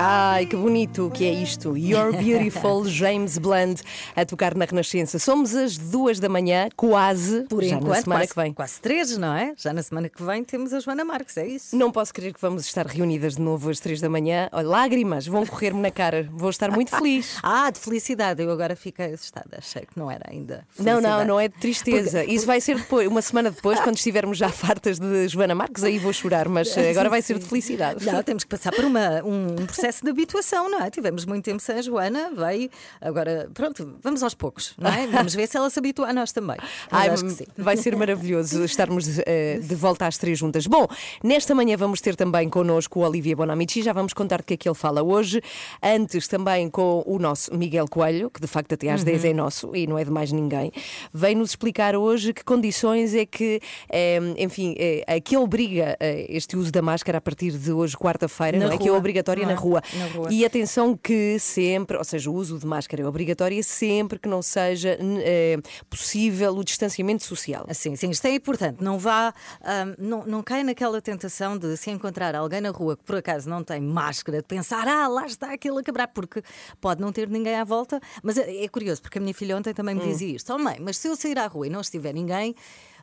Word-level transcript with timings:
Ai, 0.00 0.46
que 0.46 0.54
bonito 0.54 1.10
que 1.12 1.24
é 1.24 1.32
isto. 1.32 1.76
You're 1.76 2.16
Beautiful, 2.16 2.84
James 2.86 3.36
Blunt, 3.36 3.80
a 4.14 4.24
tocar 4.24 4.54
na 4.54 4.64
Renascença. 4.64 5.18
Somos 5.18 5.56
às 5.56 5.76
duas 5.76 6.20
da 6.20 6.28
manhã, 6.28 6.68
quase, 6.76 7.42
Por 7.48 7.64
já 7.64 7.74
enquanto, 7.74 7.88
na 7.88 8.02
semana 8.02 8.20
quase, 8.20 8.28
que 8.32 8.40
vem. 8.40 8.52
quase 8.52 8.80
três, 8.80 9.18
não 9.18 9.34
é? 9.34 9.54
Já 9.56 9.72
na 9.72 9.82
semana 9.82 10.08
que 10.08 10.22
vem 10.22 10.44
temos 10.44 10.72
a 10.72 10.78
Joana 10.78 11.04
Marques, 11.04 11.36
é 11.36 11.48
isso? 11.48 11.74
Não 11.74 11.90
posso 11.90 12.14
crer 12.14 12.32
que 12.32 12.40
vamos 12.40 12.64
estar 12.64 12.86
reunidas 12.86 13.34
de 13.34 13.42
novo 13.42 13.70
às 13.70 13.80
três 13.80 14.00
da 14.00 14.08
manhã. 14.08 14.48
Olha, 14.52 14.68
lágrimas 14.68 15.26
vão 15.26 15.44
correr-me 15.44 15.80
na 15.80 15.90
cara. 15.90 16.28
Vou 16.30 16.50
estar 16.50 16.70
muito 16.70 16.90
feliz. 16.90 17.36
Ah, 17.50 17.70
de 17.70 17.78
felicidade. 17.80 18.42
Eu 18.42 18.50
agora 18.50 18.76
fiquei 18.76 19.14
assustada. 19.14 19.56
Achei 19.58 19.82
que 19.82 19.98
não 19.98 20.10
era 20.10 20.30
ainda. 20.30 20.66
Não, 20.78 20.84
não, 20.84 20.92
felicidade. 21.00 21.28
não 21.28 21.40
é 21.40 21.48
de 21.48 21.54
tristeza. 21.54 22.24
Isso 22.24 22.46
vai 22.46 22.60
ser 22.60 22.76
depois, 22.76 23.08
uma 23.08 23.22
semana 23.22 23.50
depois, 23.50 23.80
quando 23.80 23.96
estivermos 23.96 24.36
já 24.38 24.48
fartas 24.50 24.98
de 24.98 25.28
Joana 25.28 25.54
Marques, 25.54 25.82
aí 25.82 25.98
vou 25.98 26.12
chorar, 26.12 26.48
mas 26.48 26.76
agora 26.78 27.08
vai 27.08 27.22
ser 27.22 27.38
de 27.38 27.46
felicidade. 27.46 28.04
Não, 28.04 28.22
temos 28.22 28.44
que 28.44 28.50
passar 28.50 28.70
por 28.72 28.84
uma, 28.84 29.22
um 29.24 29.56
processo 29.66 29.87
de 30.02 30.10
habituação, 30.10 30.70
não 30.70 30.80
é? 30.80 30.90
Tivemos 30.90 31.24
muito 31.24 31.44
tempo 31.44 31.60
sem 31.60 31.76
a 31.76 31.82
Joana, 31.82 32.30
veio. 32.34 32.70
Agora, 33.00 33.50
pronto, 33.52 33.98
vamos 34.02 34.22
aos 34.22 34.34
poucos, 34.34 34.74
não 34.78 34.90
é? 34.90 35.06
Vamos 35.18 35.34
ver 35.34 35.46
se 35.48 35.56
ela 35.56 35.68
se 35.70 35.78
habitua 35.78 36.08
a 36.08 36.12
nós 36.12 36.32
também. 36.32 36.56
Ai, 36.90 37.08
acho 37.08 37.24
que 37.24 37.30
sim. 37.30 37.44
vai 37.56 37.76
ser 37.76 37.96
maravilhoso 37.96 38.62
estarmos 38.64 39.18
eh, 39.26 39.58
de 39.58 39.74
volta 39.74 40.06
às 40.06 40.18
três 40.18 40.38
juntas. 40.38 40.66
Bom, 40.66 40.86
nesta 41.22 41.54
manhã 41.54 41.76
vamos 41.76 42.00
ter 42.00 42.14
também 42.14 42.48
connosco 42.48 43.00
o 43.00 43.02
Olivia 43.02 43.34
Bonamici, 43.34 43.82
já 43.82 43.92
vamos 43.92 44.12
contar 44.12 44.38
de 44.38 44.44
que 44.44 44.54
é 44.54 44.56
que 44.56 44.68
ele 44.68 44.74
fala 44.74 45.02
hoje. 45.02 45.40
Antes 45.82 46.28
também 46.28 46.68
com 46.70 47.02
o 47.06 47.18
nosso 47.18 47.54
Miguel 47.56 47.86
Coelho, 47.88 48.30
que 48.30 48.40
de 48.40 48.46
facto 48.46 48.74
até 48.74 48.90
às 48.90 49.02
10 49.02 49.24
é 49.24 49.32
nosso 49.32 49.74
e 49.74 49.86
não 49.86 49.98
é 49.98 50.04
de 50.04 50.10
mais 50.10 50.30
ninguém. 50.30 50.70
Vem-nos 51.12 51.50
explicar 51.50 51.96
hoje 51.96 52.32
que 52.32 52.44
condições 52.44 53.14
é 53.14 53.24
que, 53.24 53.60
eh, 53.90 54.20
enfim, 54.38 54.74
a 55.06 55.20
que 55.20 55.36
obriga 55.36 55.96
este 56.28 56.56
uso 56.56 56.70
da 56.70 56.82
máscara 56.82 57.18
a 57.18 57.20
partir 57.20 57.52
de 57.52 57.72
hoje, 57.72 57.96
quarta-feira, 57.96 58.58
não 58.58 58.70
é? 58.70 58.78
Que 58.78 58.88
é 58.88 58.92
obrigatória 58.92 59.42
é? 59.42 59.46
na 59.46 59.54
rua. 59.54 59.77
Na 59.94 60.06
rua. 60.08 60.28
E 60.30 60.44
atenção 60.44 60.96
que 60.96 61.38
sempre, 61.38 61.96
ou 61.96 62.04
seja, 62.04 62.30
o 62.30 62.34
uso 62.34 62.58
de 62.58 62.66
máscara 62.66 63.02
é 63.02 63.06
obrigatório 63.06 63.62
sempre 63.64 64.18
que 64.18 64.28
não 64.28 64.42
seja 64.42 64.96
eh, 65.00 65.56
possível 65.88 66.56
o 66.56 66.64
distanciamento 66.64 67.24
social. 67.24 67.64
Assim, 67.68 67.94
sim, 67.96 68.10
isto 68.10 68.26
é 68.26 68.34
importante. 68.34 68.82
Não 68.82 68.98
vá, 68.98 69.32
ahm, 69.62 69.94
não, 69.98 70.24
não 70.26 70.42
caia 70.42 70.64
naquela 70.64 71.00
tentação 71.00 71.56
de 71.56 71.76
se 71.76 71.90
encontrar 71.90 72.34
alguém 72.34 72.60
na 72.60 72.70
rua 72.70 72.96
que 72.96 73.04
por 73.04 73.16
acaso 73.16 73.48
não 73.48 73.62
tem 73.64 73.80
máscara, 73.80 74.38
de 74.38 74.44
pensar, 74.44 74.86
ah, 74.86 75.08
lá 75.08 75.26
está 75.26 75.52
aquele 75.52 75.78
a 75.80 75.82
quebrar, 75.82 76.08
porque 76.08 76.42
pode 76.80 77.00
não 77.00 77.12
ter 77.12 77.28
ninguém 77.28 77.54
à 77.56 77.64
volta. 77.64 78.00
Mas 78.22 78.36
é, 78.38 78.64
é 78.64 78.68
curioso, 78.68 79.02
porque 79.02 79.18
a 79.18 79.20
minha 79.20 79.34
filha 79.34 79.56
ontem 79.56 79.72
também 79.74 79.94
me 79.94 80.02
Hum. 80.02 80.08
dizia 80.08 80.36
isto: 80.36 80.52
Oh, 80.52 80.58
mãe, 80.58 80.76
mas 80.80 80.96
se 80.96 81.08
eu 81.08 81.16
sair 81.16 81.38
à 81.38 81.46
rua 81.46 81.66
e 81.66 81.70
não 81.70 81.80
estiver 81.80 82.12
ninguém. 82.14 82.54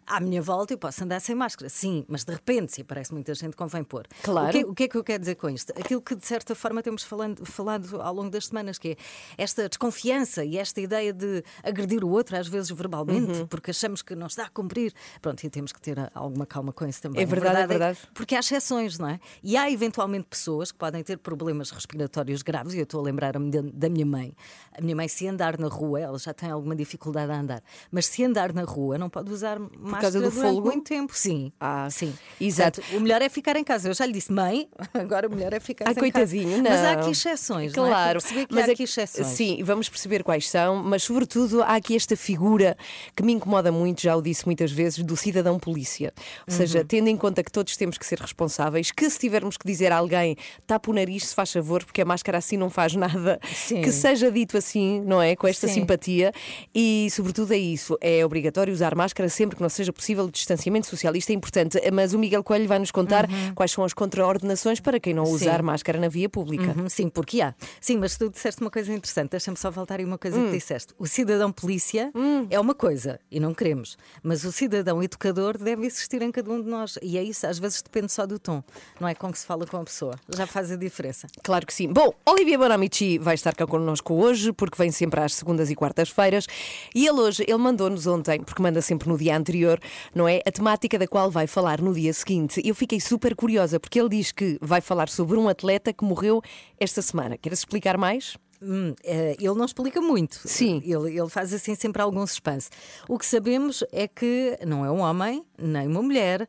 À 0.08 0.20
minha 0.20 0.42
volta 0.42 0.73
eu 0.73 0.78
posso 0.78 1.03
andar 1.03 1.20
sem 1.20 1.34
máscara, 1.36 1.67
sim, 1.70 2.06
mas 2.08 2.23
de 2.23 2.31
repente, 2.31 2.73
se 2.73 2.81
aparece 2.81 3.11
muita 3.14 3.34
gente, 3.34 3.56
convém 3.56 3.84
pôr. 3.84 4.06
Claro. 4.22 4.50
O 4.50 4.52
que, 4.52 4.66
o 4.66 4.73
que 4.75 4.84
é 4.84 4.88
que 4.88 4.95
eu 4.97 5.03
quero 5.03 5.20
dizer 5.20 5.36
com 5.36 5.50
isto? 5.50 5.72
Aquilo 5.72 6.02
que 6.02 6.16
de 6.16 6.25
certa 6.25 6.53
forma 6.53 6.84
temos 6.84 7.03
falando, 7.03 7.44
falado 7.45 8.00
ao 8.02 8.14
longo 8.14 8.30
das 8.30 8.45
semanas, 8.47 8.78
que 8.78 8.89
é 8.89 8.95
esta 9.38 9.67
desconfiança 9.67 10.45
e 10.45 10.58
esta 10.58 10.80
ideia 10.80 11.12
de 11.12 11.44
agredir 11.64 12.03
o 12.03 12.09
outro, 12.09 12.38
às 12.38 12.47
vezes 12.47 12.70
verbalmente, 12.70 13.31
Uhum. 13.31 13.47
porque 13.47 13.72
achamos 13.72 14.02
que 14.02 14.14
não 14.16 14.28
está 14.28 14.44
a 14.45 14.50
cumprir. 14.50 14.94
Pronto, 15.22 15.44
e 15.44 15.50
temos 15.50 15.72
que 15.72 15.81
ter 15.81 15.97
alguma 16.14 16.45
calma 16.45 16.72
com 16.72 16.86
isso 16.86 17.02
também. 17.02 17.23
É 17.23 17.25
verdade, 17.25 17.62
é 17.62 17.67
verdade. 17.67 18.00
porque 18.14 18.36
há 18.36 18.40
exceções, 18.40 19.00
não 19.00 19.09
é? 19.09 19.19
E 19.44 19.58
há 19.58 19.72
eventualmente 19.72 20.28
pessoas 20.30 20.72
que 20.72 20.78
podem 20.78 21.03
ter 21.03 21.18
problemas 21.18 21.72
respiratórios 21.72 22.41
graves, 22.44 22.74
e 22.74 22.78
eu 22.78 22.84
estou 22.84 23.00
a 23.00 23.03
lembrar-me 23.03 23.50
da- 23.50 23.62
da 23.74 23.90
minha 23.90 24.06
mãe. 24.06 24.35
A 24.78 24.81
minha 24.81 24.96
mãe, 24.96 25.07
se 25.07 25.28
andar 25.28 25.57
na 25.57 25.68
rua, 25.68 26.00
ela 26.00 26.19
já 26.19 26.34
tem 26.34 26.51
alguma 26.51 26.75
dificuldade 26.75 27.31
a 27.31 27.40
andar, 27.40 27.63
mas 27.91 28.06
se 28.06 28.24
andar 28.24 28.53
na 28.53 28.63
rua, 28.63 28.97
não 28.97 29.09
pode 29.09 29.31
usar 29.31 29.57
máscara 29.59 29.94
causa 30.01 30.19
do 30.19 30.31
fôlego? 30.31 30.66
muito 30.67 30.83
tempo. 30.83 31.13
Sim. 31.16 31.51
Ah, 31.59 31.88
sim. 31.89 32.13
exato. 32.39 32.81
Portanto, 32.81 32.97
o 32.97 33.01
melhor 33.01 33.22
é 33.22 33.29
ficar 33.29 33.56
em 33.56 33.63
casa. 33.63 33.89
Eu 33.89 33.94
já 33.94 34.06
lhe 34.06 34.13
disse, 34.13 34.31
mãe, 34.31 34.67
agora 34.94 35.28
o 35.28 35.31
melhor 35.35 35.53
é 35.53 35.59
ficar 35.59 35.85
Ai, 35.88 35.94
em 35.94 35.95
coitadinho, 35.95 36.63
casa. 36.63 36.69
Mas 36.69 36.79
há 36.83 36.94
não. 36.95 37.01
aqui 37.01 37.11
exceções, 37.11 37.73
não 37.73 37.85
é? 37.85 37.89
Claro, 37.89 38.19
perceber 38.19 38.45
que 38.47 38.56
mas 38.56 38.66
há 38.66 38.69
é 38.69 38.72
aqui 38.73 38.83
exceções. 38.83 39.28
Sim, 39.28 39.63
vamos 39.63 39.89
perceber 39.89 40.23
quais 40.23 40.50
são, 40.50 40.78
mas 40.83 41.03
sobretudo 41.03 41.61
há 41.63 41.75
aqui 41.75 41.95
esta 41.95 42.16
figura 42.16 42.78
que 43.16 43.23
me 43.23 43.33
incomoda 43.33 43.72
muito, 43.72 44.01
já 44.01 44.16
o 44.16 44.22
disse 44.22 44.45
muitas 44.45 44.72
vezes, 44.72 45.03
do 45.03 45.16
cidadão 45.17 45.59
polícia. 45.59 46.13
Ou 46.47 46.53
seja, 46.53 46.79
Uhum. 46.79 46.85
tendo 46.85 47.07
em 47.07 47.17
conta 47.17 47.44
que 47.44 47.51
todos 47.51 47.75
temos 47.77 47.97
que 47.97 48.06
ser 48.06 48.19
responsáveis, 48.19 48.91
que 48.91 49.09
se 49.09 49.19
tivermos 49.19 49.57
que 49.57 49.66
dizer 49.67 49.91
a 49.91 49.97
alguém 49.97 50.35
tapa 50.67 50.89
o 50.91 50.94
nariz, 50.94 51.27
se 51.27 51.35
faz 51.35 51.51
favor, 51.51 51.83
porque 51.83 52.01
a 52.01 52.06
máscara 52.06 52.38
assim 52.38 52.57
não 52.57 52.69
faz 52.69 52.95
nada, 52.95 53.39
Sim. 53.53 53.81
que 53.81 53.91
seja 53.91 54.31
dito 54.31 54.57
assim, 54.57 55.01
não 55.01 55.22
é? 55.22 55.35
Com 55.35 55.47
esta 55.47 55.67
Sim. 55.67 55.75
simpatia. 55.75 56.31
E 56.73 57.07
sobretudo 57.12 57.53
é 57.53 57.57
isso, 57.57 57.97
é 58.01 58.25
obrigatório 58.25 58.73
usar 58.73 58.95
máscara 58.95 59.29
sempre 59.29 59.56
que 59.56 59.62
não 59.62 59.69
seja 59.69 59.84
possível 59.94 60.25
o 60.25 60.31
distanciamento 60.31 60.88
social. 60.88 61.16
Isto 61.16 61.29
é 61.31 61.34
importante, 61.34 61.79
mas 61.91 62.13
o 62.13 62.19
Miguel 62.19 62.44
Coelho 62.44 62.68
vai 62.68 62.79
nos 62.79 62.91
contar 62.91 63.28
quais 63.53 63.72
são 63.72 63.84
as 63.84 63.94
contraordenações 63.94 64.79
para 64.79 65.00
quem 65.00 65.13
não 65.13 65.23
usar 65.23 65.51
Uhum. 65.51 65.57
Sim. 65.57 65.63
máscara 65.63 66.00
na 66.00 66.07
via 66.07 66.29
pública. 66.29 66.73
Uhum, 66.78 66.90
sim, 66.90 67.09
porque 67.09 67.41
há. 67.41 67.53
Sim, 67.79 67.97
mas 67.97 68.18
tu 68.18 68.29
disseste 68.29 68.62
uma 68.62 68.69
coisa 68.72 68.91
interessante. 68.94 69.31
Deixa-me 69.31 69.57
só 69.57 69.69
voltar 69.72 70.00
aí 70.00 70.06
uma 70.06 70.18
coisa 70.18 70.38
Hum. 70.40 70.45
que 70.45 70.51
disseste. 70.57 70.94
O 70.97 71.06
cidadão 71.07 71.51
polícia 71.51 72.12
é 72.50 72.59
uma 72.59 72.74
coisa 72.75 73.19
e 73.31 73.40
não 73.40 73.53
queremos, 73.53 73.97
mas 74.24 74.44
o 74.44 74.51
cidadão 74.51 75.01
educador 75.03 75.57
deve 75.57 75.85
existir 75.85 76.22
em 76.22 76.31
cada 76.31 76.51
um 76.51 76.62
de 76.62 76.69
nós. 76.69 76.97
E 77.01 77.18
é 77.18 77.24
isso, 77.24 77.45
às 77.47 77.59
vezes 77.59 77.81
depende 77.81 78.12
só 78.12 78.25
do 78.25 78.38
tom, 78.40 78.63
não 79.00 79.07
é 79.07 79.13
com 79.16 79.31
que 79.31 79.40
se 79.40 79.45
fala 79.45 79.66
com 79.66 79.78
a 79.78 79.84
pessoa. 79.84 80.16
Já 80.35 80.45
faz 80.47 80.72
a 80.72 80.75
diferença. 80.75 81.28
Claro 81.44 81.66
que 81.66 81.74
sim. 81.74 81.91
Bom, 81.91 82.13
Olivia 82.25 82.57
Bonamici 82.57 83.18
vai 83.18 83.35
estar 83.35 83.53
cá 83.56 83.66
connosco 83.68 84.13
hoje, 84.13 84.51
porque 84.53 84.78
vem 84.78 84.91
sempre 84.91 85.19
às 85.22 85.34
segundas 85.35 85.69
e 85.69 85.75
quartas-feiras. 85.75 86.45
E 86.94 87.06
ele 87.07 87.19
hoje, 87.19 87.44
ele 87.47 87.57
mandou-nos 87.57 88.07
ontem, 88.07 88.41
porque 88.41 88.62
manda 88.62 88.81
sempre 88.81 89.07
no 89.09 89.18
dia 89.18 89.35
anterior, 89.38 89.75
não 90.13 90.28
é? 90.28 90.41
A 90.46 90.52
temática 90.52 90.97
da 90.97 91.08
qual 91.08 91.30
vai 91.30 91.47
falar 91.47 91.81
no 91.81 91.94
dia 91.94 92.13
seguinte. 92.13 92.62
Eu 92.63 92.75
fiquei 92.75 93.00
super 93.00 93.36
curiosa, 93.36 93.80
porque 93.80 94.00
ele 94.00 94.09
diz 94.09 94.31
que 94.31 94.58
vai 94.62 94.81
falar 94.81 95.09
sobre 95.09 95.38
um 95.38 95.47
atleta 95.47 95.94
que 95.94 96.03
morreu 96.03 96.41
esta 96.80 97.02
semana. 97.02 97.38
Queres 97.38 97.59
explicar 97.59 97.97
mais? 97.97 98.38
Hum, 98.62 98.96
eh, 99.03 99.36
ele 99.40 99.56
não 99.56 99.66
explica 99.66 100.02
muito. 100.02 100.40
Sim. 100.46 100.81
Ele, 100.86 101.18
ele 101.18 101.30
faz 101.30 101.53
assim 101.53 101.75
sempre 101.75 102.02
algum 102.02 102.25
suspense. 102.25 102.69
O 103.08 103.18
que 103.18 103.25
sabemos 103.25 103.84
é 103.91 104.08
que 104.08 104.58
não 104.66 104.86
é 104.86 104.91
um 104.91 105.00
homem, 105.00 105.46
nem 105.58 105.88
uma 105.88 106.02
mulher, 106.02 106.47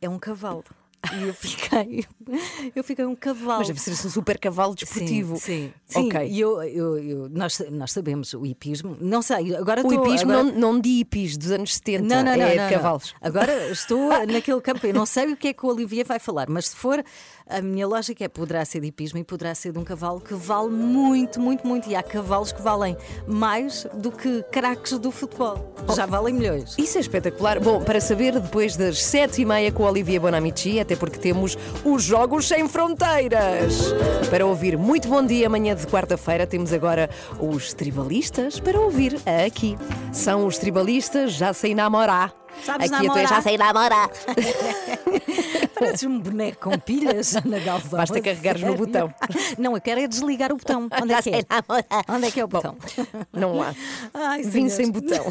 é 0.00 0.08
um 0.08 0.18
cavalo. 0.18 0.64
E 1.18 1.22
eu 1.28 1.34
fiquei. 1.34 2.04
Eu 2.76 2.84
fiquei 2.84 3.04
um 3.04 3.16
cavalo. 3.16 3.58
Mas 3.58 3.68
deve 3.68 3.80
ser 3.80 3.90
um 4.06 4.10
super 4.10 4.38
cavalo 4.38 4.74
desportivo. 4.74 5.36
Sim, 5.36 5.72
sim. 5.86 6.06
Ok. 6.06 6.28
E 6.28 6.38
eu, 6.38 6.62
eu, 6.62 6.98
eu- 6.98 7.28
nós, 7.28 7.60
nós 7.70 7.90
sabemos 7.90 8.32
o 8.34 8.46
hipismo. 8.46 8.96
Não 9.00 9.20
sei, 9.20 9.56
agora 9.56 9.84
O 9.84 9.90
estou- 9.90 10.06
hipismo 10.06 10.30
agora... 10.30 10.44
não, 10.52 10.72
não 10.74 10.80
de 10.80 10.90
hippies 10.98 11.36
dos 11.36 11.50
anos 11.50 11.74
70, 11.74 12.02
Não, 12.02 12.16
não, 12.22 12.24
não, 12.24 12.32
é 12.32 12.36
não, 12.36 12.48
de 12.50 12.56
não. 12.58 12.70
cavalos. 12.70 13.14
Agora 13.20 13.68
estou 13.72 14.10
naquele 14.26 14.60
campo. 14.60 14.86
Eu 14.86 14.94
não 14.94 15.06
sei 15.06 15.32
o 15.32 15.36
que 15.36 15.48
é 15.48 15.52
que 15.52 15.66
o 15.66 15.70
Olivier 15.70 16.06
vai 16.06 16.20
falar, 16.20 16.48
mas 16.48 16.68
se 16.68 16.76
for, 16.76 17.02
a 17.50 17.60
minha 17.60 17.86
lógica 17.86 18.24
é 18.24 18.28
poderá 18.28 18.64
ser 18.64 18.80
de 18.80 18.86
hipismo 18.86 19.18
e 19.18 19.24
poderá 19.24 19.54
ser 19.54 19.72
de 19.72 19.78
um 19.78 19.84
cavalo 19.84 20.20
que 20.20 20.34
vale 20.34 20.70
muito, 20.70 21.40
muito, 21.40 21.66
muito. 21.66 21.88
E 21.88 21.96
há 21.96 22.02
cavalos 22.02 22.52
que 22.52 22.62
valem 22.62 22.96
mais 23.26 23.86
do 23.94 24.10
que 24.12 24.42
craques 24.50 24.98
do 24.98 25.10
futebol. 25.10 25.74
Já 25.94 26.06
valem 26.06 26.34
milhões. 26.34 26.76
Isso 26.78 26.98
é 26.98 27.00
espetacular. 27.00 27.58
Bom, 27.58 27.82
para 27.82 28.00
saber, 28.00 28.38
depois 28.38 28.76
das 28.76 29.02
sete 29.02 29.42
e 29.42 29.44
meia 29.44 29.72
com 29.72 29.84
a 29.84 29.90
Olivia 29.90 30.20
Bonamici, 30.20 30.78
até 30.78 30.94
porque 30.94 31.18
temos 31.18 31.58
os 31.84 32.02
Jogos 32.02 32.46
Sem 32.46 32.68
Fronteiras. 32.68 33.92
Para 34.30 34.46
ouvir 34.46 34.78
muito 34.78 35.08
bom 35.08 35.24
dia, 35.24 35.46
amanhã 35.46 35.74
de 35.74 35.86
quarta-feira, 35.86 36.46
temos 36.46 36.72
agora 36.72 37.10
os 37.40 37.74
tribalistas 37.74 38.60
para 38.60 38.80
ouvir 38.80 39.20
aqui. 39.46 39.76
São 40.12 40.46
os 40.46 40.58
tribalistas 40.58 41.32
já 41.32 41.52
sem 41.52 41.74
namorar. 41.74 42.32
Sabes 42.64 42.92
aqui 42.92 43.06
namorar? 43.06 43.28
já 43.28 43.42
sem 43.42 43.56
namorar. 43.58 44.10
Pareces 45.74 46.02
um 46.04 46.18
boneco 46.20 46.70
com 46.70 46.78
pilhas, 46.78 47.34
Ana 47.36 47.58
Galvão. 47.58 47.98
Basta 47.98 48.20
carregares 48.20 48.60
no 48.62 48.74
botão. 48.76 49.12
Não, 49.58 49.74
eu 49.74 49.80
quero 49.80 50.00
é 50.00 50.06
desligar 50.06 50.52
o 50.52 50.56
botão. 50.56 50.88
Onde 51.02 51.12
é 51.14 51.22
que 51.22 51.30
é? 51.30 51.42
Onde 52.08 52.26
é 52.26 52.30
que 52.30 52.38
é 52.40 52.44
o 52.44 52.48
botão? 52.48 52.76
Não 53.32 53.62
há. 53.62 53.74
Ai, 54.12 54.44
senhores. 54.44 54.74
sem 54.74 54.90
botão. 54.90 55.24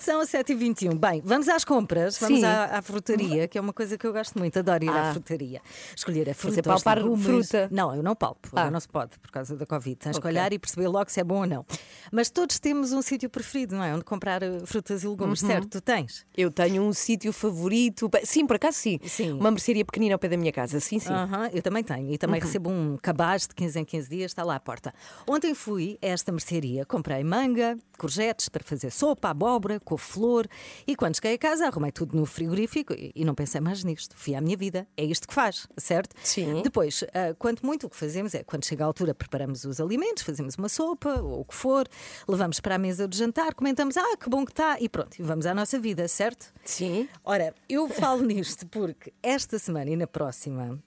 São 0.00 0.20
as 0.20 0.30
7h21. 0.30 0.94
Bem, 0.98 1.20
vamos 1.24 1.48
às 1.48 1.64
compras, 1.64 2.18
vamos 2.18 2.40
Sim. 2.40 2.44
à, 2.46 2.78
à 2.78 2.82
frutaria, 2.82 3.46
que 3.46 3.58
é 3.58 3.60
uma 3.60 3.72
coisa 3.72 3.98
que 3.98 4.06
eu 4.06 4.12
gosto 4.12 4.38
muito, 4.38 4.58
adoro 4.58 4.84
ir 4.84 4.88
Ah. 4.90 5.10
à 5.10 5.12
frutaria. 5.12 5.60
Escolher 5.94 6.30
a 6.30 6.34
fruta. 6.34 6.54
Você 6.56 6.62
palpar 6.62 6.98
fruta? 7.00 7.68
Não, 7.70 7.94
eu 7.94 8.02
não 8.02 8.14
palpo, 8.14 8.48
Ah. 8.54 8.70
não 8.70 8.80
se 8.80 8.88
pode, 8.88 9.18
por 9.18 9.30
causa 9.30 9.54
da 9.56 9.66
Covid. 9.66 9.96
Tens 9.96 10.12
que 10.18 10.18
Ok. 10.26 10.30
olhar 10.30 10.52
e 10.52 10.58
perceber 10.58 10.88
logo 10.88 11.10
se 11.10 11.20
é 11.20 11.24
bom 11.24 11.40
ou 11.40 11.46
não. 11.46 11.66
Mas 12.12 12.28
todos 12.30 12.58
temos 12.58 12.92
um 12.92 13.00
sítio 13.00 13.30
preferido, 13.30 13.74
não 13.74 13.82
é? 13.82 13.94
Onde 13.94 14.04
comprar 14.04 14.42
eh, 14.42 14.60
frutas 14.66 15.02
e 15.02 15.08
legumes, 15.08 15.40
Uhum. 15.42 15.48
certo? 15.48 15.68
Tu 15.70 15.80
tens? 15.80 16.26
Eu 16.36 16.50
tenho 16.50 16.82
um 16.82 16.92
sítio 16.92 17.32
favorito. 17.32 18.10
Sim, 18.22 18.46
por 18.46 18.56
acaso 18.56 18.76
sim. 18.78 19.00
Sim. 19.06 19.32
Uma 19.32 19.50
mercearia 19.50 19.82
pequenina 19.84 20.14
ao 20.14 20.18
pé 20.18 20.28
da 20.28 20.36
minha 20.36 20.52
casa, 20.52 20.78
sim, 20.78 20.98
sim. 20.98 21.10
Aham, 21.12 21.48
eu 21.54 21.62
também 21.62 21.82
tenho. 21.82 22.12
E 22.12 22.18
também 22.18 22.38
recebo 22.38 22.68
um 22.70 22.98
cabaz 23.00 23.46
de 23.48 23.54
15 23.54 23.80
em 23.80 23.84
15 23.84 24.08
dias, 24.10 24.30
está 24.30 24.44
lá 24.44 24.56
à 24.56 24.60
porta. 24.60 24.92
Ontem 25.26 25.54
fui 25.54 25.98
a 26.02 26.06
esta 26.08 26.30
mercearia, 26.30 26.84
comprei 26.84 27.24
manga, 27.24 27.78
courgettes 27.98 28.48
para 28.50 28.62
fazer 28.62 28.90
sopa, 28.90 29.30
abóbora, 29.30 29.80
couve-flor. 29.80 30.46
E 30.86 30.94
quando 30.94 31.14
cheguei 31.16 31.34
a 31.34 31.38
casa, 31.38 31.66
arrumei 31.66 31.92
tudo 31.92 32.14
no 32.14 32.26
frigorífico 32.26 32.92
e, 32.92 33.10
e 33.16 33.24
não 33.24 33.34
pensei 33.34 33.60
mais 33.60 33.82
nisto. 33.84 34.14
Fui 34.18 34.34
à 34.34 34.40
minha 34.42 34.56
vida. 34.56 34.86
É 34.98 35.04
isto 35.04 35.26
que 35.26 35.32
faz, 35.32 35.66
certo? 35.78 36.14
Sim. 36.22 36.60
Depois, 36.62 37.02
ah, 37.14 37.34
quanto 37.38 37.64
muito 37.64 37.86
o 37.86 37.90
que 37.90 37.96
fazemos 37.96 38.34
é, 38.34 38.42
quando 38.44 38.66
chega 38.66 38.84
a 38.84 38.86
altura, 38.86 39.14
preparamos 39.14 39.64
os 39.64 39.80
alimentos, 39.80 40.22
fazemos 40.22 40.56
uma 40.56 40.68
sopa 40.68 41.20
ou 41.22 41.40
o 41.40 41.44
que 41.44 41.54
for, 41.54 41.86
levamos 42.28 42.60
para 42.60 42.76
a 42.76 42.78
mesa 42.78 43.06
de 43.08 43.16
jantar, 43.16 43.54
comentamos, 43.54 43.96
ah, 43.96 44.16
que 44.16 44.28
bom 44.28 44.44
que 44.44 44.52
está, 44.52 44.76
e 44.80 44.88
pronto, 44.88 45.18
e 45.18 45.22
vamos 45.22 45.46
à 45.46 45.54
nossa 45.54 45.78
vida, 45.78 46.06
certo? 46.08 46.52
Sim. 46.64 47.08
Ora, 47.24 47.54
eu 47.68 47.88
falo 47.88 48.22
nisto 48.24 48.66
porque 48.66 49.12
esta 49.22 49.58
semana 49.58 49.90
e 49.90 49.96
na 49.96 50.06
próxima. 50.06 50.78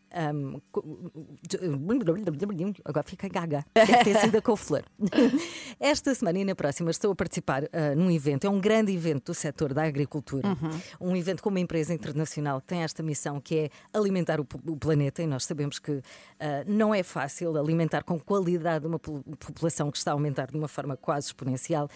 Co- 0.71 0.83
agora 2.85 3.05
fica 3.05 3.27
gaga. 3.27 3.65
Deve 3.73 4.03
ter 4.03 4.17
sido 4.19 4.37
a 4.37 4.41
couve-flor. 4.41 4.83
Esta 5.79 6.13
semana 6.15 6.39
e 6.39 6.45
na 6.45 6.55
próxima 6.55 6.89
estou 6.91 7.11
a 7.11 7.15
participar 7.15 7.63
ah, 7.73 7.95
num 7.95 8.09
evento, 8.09 8.45
é 8.45 8.49
um 8.49 8.59
grande 8.59 8.93
evento 8.93 9.25
do 9.31 9.33
setor 9.33 9.73
da 9.73 9.83
agricultura. 9.83 10.57
Um 10.99 11.15
evento 11.15 11.41
com 11.43 11.49
uma 11.49 11.59
empresa 11.59 11.93
internacional 11.93 12.61
que 12.61 12.67
tem 12.67 12.81
esta 12.83 13.03
missão 13.03 13.39
que 13.41 13.55
é 13.57 13.69
alimentar 13.93 14.39
o, 14.39 14.47
o 14.67 14.77
planeta, 14.77 15.21
e 15.21 15.27
nós 15.27 15.45
sabemos 15.45 15.79
que 15.79 16.01
ah, 16.39 16.63
não 16.67 16.93
é 16.93 17.03
fácil 17.03 17.57
alimentar 17.57 18.03
com 18.03 18.19
qualidade 18.19 18.85
uma 18.87 18.99
po- 18.99 19.23
população 19.39 19.91
que 19.91 19.97
está 19.97 20.11
a 20.11 20.13
aumentar 20.13 20.47
de 20.51 20.57
uma 20.57 20.67
forma 20.67 20.95
quase 20.95 21.27
exponencial. 21.27 21.89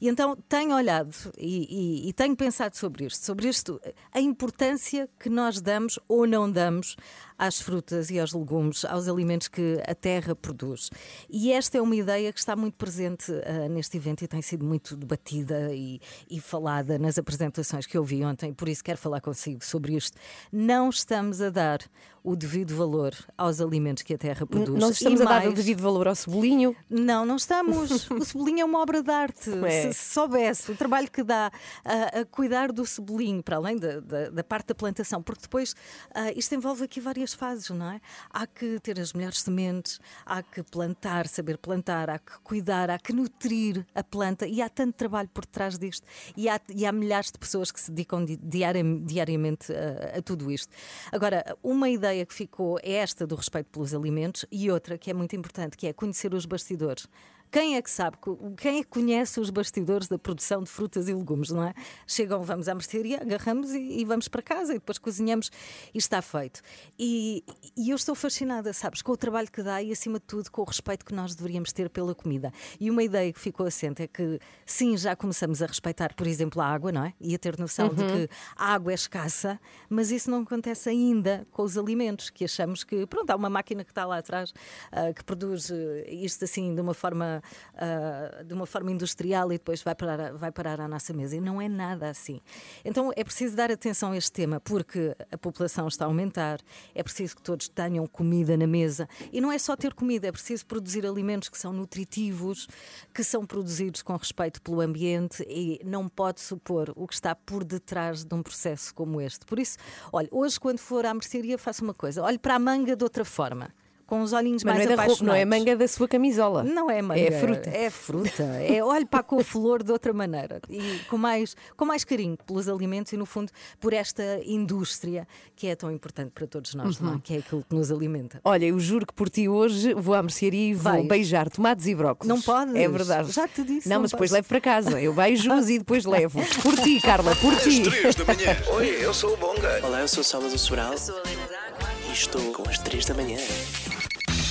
E 0.00 0.08
então 0.08 0.36
tenho 0.48 0.74
olhado 0.74 1.14
e, 1.38 2.04
e- 2.04 2.08
e 2.08 2.12
tenho 2.12 2.34
pensado 2.36 2.76
sobre 2.76 3.04
isto, 3.06 3.24
sobre 3.24 3.48
isto, 3.48 3.80
a 4.12 4.20
importância 4.20 5.08
que 5.18 5.28
nós 5.28 5.60
damos 5.60 5.98
ou 6.08 6.26
não 6.26 6.50
damos 6.50 6.96
às 7.40 7.60
frutas 7.60 8.10
e 8.10 8.20
aos 8.20 8.32
legumes, 8.34 8.84
aos 8.84 9.08
alimentos 9.08 9.48
que 9.48 9.80
a 9.86 9.94
terra 9.94 10.34
produz. 10.34 10.90
E 11.28 11.52
esta 11.52 11.78
é 11.78 11.80
uma 11.80 11.96
ideia 11.96 12.32
que 12.32 12.38
está 12.38 12.54
muito 12.54 12.74
presente 12.74 13.32
ah, 13.46 13.68
neste 13.68 13.96
evento 13.96 14.22
e 14.22 14.28
tem 14.28 14.42
sido 14.42 14.64
muito 14.64 14.94
debatida 14.96 15.72
e, 15.74 16.00
e 16.30 16.38
falada 16.40 16.98
nas 16.98 17.16
apresentações 17.18 17.86
que 17.86 17.96
eu 17.96 18.04
vi 18.04 18.22
ontem, 18.24 18.52
por 18.52 18.68
isso 18.68 18.84
quero 18.84 18.98
falar 18.98 19.20
consigo 19.20 19.64
sobre 19.64 19.94
isto. 19.96 20.18
Não 20.52 20.90
estamos 20.90 21.40
a 21.40 21.48
dar 21.48 21.80
o 22.22 22.36
devido 22.36 22.76
valor 22.76 23.14
aos 23.38 23.62
alimentos 23.62 24.02
que 24.02 24.12
a 24.12 24.18
terra 24.18 24.44
produz. 24.46 24.78
Nós 24.78 24.92
estamos 24.96 25.20
E 25.20 25.22
a 25.22 25.26
dar 25.26 25.40
o 25.40 25.44
mais- 25.44 25.54
devido 25.54 25.80
valor 25.80 26.06
ao 26.06 26.14
cebolinho. 26.14 26.76
não, 26.90 27.24
não 27.24 27.36
estamos. 27.36 28.08
O 28.10 28.24
cebolinho 28.24 28.60
é 28.60 28.64
uma 28.64 28.80
obra 28.82 29.02
de 29.02 29.10
arte. 29.10 29.48
É. 29.64 29.90
Se 29.90 30.12
soubesse 30.12 30.70
o 30.70 30.76
trabalho 30.76 31.10
que 31.10 31.22
dá 31.22 31.50
a, 31.82 32.20
a 32.20 32.24
cuidar 32.26 32.70
do 32.72 32.84
cebolinho, 32.84 33.42
para 33.42 33.56
além 33.56 33.76
da, 33.78 34.00
da- 34.00 34.28
da 34.28 34.44
parte 34.44 34.66
da 34.68 34.74
plantação, 34.74 35.22
porque 35.22 35.42
depois 35.42 35.74
ah, 36.14 36.30
isto 36.32 36.54
envolve 36.54 36.84
aqui 36.84 37.00
várias 37.00 37.29
fases, 37.34 37.70
não 37.70 37.90
é? 37.90 38.00
Há 38.30 38.46
que 38.46 38.78
ter 38.80 38.98
as 39.00 39.12
melhores 39.12 39.40
sementes, 39.40 39.98
há 40.24 40.42
que 40.42 40.62
plantar, 40.62 41.26
saber 41.26 41.58
plantar, 41.58 42.10
há 42.10 42.18
que 42.18 42.38
cuidar, 42.42 42.90
há 42.90 42.98
que 42.98 43.12
nutrir 43.12 43.86
a 43.94 44.02
planta 44.02 44.46
e 44.46 44.60
há 44.62 44.68
tanto 44.68 44.94
trabalho 44.94 45.28
por 45.32 45.44
trás 45.46 45.78
disto. 45.78 46.06
E 46.36 46.48
há, 46.48 46.60
e 46.74 46.86
há 46.86 46.92
milhares 46.92 47.30
de 47.30 47.38
pessoas 47.38 47.70
que 47.70 47.80
se 47.80 47.90
dedicam 47.90 48.24
di- 48.24 48.36
diari- 48.36 49.00
diariamente 49.00 49.72
a, 49.72 50.18
a 50.18 50.22
tudo 50.22 50.50
isto. 50.50 50.72
Agora, 51.12 51.56
uma 51.62 51.88
ideia 51.88 52.24
que 52.26 52.34
ficou 52.34 52.78
é 52.82 52.92
esta 52.92 53.26
do 53.26 53.34
respeito 53.34 53.70
pelos 53.70 53.94
alimentos 53.94 54.44
e 54.50 54.70
outra 54.70 54.98
que 54.98 55.10
é 55.10 55.14
muito 55.14 55.34
importante, 55.36 55.76
que 55.76 55.86
é 55.86 55.92
conhecer 55.92 56.34
os 56.34 56.46
bastidores. 56.46 57.06
Quem 57.50 57.76
é 57.76 57.82
que 57.82 57.90
sabe, 57.90 58.16
quem 58.56 58.78
é 58.78 58.82
que 58.82 58.88
conhece 58.88 59.40
os 59.40 59.50
bastidores 59.50 60.06
da 60.06 60.18
produção 60.18 60.62
de 60.62 60.70
frutas 60.70 61.08
e 61.08 61.14
legumes, 61.14 61.50
não 61.50 61.64
é? 61.64 61.74
Chegam, 62.06 62.42
vamos 62.42 62.68
à 62.68 62.74
mercearia, 62.74 63.20
agarramos 63.20 63.72
e, 63.72 64.00
e 64.00 64.04
vamos 64.04 64.28
para 64.28 64.40
casa 64.40 64.72
e 64.72 64.78
depois 64.78 64.98
cozinhamos 64.98 65.50
e 65.92 65.98
está 65.98 66.22
feito. 66.22 66.60
E, 66.98 67.44
e 67.76 67.90
eu 67.90 67.96
estou 67.96 68.14
fascinada, 68.14 68.72
sabes, 68.72 69.02
com 69.02 69.12
o 69.12 69.16
trabalho 69.16 69.50
que 69.50 69.62
dá 69.62 69.82
e, 69.82 69.90
acima 69.90 70.20
de 70.20 70.26
tudo, 70.26 70.50
com 70.50 70.62
o 70.62 70.64
respeito 70.64 71.04
que 71.04 71.12
nós 71.12 71.34
deveríamos 71.34 71.72
ter 71.72 71.90
pela 71.90 72.14
comida. 72.14 72.52
E 72.78 72.90
uma 72.90 73.02
ideia 73.02 73.32
que 73.32 73.40
ficou 73.40 73.66
assente 73.66 74.02
é 74.02 74.06
que, 74.06 74.38
sim, 74.64 74.96
já 74.96 75.16
começamos 75.16 75.60
a 75.60 75.66
respeitar, 75.66 76.14
por 76.14 76.26
exemplo, 76.26 76.62
a 76.62 76.66
água, 76.66 76.92
não 76.92 77.04
é? 77.04 77.14
E 77.20 77.34
a 77.34 77.38
ter 77.38 77.58
noção 77.58 77.88
de 77.88 78.04
que 78.04 78.30
a 78.54 78.74
água 78.74 78.92
é 78.92 78.94
escassa, 78.94 79.60
mas 79.88 80.10
isso 80.10 80.30
não 80.30 80.42
acontece 80.42 80.88
ainda 80.88 81.46
com 81.50 81.62
os 81.62 81.76
alimentos, 81.76 82.30
que 82.30 82.44
achamos 82.44 82.84
que, 82.84 83.06
pronto, 83.06 83.30
há 83.30 83.36
uma 83.36 83.50
máquina 83.50 83.84
que 83.84 83.90
está 83.90 84.06
lá 84.06 84.18
atrás 84.18 84.52
ah, 84.92 85.12
que 85.12 85.24
produz 85.24 85.70
eh, 85.70 86.06
isto 86.08 86.44
assim 86.44 86.74
de 86.74 86.80
uma 86.80 86.94
forma 86.94 87.39
ah, 87.74 88.42
de 88.44 88.54
uma 88.54 88.66
forma 88.66 88.90
industrial 88.90 89.52
e 89.52 89.58
depois 89.58 89.82
vai 89.82 89.94
parar, 89.94 90.32
vai 90.32 90.52
parar 90.52 90.80
à 90.80 90.88
nossa 90.88 91.12
mesa. 91.12 91.36
E 91.36 91.40
não 91.40 91.60
é 91.60 91.68
nada 91.68 92.08
assim. 92.08 92.40
Então 92.84 93.12
é 93.16 93.24
preciso 93.24 93.56
dar 93.56 93.70
atenção 93.70 94.12
a 94.12 94.16
este 94.16 94.32
tema, 94.32 94.60
porque 94.60 95.14
a 95.30 95.38
população 95.38 95.88
está 95.88 96.04
a 96.04 96.08
aumentar, 96.08 96.60
é 96.94 97.02
preciso 97.02 97.36
que 97.36 97.42
todos 97.42 97.68
tenham 97.68 98.06
comida 98.06 98.56
na 98.56 98.66
mesa. 98.66 99.08
E 99.32 99.40
não 99.40 99.52
é 99.52 99.58
só 99.58 99.76
ter 99.76 99.94
comida, 99.94 100.28
é 100.28 100.32
preciso 100.32 100.66
produzir 100.66 101.06
alimentos 101.06 101.48
que 101.48 101.58
são 101.58 101.72
nutritivos, 101.72 102.68
que 103.14 103.24
são 103.24 103.44
produzidos 103.44 104.02
com 104.02 104.16
respeito 104.16 104.60
pelo 104.62 104.80
ambiente 104.80 105.44
e 105.48 105.80
não 105.84 106.08
pode 106.08 106.40
supor 106.40 106.92
o 106.96 107.06
que 107.06 107.14
está 107.14 107.34
por 107.34 107.64
detrás 107.64 108.24
de 108.24 108.34
um 108.34 108.42
processo 108.42 108.94
como 108.94 109.20
este. 109.20 109.44
Por 109.46 109.58
isso, 109.58 109.78
olha, 110.12 110.28
hoje 110.30 110.58
quando 110.58 110.78
for 110.78 111.04
à 111.06 111.14
mercearia 111.14 111.58
faça 111.58 111.82
uma 111.82 111.94
coisa, 111.94 112.22
olhe 112.22 112.38
para 112.38 112.54
a 112.54 112.58
manga 112.58 112.96
de 112.96 113.04
outra 113.04 113.24
forma. 113.24 113.72
Com 114.10 114.22
os 114.22 114.32
olhinhos 114.32 114.64
Mas 114.64 114.74
mais 114.74 114.86
não 114.88 114.92
é, 114.92 114.96
da 114.96 115.04
roupa, 115.04 115.24
não 115.24 115.32
é 115.32 115.42
apaixonados. 115.42 115.66
manga 115.66 115.76
da 115.78 115.86
sua 115.88 116.08
camisola. 116.08 116.64
Não 116.64 116.90
é 116.90 117.00
manga. 117.00 117.20
É 117.20 117.30
fruta. 117.30 117.70
É 117.70 117.88
fruta. 117.90 118.42
É 118.42 118.82
olhe 118.82 119.04
para 119.06 119.20
a 119.20 119.22
couve-flor 119.22 119.84
de 119.84 119.92
outra 119.92 120.12
maneira. 120.12 120.60
E 120.68 120.98
com 121.08 121.16
mais, 121.16 121.54
com 121.76 121.84
mais 121.84 122.02
carinho 122.02 122.36
pelos 122.44 122.68
alimentos 122.68 123.12
e, 123.12 123.16
no 123.16 123.24
fundo, 123.24 123.52
por 123.78 123.92
esta 123.92 124.40
indústria 124.44 125.28
que 125.54 125.68
é 125.68 125.76
tão 125.76 125.92
importante 125.92 126.32
para 126.34 126.44
todos 126.44 126.74
nós, 126.74 126.98
não 126.98 127.10
é? 127.10 127.12
Uhum. 127.12 127.20
que 127.20 127.34
é 127.34 127.38
aquilo 127.38 127.64
que 127.68 127.72
nos 127.72 127.92
alimenta. 127.92 128.40
Olha, 128.42 128.64
eu 128.64 128.80
juro 128.80 129.06
que 129.06 129.12
por 129.14 129.30
ti 129.30 129.48
hoje 129.48 129.94
vou 129.94 130.12
à 130.16 130.22
mercearia 130.22 130.70
e 130.70 130.74
vou 130.74 130.92
Vais. 130.92 131.06
beijar 131.06 131.48
tomates 131.48 131.86
e 131.86 131.94
brócolis. 131.94 132.28
Não 132.28 132.42
podes. 132.42 132.74
É 132.74 132.88
verdade. 132.88 133.30
Já 133.30 133.46
te 133.46 133.62
disse, 133.62 133.88
Não, 133.88 133.94
não 133.94 134.02
mas 134.02 134.10
depois 134.10 134.32
levo 134.32 134.48
para 134.48 134.60
casa. 134.60 135.00
Eu 135.00 135.14
beijo-os 135.14 135.70
e 135.70 135.78
depois 135.78 136.04
levo. 136.04 136.40
Por 136.62 136.76
ti, 136.80 137.00
Carla, 137.00 137.36
por 137.36 137.54
ti. 137.60 137.82
3 137.88 138.14
da 138.16 138.24
manhã. 138.24 138.56
Oi, 138.74 138.88
eu 139.04 139.14
sou 139.14 139.34
o 139.34 139.36
Bonga. 139.36 139.80
Olá, 139.86 140.00
eu 140.00 140.08
sou 140.08 140.22
o 140.22 140.24
Salvador 140.24 140.58
Sobral 140.58 140.98
Sou 140.98 141.14
a 141.16 141.22
Lena 141.22 141.46
D'Água. 141.46 141.88
e 142.08 142.12
estou 142.12 142.42
com 142.52 142.68
as 142.68 142.76
3 142.78 143.04
da 143.06 143.14
manhã. 143.14 143.38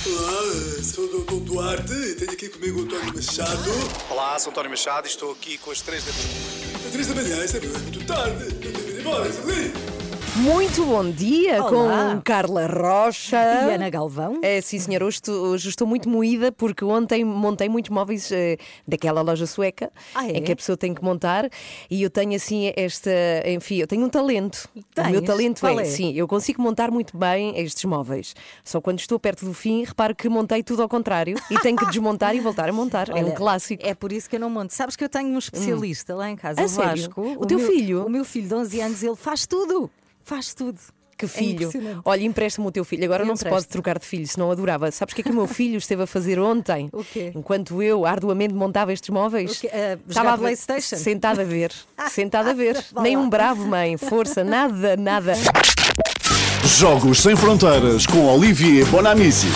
Olá, 0.06 0.82
sou 0.82 1.04
o 1.04 1.24
Dr. 1.24 1.44
Duarte 1.44 1.92
e 1.92 2.14
tenho 2.14 2.32
aqui 2.32 2.48
comigo 2.48 2.80
o 2.80 2.84
António 2.84 3.14
Machado. 3.14 3.70
Olá, 4.08 4.38
sou 4.38 4.50
António 4.50 4.70
Machado 4.70 5.06
e 5.06 5.10
estou 5.10 5.32
aqui 5.32 5.58
com 5.58 5.70
as 5.70 5.82
três 5.82 6.02
da 6.04 6.12
manhã. 6.12 6.86
Às 6.86 6.92
três 6.92 7.06
da 7.06 7.14
manhã, 7.14 7.44
isto 7.44 7.56
é 7.58 7.60
muito 7.60 8.06
tarde. 8.06 8.44
Eu 8.44 8.60
tenho 8.60 8.72
que 8.72 8.90
ir 8.92 9.00
embora, 9.00 9.28
Isabeli. 9.28 9.99
Muito 10.36 10.86
bom 10.86 11.10
dia 11.10 11.62
Olá. 11.62 12.14
com 12.14 12.22
Carla 12.22 12.64
Rocha. 12.66 13.36
E 13.36 13.74
Ana 13.74 13.90
Galvão? 13.90 14.38
É, 14.42 14.60
sim, 14.60 14.78
senhora. 14.78 15.04
Hoje 15.04 15.16
estou, 15.16 15.34
hoje 15.48 15.68
estou 15.68 15.86
muito 15.86 16.08
moída 16.08 16.52
porque 16.52 16.84
ontem 16.84 17.24
montei 17.24 17.68
muitos 17.68 17.90
móveis 17.90 18.30
eh, 18.30 18.56
daquela 18.86 19.22
loja 19.22 19.44
sueca 19.44 19.90
Ah, 20.14 20.26
é? 20.28 20.38
em 20.38 20.42
que 20.42 20.52
a 20.52 20.56
pessoa 20.56 20.76
tem 20.76 20.94
que 20.94 21.02
montar 21.02 21.50
e 21.90 22.02
eu 22.02 22.08
tenho 22.08 22.34
assim 22.36 22.72
esta. 22.76 23.10
Enfim, 23.44 23.78
eu 23.78 23.88
tenho 23.88 24.04
um 24.04 24.08
talento. 24.08 24.68
O 24.74 24.78
meu 25.10 25.20
Tens? 25.20 25.26
talento 25.26 25.66
é, 25.66 25.74
é? 25.74 25.84
sim, 25.84 26.12
eu 26.14 26.28
consigo 26.28 26.62
montar 26.62 26.90
muito 26.92 27.16
bem 27.18 27.58
estes 27.58 27.84
móveis. 27.84 28.32
Só 28.64 28.80
quando 28.80 29.00
estou 29.00 29.18
perto 29.18 29.44
do 29.44 29.52
fim, 29.52 29.82
reparo 29.84 30.14
que 30.14 30.28
montei 30.28 30.62
tudo 30.62 30.80
ao 30.80 30.88
contrário 30.88 31.36
e 31.50 31.58
tenho 31.58 31.76
que 31.76 31.86
desmontar 31.86 32.36
e 32.36 32.40
voltar 32.40 32.68
a 32.68 32.72
montar. 32.72 33.08
é 33.10 33.14
um 33.14 33.26
Olha, 33.26 33.32
clássico. 33.32 33.84
É 33.84 33.94
por 33.94 34.12
isso 34.12 34.30
que 34.30 34.36
eu 34.36 34.40
não 34.40 34.48
monto. 34.48 34.72
Sabes 34.72 34.94
que 34.94 35.02
eu 35.04 35.08
tenho 35.08 35.28
um 35.30 35.38
especialista 35.38 36.14
lá 36.14 36.30
em 36.30 36.36
casa, 36.36 36.62
A 36.62 36.64
o 36.64 36.68
sério? 36.68 37.02
Vasco. 37.02 37.36
O 37.36 37.44
teu 37.44 37.58
meu- 37.58 37.66
filho? 37.66 38.06
O 38.06 38.08
meu 38.08 38.24
filho 38.24 38.46
de 38.48 38.54
11 38.54 38.80
anos, 38.80 39.02
ele 39.02 39.16
faz 39.16 39.44
tudo. 39.44 39.90
Faz 40.24 40.54
tudo. 40.54 40.78
Que 41.16 41.26
É 41.26 41.28
filho. 41.28 41.68
impressionante. 41.68 42.00
Olha, 42.02 42.22
empresta-me 42.24 42.66
o 42.66 42.72
teu 42.72 42.82
filho. 42.82 43.04
Agora 43.04 43.24
Eu 43.24 43.26
não 43.26 43.36
se 43.36 43.44
pode 43.44 43.68
trocar 43.68 43.98
de 43.98 44.06
filho, 44.06 44.26
senão 44.26 44.50
adorava. 44.50 44.90
Sabes 44.90 45.12
o 45.12 45.14
que 45.14 45.20
é 45.20 45.24
que 45.24 45.30
o 45.30 45.34
meu 45.34 45.46
filho 45.46 45.76
esteve 45.76 46.02
a 46.02 46.06
fazer 46.06 46.38
ontem? 46.40 46.88
O 46.94 47.04
quê? 47.04 47.30
Enquanto 47.34 47.82
eu 47.82 48.06
arduamente 48.06 48.54
montava 48.54 48.90
estes 48.90 49.10
móveis. 49.10 49.60
Jogar 49.60 49.98
estava 50.08 50.32
a 50.32 50.38
PlayStation? 50.38 50.96
Sentada 50.96 51.42
a 51.42 51.44
ver. 51.44 51.72
Sentada 52.10 52.50
a 52.52 52.54
ver. 52.54 52.82
Nem 53.02 53.18
um 53.18 53.28
bravo, 53.28 53.66
mãe. 53.66 53.98
Força, 53.98 54.42
nada, 54.42 54.96
nada. 54.96 55.34
Jogos 56.64 57.20
Sem 57.22 57.34
Fronteiras 57.36 58.06
com 58.06 58.26
Olivier 58.26 58.86
Bonamici. 58.86 59.48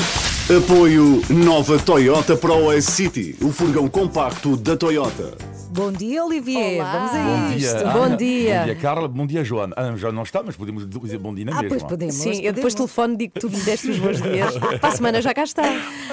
Apoio 0.54 1.22
Nova 1.30 1.78
Toyota 1.78 2.36
Pro 2.36 2.70
S 2.72 2.90
City, 2.92 3.34
o 3.40 3.50
furgão 3.50 3.88
compacto 3.88 4.56
da 4.56 4.76
Toyota. 4.76 5.34
Bom 5.70 5.90
dia, 5.90 6.24
Olivier. 6.24 6.76
Olá. 6.80 6.92
Vamos 6.92 7.14
a 7.14 7.24
Bom 7.24 7.56
isto. 7.56 7.76
dia, 7.78 7.92
Bom 7.92 8.02
Ana. 8.02 8.16
dia. 8.16 8.58
Bom 8.60 8.64
dia, 8.66 8.74
Carla. 8.76 9.08
Bom 9.08 9.26
dia, 9.26 9.42
Joana. 9.44 9.74
Ah, 9.76 9.96
já 9.96 10.12
não 10.12 10.22
está, 10.22 10.42
mas 10.42 10.54
podemos 10.54 10.86
dizer 10.88 11.18
bom 11.18 11.34
dia 11.34 11.44
na 11.46 11.52
Ah, 11.52 11.62
mesma. 11.62 11.68
pois 11.70 11.82
podemos. 11.82 12.14
Sim, 12.14 12.28
eu 12.42 12.52
depois 12.52 12.74
podemos. 12.74 12.74
telefono 12.74 13.16
digo 13.16 13.32
que 13.34 13.40
tu 13.40 13.50
me 13.50 13.56
deste 13.56 13.90
os 13.90 13.98
bons 13.98 14.20
dias. 14.22 14.54
Para 14.80 14.88
a 14.88 14.92
semana 14.92 15.22
já 15.22 15.34
cá 15.34 15.42
está. 15.44 15.62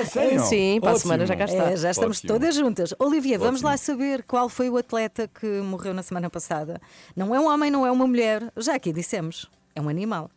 sério? 0.06 0.42
Sim, 0.46 0.80
para 0.82 0.92
a 0.92 1.00
semana 1.00 1.26
já 1.26 1.36
cá 1.36 1.46
está. 1.46 1.72
É, 1.72 1.76
já 1.78 1.92
estamos 1.92 2.18
Ótimo. 2.20 2.34
todas 2.34 2.56
juntas. 2.56 2.94
Olivia, 2.98 3.38
vamos 3.38 3.56
Ótimo. 3.60 3.70
lá 3.70 3.78
saber 3.78 4.24
qual 4.24 4.48
foi 4.50 4.70
o 4.70 4.78
atleta 4.78 5.28
que 5.28 5.46
morreu 5.62 5.94
na 5.94 6.02
semana 6.04 6.30
passada. 6.30 6.82
Não 7.16 7.36
é 7.36 7.40
um 7.40 7.48
homem, 7.48 7.70
não 7.70 7.86
é 7.86 7.92
uma 7.92 8.08
mulher. 8.08 8.52
Já 8.58 8.76
aqui 8.76 8.92
dissemos, 8.94 9.48
é 9.76 9.82
um 9.82 9.90
animal. 9.90 10.32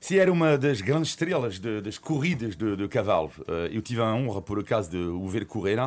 Se 0.00 0.18
era 0.18 0.32
uma 0.32 0.56
das 0.56 0.80
grandes 0.80 1.10
estrelas 1.10 1.58
de- 1.58 1.80
das 1.80 1.98
corridas 1.98 2.54
de, 2.54 2.76
de 2.76 2.88
cavalo. 2.88 3.32
Eh, 3.48 3.70
eu 3.72 3.82
tive 3.82 4.00
a 4.00 4.14
honra, 4.14 4.40
por 4.40 4.58
acaso, 4.60 4.90
de 4.90 4.96
o 4.96 5.26
ver 5.28 5.44
correr 5.44 5.78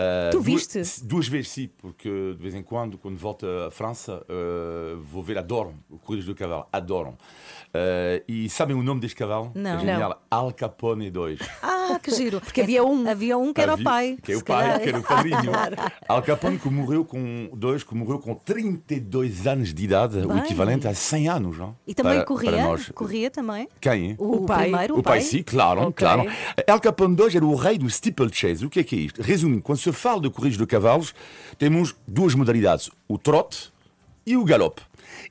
Eh, 0.00 0.30
Tu 0.30 0.40
duas- 0.40 0.46
viste? 0.72 1.04
Duas 1.04 1.26
vezes, 1.26 1.48
sim, 1.50 1.68
porque 1.78 2.08
de 2.08 2.40
vez 2.40 2.54
em 2.54 2.62
quando, 2.62 2.96
quando 2.96 3.16
volto 3.18 3.44
à 3.66 3.68
França, 3.70 4.24
eh, 4.28 4.94
vou 5.10 5.24
ver, 5.24 5.36
adoram 5.38 5.74
corridas 6.04 6.24
de 6.24 6.34
cavalo, 6.34 6.66
adoram. 6.72 7.16
Eh, 7.74 8.22
e 8.28 8.48
sabem 8.48 8.76
o 8.76 8.82
nome 8.82 9.00
deste 9.00 9.16
cavalo? 9.16 9.50
Não. 9.56 9.76
É 9.76 9.80
genial. 9.80 10.22
Al 10.30 10.52
Capone 10.52 11.10
2. 11.10 11.40
Ah, 11.62 11.98
que 12.02 12.12
giro. 12.12 12.40
Porque 12.40 12.60
havia 12.60 12.84
um. 12.84 13.08
Havia 13.08 13.36
um 13.36 13.52
que 13.52 13.60
era 13.60 13.74
o 13.74 13.82
pai. 13.82 14.16
Que 14.22 14.32
é 14.32 14.36
o 14.36 14.44
pai, 14.44 14.62
calhar. 14.66 14.80
que 14.80 14.88
era 14.88 14.98
o 14.98 15.02
padrinho. 15.02 15.52
Al 16.08 16.22
Capone 16.22 16.58
que 16.58 16.68
morreu 16.70 17.04
com 17.04 17.50
dois, 17.54 17.82
que 17.82 17.94
morreu 17.94 18.18
com 18.20 18.34
32 18.34 19.46
anos 19.46 19.74
de 19.74 19.84
idade, 19.84 20.18
o 20.18 20.28
Bem. 20.28 20.38
equivalente 20.38 20.86
a 20.86 20.94
100 20.94 21.28
anos. 21.28 21.58
Não? 21.58 21.76
E 21.86 21.94
também 21.94 22.14
Para- 22.16 22.24
corria? 22.24 22.50
para 22.52 22.62
nós. 22.62 22.88
Corria 22.94 23.30
também? 23.30 23.68
Quem? 23.80 24.14
O, 24.18 24.36
O 24.36 24.46
pai. 24.46 24.68
primeiro, 24.68 24.98
O 24.98 25.02
pai, 25.02 25.20
sim, 25.20 25.42
claro, 25.42 25.80
Ok. 25.88 25.92
claro. 26.06 26.24
Al 26.68 26.80
Capone 26.80 27.16
II 27.18 27.36
era 27.36 27.44
o 27.44 27.54
rei 27.54 27.78
do 27.78 27.88
steeplechase. 27.90 28.64
O 28.64 28.70
que 28.70 28.80
é 28.80 28.84
que 28.84 28.94
é 28.96 28.98
isto? 29.00 29.22
Resumindo, 29.22 29.62
quando 29.62 29.78
se 29.92 29.98
fala 30.00 30.20
de 30.20 30.30
corridas 30.30 30.58
de 30.58 30.66
cavalos, 30.66 31.14
temos 31.58 31.94
duas 32.06 32.34
modalidades, 32.34 32.90
o 33.06 33.18
trote 33.18 33.72
e 34.26 34.36
o 34.36 34.44
galope. 34.44 34.82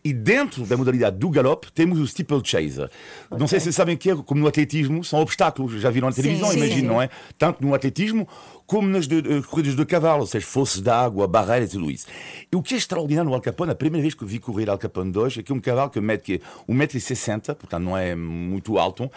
E 0.04 0.12
dentro 0.12 0.66
da 0.66 0.76
modalidade 0.76 1.18
do 1.18 1.30
galope 1.30 1.72
temos 1.72 2.00
o 2.00 2.08
steeplechase. 2.08 2.88
Não 3.32 3.48
sei 3.48 3.60
se 3.60 3.66
vocês 3.66 3.76
sabem 3.76 3.96
o 3.96 3.98
que 3.98 4.10
é, 4.10 4.16
como 4.16 4.42
no 4.42 4.48
atletismo, 4.48 5.04
são 5.04 5.20
obstáculos. 5.22 5.80
Já 5.80 5.90
viram 5.90 6.10
na 6.10 6.16
televisão, 6.16 6.50
sim, 6.50 6.58
imagino, 6.58 6.80
sim. 6.82 6.88
não 6.88 7.02
é? 7.02 7.10
Tanto 7.38 7.64
no 7.64 7.74
atletismo 7.74 8.28
como 8.66 8.88
nas 8.88 9.08
de- 9.08 9.20
eh, 9.20 9.42
corridas 9.50 9.76
de 9.76 9.86
cavalo, 9.86 10.22
ou 10.22 10.28
seja, 10.28 10.46
fosses 10.46 10.82
d'água, 10.82 11.28
barreiras 11.28 11.70
e 11.70 11.78
tudo 11.78 11.92
isso. 11.92 12.08
E 12.52 12.56
o 12.56 12.62
que 12.62 12.74
é 12.74 12.78
extraordinário 12.78 13.30
no 13.30 13.36
Al 13.36 13.42
Capone, 13.42 13.72
a 13.72 13.76
primeira 13.76 14.02
vez 14.02 14.14
que 14.14 14.24
eu 14.24 14.28
vi 14.28 14.40
correr 14.40 14.70
Al 14.70 14.78
Capone 14.78 15.12
2, 15.12 15.38
é 15.38 15.44
que 15.44 15.52
é 15.52 15.56
um 15.56 15.60
cavalo 15.60 15.90
que 15.90 16.02
mede 16.02 16.24
que 16.24 16.34
é 16.36 16.40
1,60m, 16.72 17.56
portanto 17.56 17.84
não 17.84 17.98
é 17.98 18.16
muito 18.16 18.78
alto, 18.78 19.10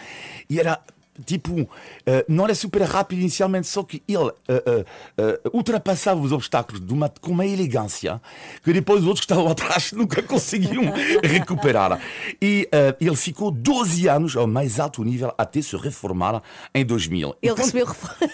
e 0.49 0.61
era 0.61 0.78
tipo, 1.26 1.69
eh, 2.07 2.25
não 2.29 2.45
era 2.45 2.55
super 2.55 2.83
rápido 2.83 3.19
inicialmente, 3.21 3.67
só 3.67 3.83
que 3.83 4.02
ele 4.09 4.31
eh, 4.49 4.62
eh, 4.67 4.85
eh, 5.19 5.40
ultrapassava 5.52 6.21
os 6.21 6.33
obstáculos 6.33 6.81
de 6.85 6.93
uma, 6.93 7.09
com 7.21 7.33
uma 7.33 7.45
elegância 7.47 8.21
que 8.64 8.73
depois 8.73 9.00
os 9.02 9.07
outros 9.07 9.25
que 9.26 9.33
estavam 9.33 9.49
atrás 9.52 9.93
nunca 9.93 10.23
conseguiam 10.23 10.85
recuperar. 11.23 12.00
E 12.40 12.69
eh, 12.73 12.97
ele 13.00 13.17
ficou 13.17 13.50
12 13.50 14.09
anos 14.09 14.37
ao 14.37 14.47
mais 14.47 14.81
alto 14.81 15.02
nível 15.05 15.33
até 15.37 15.61
se 15.61 15.76
reformar 15.76 16.43
em 16.75 16.85
2000. 16.85 17.37
E 17.43 17.47
Ele 17.47 17.55
quando- 17.55 17.59
recebeu 17.59 17.87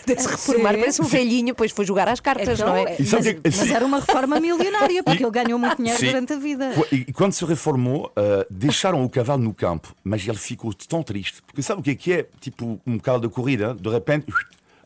de 0.07 0.21
se 0.23 0.29
reformar, 0.29 0.73
Sim. 0.75 0.79
parece 0.81 1.03
um 1.03 1.07
velhinho, 1.07 1.47
depois 1.47 1.73
foi 1.73 1.85
jogar 1.85 2.09
às 2.09 2.21
cartas, 2.21 2.59
Então, 2.61 2.69
não 2.69 2.77
é? 2.77 2.97
Mas, 2.99 3.11
que 3.11 3.29
é 3.29 3.35
que- 3.35 3.41
mas 3.45 3.71
era 3.71 3.85
uma 3.85 4.01
reforma 4.01 4.39
milionária, 4.41 5.03
porque 5.03 5.25
ele 5.25 5.31
ganhou 5.31 5.59
muito 5.59 5.77
dinheiro 5.77 5.99
Sim. 5.99 6.07
durante 6.07 6.33
a 6.33 6.37
vida. 6.37 6.71
E 6.93 7.13
quando 7.13 7.33
se 7.33 7.45
reformou, 7.45 8.13
eh, 8.17 8.47
deixaram 8.51 9.05
o 9.05 9.09
cavalo 9.11 9.43
no 9.43 9.53
campo, 9.55 9.95
mas 10.05 10.27
ele 10.27 10.37
ficou 10.39 10.73
tão 10.75 11.03
triste. 11.03 11.43
Porque 11.47 11.63
sabe 11.63 11.81
o 11.81 11.83
que 11.83 11.91
é 11.91 11.95
que 11.95 12.13
é? 12.13 12.27
Tipo 12.41 12.76
um 12.87 12.99
cavalo 12.99 13.23
de 13.29 13.29
corrida, 13.33 13.75
de 13.75 13.89
repente, 13.89 14.27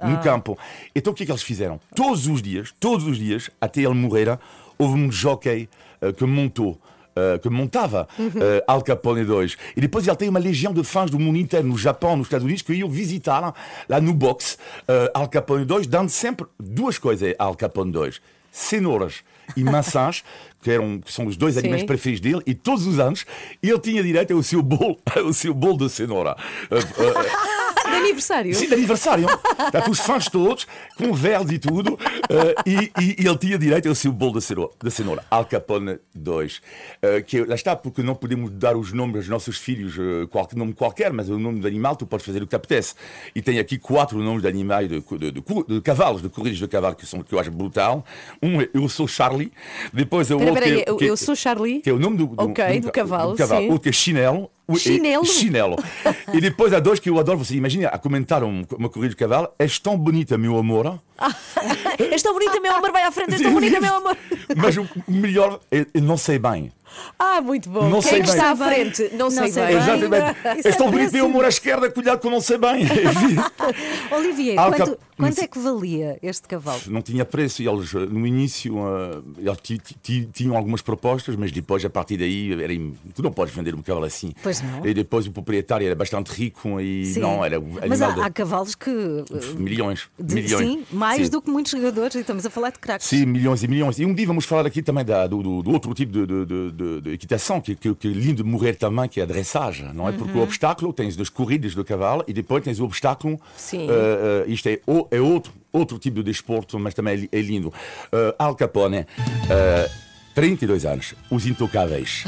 no 0.02 0.18
campo. 0.20 0.56
Então 0.94 1.12
o 1.12 1.16
que 1.16 1.22
é 1.24 1.26
que 1.26 1.32
eles 1.32 1.42
fizeram? 1.42 1.78
Todos 1.94 2.26
os 2.26 2.40
dias, 2.42 2.72
todos 2.80 3.06
os 3.06 3.18
dias, 3.18 3.50
até 3.60 3.80
ele 3.82 3.94
morrer, 3.94 4.38
houve 4.78 4.94
um 4.98 5.10
jockey 5.12 5.68
eh, 6.00 6.12
que 6.12 6.24
montou. 6.24 6.78
eh, 7.16 7.38
que 7.38 7.50
montava 7.50 8.06
eh, 8.18 8.64
Al 8.66 8.82
Capone 8.82 9.24
2. 9.24 9.56
E 9.76 9.80
depois 9.80 10.06
ele 10.06 10.16
tem 10.16 10.28
uma 10.28 10.38
legião 10.38 10.72
de 10.72 10.82
fãs 10.84 11.10
do 11.10 11.18
mundo 11.18 11.36
inteiro, 11.38 11.66
no 11.66 11.76
Japão, 11.76 12.16
nos 12.16 12.28
Estados 12.28 12.44
Unidos, 12.44 12.62
que 12.62 12.72
iam 12.72 12.88
visitar 12.88 13.52
lá 13.88 14.00
no 14.00 14.14
box 14.14 14.56
eh, 14.88 15.10
Al 15.12 15.28
Capone 15.28 15.64
2, 15.64 15.86
dando 15.88 16.08
sempre 16.08 16.46
duas 16.58 16.98
coisas 16.98 17.34
a 17.38 17.44
Al 17.44 17.56
Capone 17.56 17.90
2. 17.92 18.20
Cenouras 18.52 19.22
e 19.56 19.64
maçãs, 19.64 20.22
que, 20.62 20.70
eram, 20.70 21.00
que 21.00 21.12
são 21.12 21.26
os 21.26 21.36
dois 21.36 21.54
Sim. 21.54 21.60
alimentos 21.60 21.84
preferidos 21.84 22.20
dele, 22.20 22.42
e 22.46 22.54
todos 22.54 22.86
os 22.86 22.98
anos 23.00 23.26
ele 23.62 23.78
tinha 23.80 24.02
direito 24.02 24.32
ao 24.32 24.42
seu 24.42 24.62
bolo, 24.62 24.96
ao 25.14 25.32
seu 25.32 25.52
bolo 25.52 25.78
de 25.78 25.90
cenoura. 25.90 26.36
De 27.90 27.96
aniversário. 27.96 28.54
Sim, 28.54 28.66
de 28.68 28.74
aniversário. 28.74 29.26
Portanto, 29.28 29.90
os 29.90 29.98
fãs 30.00 30.26
todos, 30.26 30.66
com 30.96 31.12
velas 31.12 31.50
e 31.50 31.58
tudo, 31.58 31.98
eh, 32.28 32.54
e, 32.66 32.74
e- 33.02 33.16
e 33.22 33.26
ele 33.26 33.38
tinha 33.38 33.58
direito 33.58 33.88
ao 33.88 33.94
seu 33.94 34.12
bolo 34.12 34.38
de 34.40 34.90
cenoura, 34.90 35.24
Al 35.30 35.44
Capone 35.44 35.98
2. 36.14 36.60
Eh, 37.02 37.22
que, 37.22 37.44
lá 37.44 37.54
está, 37.54 37.74
porque 37.76 38.02
não 38.02 38.14
podemos 38.14 38.50
dar 38.50 38.76
os 38.76 38.92
nomes 38.92 39.16
aos 39.16 39.28
nossos 39.28 39.56
filhos, 39.58 39.94
eh, 39.98 40.26
qualquer 40.30 40.56
nome 40.56 40.72
qualquer, 40.72 41.12
mas 41.12 41.28
o 41.28 41.38
nome 41.38 41.60
de 41.60 41.66
animal, 41.66 41.96
tu 41.96 42.06
podes 42.06 42.24
fazer 42.26 42.38
o 42.42 42.46
que 42.46 42.50
te 42.50 42.56
apetece. 42.56 42.94
E 43.34 43.42
tem 43.42 43.58
aqui 43.58 43.78
quatro 43.78 44.18
nomes 44.18 44.42
de 44.42 44.48
animais, 44.48 44.88
de, 44.88 45.00
de, 45.00 45.30
de, 45.32 45.42
de- 45.68 45.80
cavalos, 45.80 46.22
de 46.22 46.28
corridas 46.28 46.58
de 46.58 46.68
cavalo, 46.68 46.94
que, 46.94 47.06
são, 47.06 47.22
que 47.22 47.34
eu 47.34 47.38
acho 47.38 47.50
brutal. 47.50 48.04
Um 48.42 48.60
é 48.60 48.68
Eu 48.74 48.88
Sou 48.88 49.06
Charlie, 49.08 49.52
depois 49.92 50.30
é 50.30 50.34
o 50.34 50.38
outro. 50.38 50.54
espera 50.54 50.66
aí, 50.66 50.82
que 50.84 50.88
é- 50.88 50.92
eu, 50.92 50.96
que 50.96 51.04
é- 51.04 51.10
eu 51.10 51.16
sou 51.16 51.34
Charlie. 51.36 51.80
que 51.80 51.90
é 51.90 51.92
o 51.92 51.98
nome 51.98 52.16
do, 52.16 52.26
do, 52.26 52.42
Ok, 52.50 52.80
do 52.80 52.92
cavalo, 52.92 53.36
sim. 53.36 53.66
Outro 53.68 53.80
que 53.80 53.88
é 53.88 53.92
chinelo. 53.92 54.50
Chinelo? 54.76 55.24
e- 55.24 55.28
Chinelo. 55.28 55.76
e 56.32 56.40
depois 56.40 56.72
há 56.72 56.80
dois 56.80 56.98
que 57.00 57.08
eu 57.10 57.18
adoro. 57.18 57.38
Você 57.38 57.54
imagina 57.54 57.88
a 57.88 57.98
comentar 57.98 58.42
um- 58.44 58.64
uma 58.78 58.88
corrida 58.88 59.10
de 59.10 59.16
cavalo. 59.16 59.48
És 59.58 59.78
tão 59.78 59.96
bonita, 59.96 60.36
meu 60.38 60.56
amor. 60.56 60.98
És 61.98 62.22
tão 62.22 62.32
bonita, 62.32 62.58
meu 62.60 62.74
amor, 62.74 62.90
vai 62.92 63.02
à 63.02 63.10
frente, 63.12 63.32
és 63.34 63.42
tão 63.42 63.52
bonita, 63.52 63.80
meu 63.80 63.94
amor. 63.94 64.16
Mas 64.56 64.76
o 64.76 64.86
melhor, 65.06 65.60
eu 65.70 65.86
não 66.02 66.16
sei 66.16 66.38
bem. 66.38 66.72
Ah, 67.18 67.40
muito 67.40 67.68
bom. 67.68 67.88
Não 67.88 68.00
Quem 68.00 68.10
sei 68.10 68.18
é 68.20 68.22
que 68.22 68.28
está 68.30 68.50
à 68.50 68.54
bem. 68.54 68.68
frente? 68.92 69.14
Não, 69.16 69.30
sei, 69.30 69.48
sei 69.50 69.66
bem. 69.66 69.76
Exatamente. 69.76 70.58
Isso 70.58 70.68
é 70.68 70.72
tão 70.72 70.86
bonito, 70.90 71.00
meu 71.02 71.10
péssimo. 71.10 71.24
amor 71.26 71.44
à 71.44 71.48
esquerda. 71.48 71.90
Cuidado 71.90 72.20
que 72.20 72.26
eu 72.26 72.30
não 72.30 72.40
sei 72.40 72.58
bem. 72.58 72.84
Olivier, 74.10 74.56
quanto, 74.56 74.76
Cap- 74.76 74.98
quanto 75.16 75.38
é 75.40 75.46
que 75.46 75.58
valia 75.58 76.18
este 76.22 76.48
cavalo? 76.48 76.80
não 76.88 77.02
tinha 77.02 77.24
preço. 77.24 77.62
E 77.62 77.68
eles, 77.68 77.94
eh, 77.94 77.98
no 78.06 78.26
início, 78.26 78.76
eh, 78.78 79.22
eles 79.38 79.58
ti- 79.62 79.78
ti- 79.78 79.96
ti- 80.02 80.28
tinham 80.32 80.56
algumas 80.56 80.82
propostas, 80.82 81.36
mas 81.36 81.52
depois, 81.52 81.84
a 81.84 81.90
partir 81.90 82.16
daí, 82.16 82.52
era, 82.52 82.72
im- 82.72 82.94
tu 83.14 83.22
não 83.22 83.32
podes 83.32 83.54
vender 83.54 83.74
um 83.74 83.82
cavalo 83.82 84.04
assim. 84.06 84.32
Pois 84.42 84.60
não. 84.62 84.84
E 84.86 84.94
depois 84.94 85.26
o 85.26 85.32
proprietário 85.32 85.86
era 85.86 85.94
bastante 85.94 86.28
rico 86.28 86.80
e 86.80 87.06
Sim. 87.06 87.20
não, 87.20 87.44
era 87.44 87.60
Mas 87.88 88.00
há, 88.02 88.10
de- 88.10 88.20
há 88.20 88.30
cavalos 88.30 88.74
que. 88.74 88.90
uh, 88.90 89.24
milhões. 89.56 90.08
de- 90.18 90.34
milhões. 90.34 90.66
sim, 90.66 90.84
mais 90.90 91.24
Sim. 91.26 91.30
do 91.30 91.42
que 91.42 91.50
muitos 91.50 91.72
jogadores, 91.72 92.14
e 92.14 92.20
estamos 92.20 92.44
a 92.46 92.50
falar 92.50 92.70
de 92.70 92.78
craques. 92.78 93.06
Sim, 93.06 93.26
milhões 93.26 93.62
e 93.62 93.68
milhões. 93.68 93.98
E 93.98 94.04
um 94.04 94.14
dia 94.14 94.26
vamos 94.26 94.44
falar 94.44 94.66
aqui 94.66 94.82
também 94.82 95.04
da- 95.04 95.26
do, 95.26 95.42
do- 95.42 95.62
do 95.62 95.70
outro 95.72 95.92
tipo 95.94 96.12
de, 96.12 96.26
de, 96.46 96.72
de- 96.80 97.00
de- 97.02 97.10
equitação, 97.12 97.60
que, 97.60 97.74
que, 97.74 97.94
que 97.94 98.08
é 98.08 98.10
lindo 98.10 98.42
de 98.42 98.48
morrer 98.48 98.74
também, 98.74 99.08
que 99.08 99.20
é 99.20 99.22
a 99.22 99.26
dressage, 99.26 99.82
não 99.94 100.08
é? 100.08 100.12
Porque 100.12 100.32
Uhum. 100.32 100.40
o 100.40 100.42
obstáculo, 100.42 100.92
tens 100.92 101.16
das 101.16 101.28
corridas 101.28 101.74
do 101.74 101.84
cavalo 101.84 102.24
e 102.26 102.32
depois 102.32 102.62
tens 102.64 102.80
o 102.80 102.84
obstáculo. 102.84 103.38
Sim. 103.56 103.86
eh, 103.88 104.44
eh, 104.46 104.50
isto 104.50 104.68
é, 104.68 104.78
é 105.10 105.20
outro, 105.20 105.52
outro 105.72 105.98
tipo 105.98 106.16
de 106.16 106.22
desporto, 106.24 106.78
mas 106.78 106.94
também 106.94 107.28
é, 107.32 107.38
é 107.38 107.42
lindo. 107.42 107.72
Eh, 108.12 108.34
Al 108.38 108.54
Capone, 108.54 109.06
eh, 109.50 109.90
32 110.34 110.84
anos, 110.86 111.14
os 111.30 111.46
intocáveis. 111.46 112.24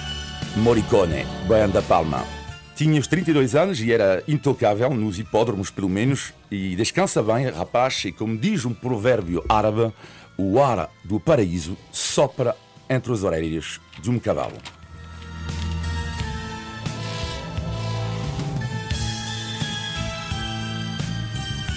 Morricone, 0.56 1.24
Brian 1.46 1.68
da 1.68 1.82
Palma. 1.82 2.24
Tinha 2.74 3.00
os 3.00 3.06
32 3.06 3.54
anos 3.54 3.80
e 3.80 3.90
era 3.92 4.22
intocável 4.28 4.90
nos 4.94 5.18
hipódromos, 5.18 5.70
pelo 5.70 5.88
menos, 5.88 6.32
e 6.50 6.76
descansa 6.76 7.22
bem, 7.22 7.48
rapaz, 7.50 8.04
e 8.04 8.12
como 8.12 8.36
diz 8.36 8.64
um 8.66 8.74
provérbio 8.74 9.42
árabe, 9.48 9.92
o 10.36 10.60
ar 10.62 10.90
do 11.02 11.18
paraíso 11.18 11.76
sopra 11.90 12.54
entre 12.88 13.12
os 13.12 13.24
orelhas 13.24 13.80
de 14.00 14.10
um 14.10 14.18
cavalo. 14.18 14.56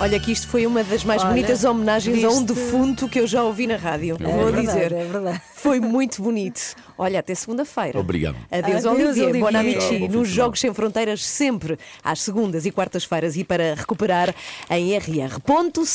Olha 0.01 0.17
que 0.17 0.31
isto 0.31 0.47
foi 0.47 0.65
uma 0.65 0.81
das 0.81 1.03
mais 1.03 1.21
Olha, 1.21 1.31
bonitas 1.31 1.65
homenagens 1.65 2.23
a 2.23 2.29
um 2.29 2.45
viste? 2.45 2.53
defunto 2.53 3.09
que 3.09 3.19
eu 3.19 3.27
já 3.27 3.43
ouvi 3.43 3.67
na 3.67 3.75
rádio. 3.75 4.15
É 4.19 4.23
Vou 4.23 4.45
verdade, 4.45 4.65
dizer. 4.67 4.91
é 4.93 5.03
verdade. 5.03 5.41
Foi 5.55 5.81
muito 5.81 6.21
bonito. 6.21 6.61
Olha, 6.97 7.19
até 7.19 7.35
segunda-feira. 7.35 7.99
Obrigado. 7.99 8.37
Adeus, 8.49 8.85
Adeus, 8.85 9.17
Olivier. 9.17 9.27
Olivier. 9.27 9.51
Bon 9.51 9.57
amici. 9.57 10.07
Nos. 10.07 10.29
Jogos 10.29 10.61
Sem 10.61 10.73
Fronteiras, 10.73 11.25
sempre 11.25 11.77
às 12.01 12.21
segundas 12.21 12.65
e 12.65 12.71
quartas-feiras 12.71 13.35
e 13.35 13.43
para 13.43 13.73
recuperar 13.73 14.33
em 14.69 14.97
rr.sapo.pt. 14.97 15.91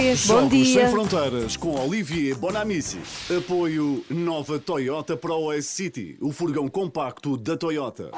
Bom 0.00 0.14
Jogos 0.16 0.50
dia. 0.50 0.80
Sem 0.80 0.90
Fronteiras 0.90 1.56
com 1.56 1.78
Olivier 1.80 2.34
Bonamici. 2.36 2.98
Apoio 3.38 4.04
Nova 4.10 4.58
Toyota 4.58 5.16
Pro 5.16 5.52
S 5.52 5.68
City, 5.68 6.16
o 6.20 6.32
furgão 6.32 6.66
compacto 6.68 7.36
da 7.36 7.56
Toyota. 7.56 8.10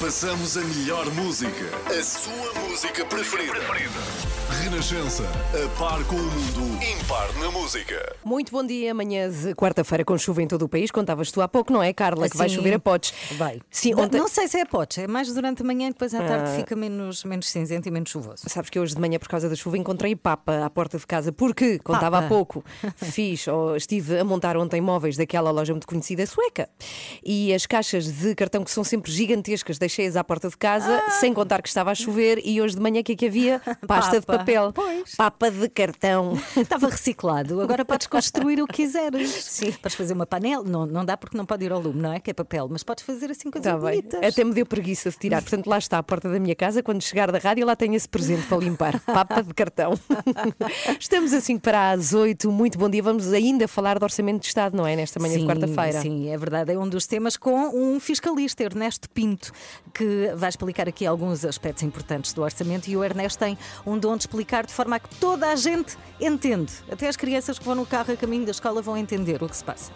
Passamos 0.00 0.58
a 0.58 0.60
melhor 0.60 1.10
música, 1.14 1.70
a 1.86 2.02
sua 2.02 2.52
música 2.68 3.02
preferida. 3.06 4.35
Renascença, 4.48 5.24
a 5.24 5.78
par 5.78 6.04
com 6.04 6.14
o 6.14 6.18
mundo, 6.22 6.78
impar 6.82 7.32
na 7.40 7.50
música. 7.50 8.14
Muito 8.24 8.52
bom 8.52 8.64
dia, 8.64 8.92
amanhã 8.92 9.28
de 9.28 9.54
quarta-feira 9.54 10.04
com 10.04 10.16
chuva 10.16 10.40
em 10.40 10.46
todo 10.46 10.62
o 10.62 10.68
país. 10.68 10.90
Contavas 10.92 11.32
tu 11.32 11.40
há 11.42 11.48
pouco, 11.48 11.72
não 11.72 11.82
é, 11.82 11.92
Carla? 11.92 12.28
Que 12.28 12.36
vai 12.36 12.48
chover 12.48 12.74
a 12.74 12.78
potes. 12.78 13.12
Vai. 13.36 13.60
Sim, 13.70 13.92
Não- 13.94 14.04
ontem. 14.04 14.18
Não 14.18 14.28
sei 14.28 14.46
se 14.46 14.56
é 14.58 14.64
potes, 14.64 14.98
é 14.98 15.06
mais 15.08 15.32
durante 15.34 15.62
a 15.62 15.64
manhã 15.64 15.86
e 15.88 15.90
depois 15.90 16.14
à 16.14 16.22
tarde 16.22 16.50
Ah. 16.50 16.56
fica 16.56 16.76
menos, 16.76 17.24
menos 17.24 17.48
cinzento 17.48 17.88
e 17.88 17.90
menos 17.90 18.08
chuvoso. 18.08 18.44
Sabes 18.46 18.70
que 18.70 18.78
hoje 18.78 18.94
de 18.94 19.00
manhã, 19.00 19.18
por 19.18 19.28
causa 19.28 19.48
da 19.48 19.56
chuva, 19.56 19.78
encontrei 19.78 20.14
papa 20.14 20.64
à 20.64 20.70
porta 20.70 20.96
de 20.96 21.06
casa, 21.06 21.32
porque, 21.32 21.78
contava 21.80 22.18
há 22.18 22.22
Papa. 22.22 22.28
pouco, 22.34 22.64
fiz, 22.96 23.48
ou 23.48 23.76
estive 23.76 24.18
a 24.20 24.24
montar 24.24 24.56
ontem 24.56 24.80
móveis 24.80 25.16
daquela 25.16 25.50
loja 25.50 25.72
muito 25.72 25.86
conhecida 25.88 26.24
sueca. 26.24 26.68
E 27.24 27.52
as 27.52 27.66
caixas 27.66 28.06
de 28.06 28.32
cartão, 28.36 28.62
que 28.62 28.70
são 28.70 28.84
sempre 28.84 29.10
gigantescas, 29.10 29.76
deixei-as 29.76 30.14
à 30.16 30.22
porta 30.22 30.48
de 30.48 30.56
casa, 30.56 31.02
Ah. 31.06 31.10
sem 31.10 31.34
contar 31.34 31.60
que 31.62 31.68
estava 31.68 31.90
a 31.90 31.94
chover, 31.96 32.40
e 32.44 32.60
hoje 32.62 32.76
de 32.76 32.80
manhã 32.80 33.00
o 33.00 33.04
que 33.04 33.12
é 33.12 33.16
que 33.16 33.26
havia? 33.26 33.60
Pasta 33.88 34.20
de 34.20 34.26
Papa. 34.26 34.35
papa. 34.35 34.35
Papel. 34.38 34.72
Pois. 34.72 35.14
Papa 35.14 35.50
de 35.50 35.68
cartão. 35.68 36.38
Estava 36.56 36.88
reciclado, 36.88 37.60
agora 37.60 37.84
podes 37.84 38.06
construir 38.06 38.60
o 38.62 38.66
que 38.66 38.74
quiseres. 38.74 39.30
Sim. 39.30 39.72
Podes 39.72 39.96
fazer 39.96 40.14
uma 40.14 40.26
panela, 40.26 40.64
não, 40.64 40.86
não 40.86 41.04
dá 41.04 41.16
porque 41.16 41.36
não 41.36 41.46
pode 41.46 41.64
ir 41.64 41.72
ao 41.72 41.80
lume, 41.80 42.00
não 42.00 42.12
é? 42.12 42.20
Que 42.20 42.30
é 42.30 42.34
papel, 42.34 42.68
mas 42.70 42.82
podes 42.82 43.04
fazer 43.04 43.30
assim 43.30 43.50
coisas 43.50 43.72
bem. 43.72 43.80
bonitas. 43.80 44.20
Até 44.22 44.44
me 44.44 44.52
deu 44.52 44.66
preguiça 44.66 45.10
de 45.10 45.18
tirar. 45.18 45.42
Portanto, 45.42 45.66
lá 45.66 45.78
está, 45.78 45.98
à 45.98 46.02
porta 46.02 46.28
da 46.28 46.38
minha 46.38 46.54
casa. 46.54 46.82
Quando 46.82 47.02
chegar 47.02 47.30
da 47.30 47.38
rádio, 47.38 47.66
lá 47.66 47.74
tenho 47.76 47.94
esse 47.94 48.08
presente 48.08 48.46
para 48.46 48.58
limpar. 48.58 49.00
Papa 49.06 49.42
de 49.42 49.54
cartão. 49.54 49.94
Estamos 50.98 51.32
assim 51.32 51.58
para 51.58 51.92
às 51.92 52.12
oito. 52.12 52.50
Muito 52.50 52.78
bom 52.78 52.88
dia. 52.88 53.02
Vamos 53.02 53.32
ainda 53.32 53.66
falar 53.66 53.98
de 53.98 54.04
orçamento 54.04 54.40
de 54.40 54.46
Estado, 54.46 54.76
não 54.76 54.86
é? 54.86 54.96
Nesta 54.96 55.20
manhã 55.20 55.34
de 55.34 55.40
Sim, 55.40 55.46
quarta-feira. 55.46 56.00
Sim, 56.00 56.28
é 56.28 56.36
verdade. 56.36 56.72
É 56.72 56.78
um 56.78 56.88
dos 56.88 57.06
temas 57.06 57.36
com 57.36 57.68
um 57.74 58.00
fiscalista, 58.00 58.62
Ernesto 58.62 59.08
Pinto, 59.10 59.52
que 59.94 60.32
vai 60.34 60.48
explicar 60.48 60.88
aqui 60.88 61.06
alguns 61.06 61.44
aspectos 61.44 61.82
importantes 61.82 62.32
do 62.32 62.42
orçamento. 62.42 62.88
E 62.88 62.96
o 62.96 63.04
Ernesto 63.04 63.38
tem 63.38 63.56
um 63.86 63.98
dom 63.98 64.16
de 64.16 64.25
explicar 64.26 64.66
de 64.66 64.72
forma 64.72 64.96
a 64.96 64.98
que 64.98 65.08
toda 65.16 65.50
a 65.50 65.56
gente 65.56 65.96
entende. 66.20 66.72
Até 66.90 67.08
as 67.08 67.16
crianças 67.16 67.58
que 67.58 67.64
vão 67.64 67.74
no 67.74 67.86
carro 67.86 68.12
a 68.12 68.16
caminho 68.16 68.44
da 68.44 68.50
escola 68.50 68.82
vão 68.82 68.96
entender 68.96 69.42
o 69.42 69.48
que 69.48 69.56
se 69.56 69.64
passa. 69.64 69.92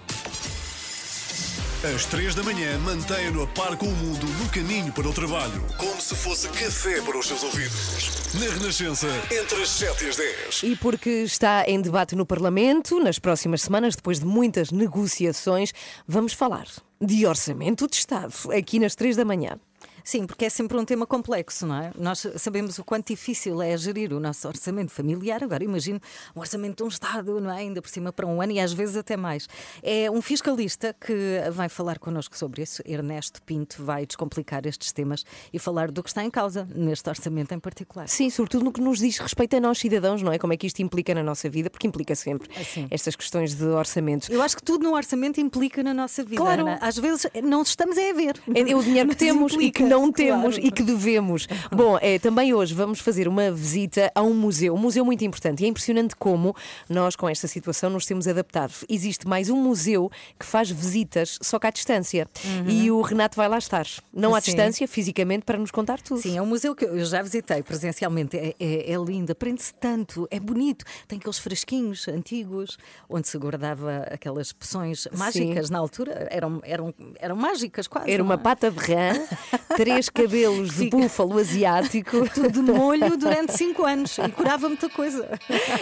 Às 1.83 2.05
três 2.05 2.35
da 2.35 2.43
manhã, 2.43 2.79
mantenha-no 2.81 3.43
a 3.43 3.47
par 3.47 3.75
com 3.75 3.87
o 3.87 3.93
mundo 3.93 4.27
no 4.27 4.51
caminho 4.51 4.93
para 4.93 5.09
o 5.09 5.15
trabalho. 5.15 5.65
Como 5.79 5.99
se 5.99 6.15
fosse 6.15 6.47
café 6.49 7.01
para 7.01 7.17
os 7.19 7.27
seus 7.27 7.43
ouvidos. 7.43 8.35
Na 8.35 8.53
Renascença, 8.53 9.07
entre 9.31 9.63
as 9.63 9.71
7 9.71 10.05
e 10.05 10.09
as 10.11 10.17
10. 10.17 10.63
E 10.63 10.77
porque 10.77 11.09
está 11.09 11.65
em 11.67 11.81
debate 11.81 12.15
no 12.15 12.27
Parlamento, 12.27 13.01
nas 13.01 13.19
próximas 13.19 13.63
semanas, 13.63 13.97
depois 13.97 14.21
de 14.21 14.27
muitas 14.27 14.71
negociações, 14.71 15.73
vamos 16.07 16.35
falar 16.35 16.67
de 17.01 17.27
orçamento 17.27 17.87
de 17.87 17.97
Estado, 17.97 18.35
aqui 18.55 18.79
nas 18.79 18.95
três 18.95 19.17
da 19.17 19.25
manhã. 19.25 19.59
Sim, 20.05 20.27
porque 20.27 20.45
é 20.45 20.51
sempre 20.51 20.77
um 20.77 20.85
tema 20.85 21.07
complexo, 21.07 21.67
não 21.67 21.77
é? 21.77 21.93
Nós 21.99 22.27
sabemos 22.37 22.79
o 22.79 22.85
quanto 22.85 23.09
difícil 23.09 23.61
é 23.63 23.77
gerir 23.77 24.13
o 24.13 24.21
nosso 24.21 24.47
orçamento 24.49 24.93
familiar. 24.93 25.43
Agora, 25.43 25.63
imagino 25.65 26.01
um 26.35 26.41
orçamento 26.41 26.79
de 26.79 26.83
um 26.85 26.89
Estado, 26.89 27.41
não 27.41 27.51
é? 27.51 27.59
Ainda 27.61 27.81
por 27.81 27.89
cima 27.89 28.13
para 28.13 28.27
um 28.27 28.41
ano 28.41 28.53
e 28.53 28.61
às 28.61 28.73
vezes 28.73 28.97
até 28.97 29.17
mais. 29.17 29.49
É 29.83 30.11
um 30.11 30.21
fiscalista 30.21 30.95
que 30.99 31.15
vai 31.53 31.69
falar 31.69 31.99
connosco 31.99 32.37
sobre 32.37 32.63
isso. 32.63 32.83
Ernesto 32.85 33.43
Pinto 33.43 33.83
vai 33.83 34.07
descomplicar 34.07 34.67
estes 34.67 34.93
temas 34.93 35.25
e 35.53 35.59
falar 35.59 35.91
do 35.91 36.03
que 36.03 36.09
está 36.09 36.25
em 36.25 36.31
causa 36.31 36.67
neste 36.75 37.09
orçamento 37.09 37.53
em 37.53 37.59
particular. 37.59 38.09
Sim, 38.09 38.31
sobretudo 38.31 38.65
no 38.65 38.73
que 38.73 38.81
nos 38.81 38.99
diz 38.99 39.19
respeito 39.19 39.57
a 39.57 39.61
nós, 39.61 39.79
cidadãos, 39.79 40.23
não 40.23 40.33
é? 40.33 40.39
Como 40.39 40.53
é 40.53 40.57
que 40.57 40.67
isto 40.67 40.81
implica 40.81 41.15
na 41.15 41.23
nossa 41.23 41.49
vida, 41.49 41.71
porque 41.71 41.87
implica 41.87 42.15
sempre 42.15 42.49
Assim. 42.59 42.87
estas 42.91 43.17
questões 43.17 43.55
de 43.55 43.65
orçamento. 43.65 44.31
Eu 44.33 44.43
acho 44.43 44.57
que 44.57 44.63
tudo 44.63 44.85
no 44.85 44.95
orçamento 44.95 45.41
implica 45.41 45.83
na 45.83 45.95
nossa 45.95 46.23
vida. 46.23 46.37
Claro. 46.37 46.63
Ana. 46.63 46.79
Às 46.81 46.99
vezes 46.99 47.27
não 47.43 47.63
estamos 47.63 47.97
é 47.97 48.11
a 48.11 48.15
ver. 48.15 48.41
É 48.55 48.75
o 48.75 48.83
dinheiro 48.83 49.09
que 49.09 49.17
temos 49.17 49.53
e 49.53 49.57
que 49.57 49.65
implica, 49.67 49.89
não 49.91 50.13
temos 50.13 50.55
claro. 50.55 50.67
e 50.67 50.71
que 50.71 50.83
devemos. 50.83 51.49
Bom, 51.71 51.99
é, 52.01 52.19
também 52.19 52.55
hoje 52.55 52.73
vamos 52.73 53.01
fazer 53.01 53.27
uma 53.27 53.51
visita 53.51 54.11
a 54.15 54.23
um 54.23 54.35
museu, 54.35 54.75
um 54.75 54.79
museu 54.79 55.05
muito 55.05 55.25
importante. 55.25 55.63
E 55.63 55.67
é 55.67 55.69
impressionante 55.69 56.15
como 56.15 56.55
nós, 56.89 57.17
com 57.17 57.29
esta 57.29 57.49
situação, 57.49 57.91
nos 57.91 58.07
temos 58.07 58.29
adaptado. 58.29 58.73
Existe 58.89 59.27
mais 59.27 59.51
um 59.51 59.57
museu 59.57 60.11
que 60.39 60.47
faz 60.47 60.71
visitas, 60.71 61.39
só 61.43 61.59
que 61.59 61.67
à 61.67 61.71
distância. 61.71 62.29
E 62.67 62.91
o 62.91 63.01
Renato 63.03 63.37
vai 63.37 63.49
lá 63.49 63.59
estar. 63.59 63.87
Não 64.13 64.35
à 64.35 64.41
Sim. 64.41 64.53
distância, 64.53 64.87
fisicamente, 64.87 65.45
para 65.45 65.59
nos 65.59 65.71
contar 65.71 66.01
tudo. 66.01 66.21
Sim, 66.21 66.39
é 66.39 66.43
um 66.43 66.47
museu 66.47 66.75
que 66.75 66.85
eu 66.85 67.05
já 67.05 67.21
visitei 67.23 67.63
presencialmente. 67.63 68.37
É, 68.37 68.55
é, 68.61 68.93
é 68.93 68.97
lindo, 68.97 69.33
aprende-se 69.33 69.75
tanto, 69.75 70.29
é 70.31 70.39
bonito. 70.39 70.85
Tem 71.09 71.19
aqueles 71.19 71.39
fresquinhos 71.39 72.07
antigos 72.09 72.79
onde 73.09 73.29
se 73.29 73.37
guardava 73.39 74.07
aquelas 74.11 74.53
poções 74.53 75.09
mágicas 75.17 75.71
na 75.71 75.79
altura. 75.79 76.29
Eram, 76.31 76.61
eram, 76.63 76.95
eram 77.19 77.37
mágicas 77.37 77.89
quase. 77.89 78.11
Era 78.11 78.23
uma 78.23 78.35
é? 78.35 78.39
pata 78.39 78.71
de 78.71 78.79
rã, 78.79 79.13
três 79.81 80.11
cabelos 80.11 80.77
de 80.77 80.91
búfalo 80.91 81.39
asiático. 81.39 82.29
Tudo 82.35 82.63
de 82.63 82.71
molho 82.71 83.17
durante 83.17 83.57
cinco 83.57 83.87
anos 83.87 84.19
e 84.19 84.29
curava 84.29 84.69
muita 84.69 84.91
coisa. 84.91 85.27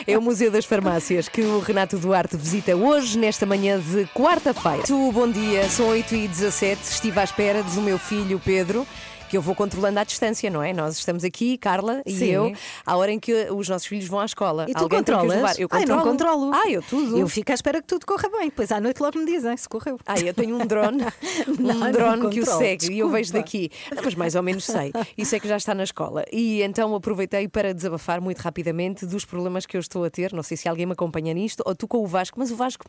É 0.06 0.16
o 0.16 0.22
Museu 0.22 0.52
das 0.52 0.64
Farmácias 0.64 1.28
que 1.28 1.40
o 1.40 1.58
Renato 1.58 1.98
Duarte 1.98 2.36
visita 2.36 2.76
hoje, 2.76 3.18
nesta 3.18 3.44
manhã 3.44 3.80
de 3.80 4.06
quarta-feira. 4.14 4.84
Tu, 4.84 5.10
bom 5.10 5.28
dia, 5.28 5.68
são 5.68 5.88
8 5.88 6.14
e 6.14 6.28
17 6.28 6.80
estive 6.80 7.18
à 7.18 7.24
espera 7.24 7.64
do 7.64 7.82
meu 7.82 7.98
filho 7.98 8.40
Pedro. 8.44 8.86
Que 9.28 9.36
eu 9.36 9.42
vou 9.42 9.54
controlando 9.54 9.98
à 10.00 10.04
distância, 10.04 10.48
não 10.50 10.62
é? 10.62 10.72
Nós 10.72 10.96
estamos 10.98 11.22
aqui, 11.24 11.58
Carla 11.58 12.02
e 12.06 12.12
Sim. 12.12 12.26
eu, 12.26 12.52
à 12.86 12.96
hora 12.96 13.12
em 13.12 13.18
que 13.20 13.32
os 13.50 13.68
nossos 13.68 13.86
filhos 13.86 14.06
vão 14.06 14.20
à 14.20 14.24
escola. 14.24 14.66
E 14.68 14.72
tu 14.74 14.82
Alguém 14.84 14.98
controlas? 15.00 15.58
Eu 15.58 15.68
Ai, 15.70 15.80
controlo. 15.80 16.00
não 16.04 16.10
controlo. 16.10 16.50
Ah, 16.54 16.70
eu 16.70 16.82
tudo. 16.82 17.18
Eu 17.18 17.28
fico 17.28 17.50
à 17.52 17.54
espera 17.54 17.80
que 17.82 17.86
tudo 17.86 18.06
corra 18.06 18.28
bem. 18.30 18.46
Depois 18.48 18.72
à 18.72 18.80
noite 18.80 19.00
logo 19.00 19.18
me 19.18 19.26
dizem 19.26 19.56
se 19.56 19.68
correu. 19.68 19.98
Ah, 20.06 20.18
eu 20.18 20.32
tenho 20.32 20.56
um 20.56 20.64
drone, 20.66 21.02
um 21.46 21.62
Não, 21.62 21.74
não 21.74 21.92
drone 21.92 22.30
que 22.30 22.40
o 22.40 22.46
segue 22.46 22.92
e 22.92 22.98
eu 23.00 23.08
vejo 23.10 23.32
desculpa. 23.32 23.44
daqui. 23.44 23.70
Não, 23.94 24.02
mas 24.02 24.14
mais 24.14 24.34
ou 24.34 24.42
menos 24.42 24.64
sei. 24.64 24.92
Isso 25.16 25.34
é 25.34 25.40
que 25.40 25.46
já 25.48 25.56
está 25.56 25.74
na 25.74 25.84
escola. 25.84 26.24
E 26.32 26.62
então 26.62 26.94
aproveitei 26.94 27.48
para 27.48 27.74
desabafar 27.74 28.20
muito 28.20 28.38
rapidamente 28.38 29.04
dos 29.06 29.24
problemas 29.24 29.66
que 29.66 29.76
eu 29.76 29.80
estou 29.80 30.04
a 30.04 30.10
ter. 30.10 30.32
Não 30.32 30.42
sei 30.42 30.56
se 30.56 30.68
alguém 30.68 30.86
me 30.86 30.92
acompanha 30.92 31.34
nisto, 31.34 31.62
ou 31.66 31.74
tu 31.74 31.86
com 31.86 31.98
o 31.98 32.06
Vasco, 32.06 32.38
mas 32.38 32.50
o 32.50 32.56
Vasco 32.56 32.86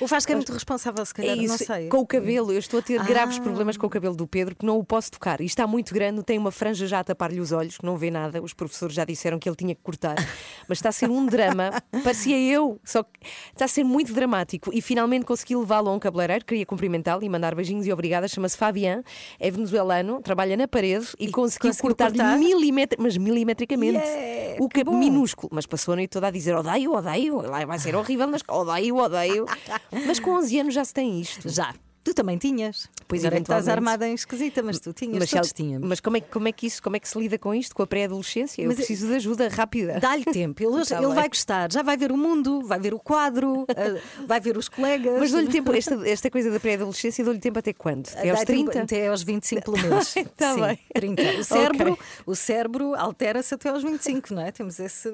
O 0.00 0.06
Vasco 0.06 0.30
é 0.32 0.34
muito 0.34 0.52
responsável, 0.52 1.04
se 1.04 1.12
é 1.12 1.16
calhar, 1.16 1.36
não 1.36 1.44
isso, 1.44 1.64
sei. 1.64 1.88
com 1.88 1.98
o 1.98 2.06
cabelo. 2.06 2.50
Eu 2.52 2.58
estou 2.58 2.80
a 2.80 2.82
ter 2.82 3.02
graves 3.04 3.38
Ah. 3.38 3.42
problemas 3.42 3.76
com 3.76 3.86
o 3.86 3.90
cabelo 3.90 4.14
do 4.16 4.26
Pedro, 4.26 4.54
que 4.56 4.64
não 4.64 4.78
o 4.78 4.84
posso 4.84 5.10
tocar. 5.10 5.40
E 5.40 5.44
está 5.46 5.66
muito 5.66 5.81
grande, 5.90 6.22
tem 6.22 6.36
uma 6.36 6.50
franja 6.52 6.86
já 6.86 7.00
a 7.00 7.04
tapar-lhe 7.04 7.40
os 7.40 7.50
olhos, 7.52 7.78
que 7.78 7.86
não 7.86 7.96
vê 7.96 8.10
nada. 8.10 8.42
Os 8.42 8.52
professores 8.52 8.94
já 8.94 9.04
disseram 9.06 9.38
que 9.38 9.48
ele 9.48 9.56
tinha 9.56 9.74
que 9.74 9.80
cortar. 9.82 10.16
Mas 10.68 10.78
está 10.78 10.90
a 10.90 10.92
ser 10.92 11.08
um 11.08 11.24
drama. 11.24 11.70
Parecia 12.04 12.38
eu, 12.38 12.78
só 12.84 13.02
que 13.02 13.10
está 13.52 13.64
a 13.64 13.68
ser 13.68 13.84
muito 13.84 14.12
dramático. 14.12 14.70
E 14.72 14.82
finalmente 14.82 15.24
consegui 15.24 15.56
levá-lo 15.56 15.88
a 15.88 15.92
um 15.94 15.98
cabeleireiro, 15.98 16.44
queria 16.44 16.66
cumprimentá-lo 16.66 17.24
e 17.24 17.28
mandar 17.28 17.54
beijinhos 17.54 17.86
e 17.86 17.92
obrigada. 17.92 18.28
Chama-se 18.28 18.56
Fabian, 18.56 19.02
é 19.40 19.50
venezuelano, 19.50 20.20
trabalha 20.20 20.56
na 20.56 20.68
parede 20.68 21.06
e, 21.18 21.30
conseguiu, 21.30 21.70
conseguiu 21.70 21.82
cortar-lhe 21.88 22.18
cortar? 22.18 22.38
milimet- 22.38 22.96
mas 22.98 23.16
milimetricamente. 23.16 23.98
Yeah, 23.98 24.62
o 24.62 24.68
bom. 24.84 24.98
minúsculo. 24.98 25.48
Mas 25.52 25.66
passou 25.66 25.92
a 25.92 25.96
noite 25.96 26.10
toda 26.10 26.26
a 26.26 26.30
dizer 26.30 26.54
odeio, 26.54 26.92
odeio. 26.92 27.40
Lá 27.40 27.64
vai 27.64 27.78
ser 27.78 27.94
horrível, 27.96 28.28
mas 28.28 28.42
odeio, 28.48 28.96
odeio. 28.96 29.46
Mas 30.06 30.18
com 30.18 30.32
11 30.32 30.60
anos 30.60 30.74
já 30.74 30.84
se 30.84 30.92
tem 30.94 31.20
isto. 31.20 31.48
Já. 31.48 31.74
Tu 32.04 32.12
também 32.12 32.36
tinhas. 32.36 32.88
Pois, 33.06 33.24
Agora 33.24 33.38
é 33.38 33.42
estás 33.42 33.68
armada 33.68 34.08
em 34.08 34.14
esquisita, 34.14 34.60
mas 34.62 34.80
tu 34.80 34.92
tinhas, 34.92 35.18
Mas, 35.20 35.30
todos 35.30 35.52
tínhamos. 35.52 35.88
mas 35.88 36.00
como, 36.00 36.16
é, 36.16 36.20
que- 36.20 36.30
como 36.30 36.48
é 36.48 36.52
que 36.52 36.66
isso, 36.66 36.82
como 36.82 36.96
é 36.96 36.98
que 36.98 37.08
se 37.08 37.16
lida 37.18 37.38
com 37.38 37.54
isto, 37.54 37.74
com 37.76 37.82
a 37.82 37.86
pré-adolescência? 37.86 38.60
Eu 38.62 38.66
Mas, 38.68 38.76
preciso 38.76 39.06
de 39.06 39.14
ajuda 39.14 39.48
rápida. 39.48 40.00
Dá-lhe 40.00 40.24
tempo, 40.24 40.60
ele, 40.62 40.72
Tá 40.86 40.96
ele 40.96 41.06
bem. 41.06 41.14
vai 41.14 41.28
gostar, 41.28 41.70
já 41.70 41.80
vai 41.82 41.96
ver 41.96 42.10
o 42.10 42.16
mundo, 42.16 42.60
vai 42.66 42.80
ver 42.80 42.92
o 42.92 42.98
quadro, 42.98 43.64
eh, 43.70 44.00
vai 44.26 44.40
ver 44.40 44.56
os 44.56 44.68
colegas. 44.68 45.14
Mas 45.18 45.30
dou-lhe 45.30 45.48
tempo, 45.48 45.72
esta, 45.72 45.94
esta 46.08 46.28
coisa 46.30 46.50
da 46.50 46.58
pré-adolescência, 46.58 47.24
dou-lhe 47.24 47.38
tempo 47.38 47.60
até 47.60 47.72
quando? 47.72 48.08
Até 48.08 48.30
aos 48.30 48.40
Dá 48.40 48.46
tempo 48.46 48.70
30? 48.70 48.82
Até 48.82 49.06
aos 49.08 49.22
25 49.22 49.62
pelo 49.62 49.78
menos. 49.78 50.14
Tá 50.36 50.54
Sim, 50.54 50.60
bem. 50.60 50.78
30. 50.94 51.22
O 51.38 51.44
cérebro, 51.44 51.92
Ok. 51.92 52.04
o 52.26 52.34
cérebro 52.34 52.94
altera-se 52.96 53.54
até 53.54 53.68
aos 53.68 53.82
25, 53.84 54.34
não 54.34 54.42
é? 54.42 54.50
Temos 54.50 54.80
esse. 54.80 55.08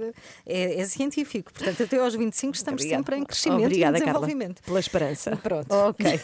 É, 0.47 0.81
é 0.81 0.85
científico. 0.87 1.53
Portanto, 1.53 1.83
até 1.83 1.99
aos 1.99 2.15
25 2.15 2.55
estamos 2.55 2.83
sempre 2.83 3.17
em 3.17 3.25
crescimento 3.25 3.65
Obrigada, 3.67 3.99
e 3.99 4.01
em 4.01 4.05
Carla, 4.05 4.21
desenvolvimento. 4.27 4.63
pela 4.63 4.81
esperança. 4.81 5.37
Pronto. 5.37 5.67
Ok. 5.71 6.21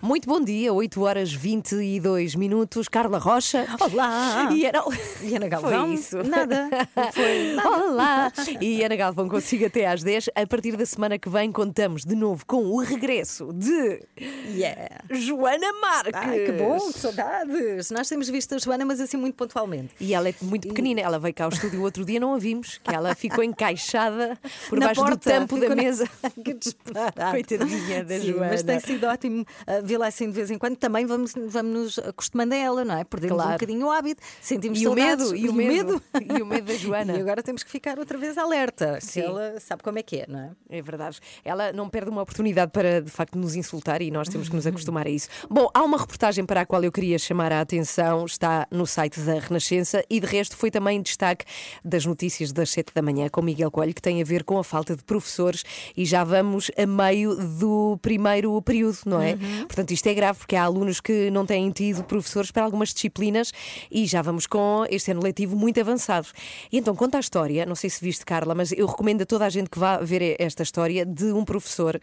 Muito 0.00 0.28
bom 0.28 0.40
dia, 0.40 0.72
8 0.72 1.02
horas 1.02 1.32
22 1.32 2.34
minutos. 2.34 2.88
Carla 2.88 3.18
Rocha. 3.18 3.66
Olá! 3.80 4.48
E 4.52 4.66
Ana, 4.66 4.84
E 5.22 5.36
Ana 5.36 5.48
Galvão? 5.48 5.86
Foi 5.86 5.94
isso. 5.94 6.16
Nada. 6.22 6.68
Foi 7.12 7.52
nada. 7.54 7.68
Olá! 7.70 8.32
E 8.60 8.82
Ana 8.84 8.96
Galvão 8.96 9.28
consigo 9.28 9.66
até 9.66 9.86
às 9.86 10.02
10. 10.02 10.30
A 10.34 10.46
partir 10.46 10.76
da 10.76 10.86
semana 10.86 11.18
que 11.18 11.28
vem, 11.28 11.50
contamos 11.52 12.04
de 12.04 12.14
novo 12.14 12.44
com 12.46 12.64
o 12.64 12.78
regresso 12.80 13.52
de 13.52 14.00
Yeah. 14.48 14.98
Joana 15.10 15.72
Marques. 15.80 16.12
Ai, 16.14 16.40
que 16.44 16.52
bom, 16.52 16.78
que 16.92 16.98
saudades! 16.98 17.90
Nós 17.90 18.08
temos 18.08 18.28
visto 18.28 18.54
a 18.54 18.58
Joana, 18.58 18.84
mas 18.84 19.00
assim 19.00 19.16
muito 19.16 19.34
pontualmente. 19.34 19.90
E 20.00 20.14
ela 20.14 20.28
é 20.28 20.34
muito 20.42 20.68
pequenina, 20.68 21.00
ela 21.00 21.18
veio 21.18 21.34
cá 21.34 21.44
ao 21.44 21.50
estúdio 21.50 21.80
o 21.80 21.82
outro 21.82 22.04
dia, 22.04 22.18
não 22.20 22.34
a 22.34 22.38
vimos, 22.38 22.78
que 22.82 22.94
ela 22.94 23.14
ficou 23.14 23.42
encaixada 23.44 24.38
por 24.68 24.78
Na 24.78 24.86
baixo 24.86 25.00
do 25.00 25.06
porta, 25.06 25.30
tampo 25.30 25.58
da 25.58 25.68
na- 25.70 25.74
mesa. 25.76 26.08
que 26.44 26.54
disparate. 26.54 27.30
Coitadinha 27.30 28.04
da 28.04 28.18
Sim, 28.18 28.26
Joana. 28.32 28.48
Mas 28.50 28.62
tem 28.62 28.80
sido 28.80 29.04
ótimo 29.06 29.46
vê-la 29.80 30.06
assim 30.08 30.26
de 30.26 30.32
vez 30.32 30.50
em 30.50 30.58
quando. 30.58 30.76
Também 30.76 31.06
vamos, 31.06 31.32
vamos 31.48 31.72
nos 31.72 31.98
acostumando 31.98 32.54
a 32.54 32.56
ela, 32.56 32.84
não 32.84 32.96
é? 32.98 33.04
Perdemos 33.04 33.36
Claro. 33.36 33.50
um 33.50 33.52
bocadinho 33.54 33.86
o 33.86 33.90
hábito, 33.90 34.22
sentimos 34.40 34.80
E 34.80 34.86
o 34.86 34.94
saudades. 34.94 35.32
medo, 35.32 35.36
e 35.36 35.48
o 35.48 35.52
medo, 35.52 36.02
e 36.38 36.42
o 36.42 36.46
medo 36.46 36.66
da 36.66 36.74
Joana. 36.78 37.12
E 37.16 37.20
agora 37.20 37.42
temos 37.42 37.62
que 37.62 37.70
ficar 37.70 37.98
outra 37.98 38.18
vez 38.18 38.36
alerta, 38.36 38.98
que 38.98 39.06
Sim. 39.06 39.20
ela 39.22 39.58
sabe 39.60 39.82
como 39.82 39.98
é 39.98 40.02
que 40.02 40.16
é, 40.18 40.26
não 40.28 40.38
é? 40.40 40.50
É 40.68 40.82
verdade. 40.82 41.18
Ela 41.44 41.72
não 41.72 41.88
perde 41.88 42.10
uma 42.10 42.22
oportunidade 42.22 42.70
para, 42.72 43.00
de 43.00 43.10
facto, 43.10 43.38
nos 43.38 43.54
insultar 43.54 44.02
e 44.02 44.10
nós 44.10 44.28
temos 44.28 44.48
que 44.48 44.54
nos 44.56 44.66
acostumar 44.66 45.06
a 45.06 45.10
isso. 45.10 45.28
Bom, 45.48 45.68
há 45.72 45.82
uma 45.82 45.98
reportagem 45.98 46.44
para 46.44 46.62
a 46.62 46.66
qual 46.66 46.82
eu 46.82 46.92
queria 46.92 47.18
chamar 47.18 47.52
a 47.52 47.60
atenção, 47.60 48.24
está 48.26 48.66
no 48.70 48.86
site 48.86 49.20
da 49.20 49.34
Renascença 49.38 50.04
e, 50.10 50.20
de 50.20 50.26
resto, 50.26 50.56
foi 50.56 50.70
também 50.70 51.00
destaque 51.00 51.44
das 51.84 52.04
notícias 52.04 52.52
das 52.52 52.70
7 52.70 52.92
da 52.94 53.02
manhã 53.02 53.28
com 53.28 53.42
Miguel 53.42 53.70
Coelho, 53.70 53.94
que 53.94 54.02
tem 54.02 54.20
a 54.20 54.24
ver 54.24 54.44
com 54.44 54.58
a 54.58 54.64
falta 54.64 54.96
de 54.96 55.02
professores 55.04 55.64
e 55.96 56.04
já 56.04 56.24
vamos 56.24 56.70
a 56.76 56.86
meio 56.86 57.34
do 57.36 57.98
primeiro 58.02 58.60
período, 58.62 58.98
não 59.06 59.20
é? 59.20 59.36
Portanto, 59.66 59.90
isto 59.92 60.06
é 60.06 60.14
grave 60.14 60.38
porque 60.38 60.56
há 60.56 60.64
alunos 60.64 61.00
que 61.00 61.30
não 61.30 61.44
têm 61.46 61.70
tido 61.70 62.02
professores 62.04 62.50
para 62.50 62.64
algumas 62.64 62.92
disciplinas 62.92 63.52
e 63.90 64.06
já 64.06 64.22
vamos 64.22 64.46
com 64.46 64.84
este 64.90 65.10
ano 65.10 65.22
letivo 65.22 65.56
muito 65.56 65.80
avançado. 65.80 66.28
E 66.70 66.78
então 66.78 66.94
conta 66.94 67.16
a 67.16 67.20
história, 67.20 67.64
não 67.66 67.74
sei 67.74 67.90
se 67.90 68.02
viste, 68.04 68.24
Carla, 68.24 68.54
mas 68.54 68.72
eu 68.72 68.86
recomendo 68.86 69.22
a 69.22 69.26
toda 69.26 69.44
a 69.46 69.48
gente 69.48 69.70
que 69.70 69.78
vá 69.78 69.98
ver 69.98 70.36
esta 70.38 70.62
história 70.62 71.04
de 71.06 71.26
um 71.32 71.44
professor 71.44 72.00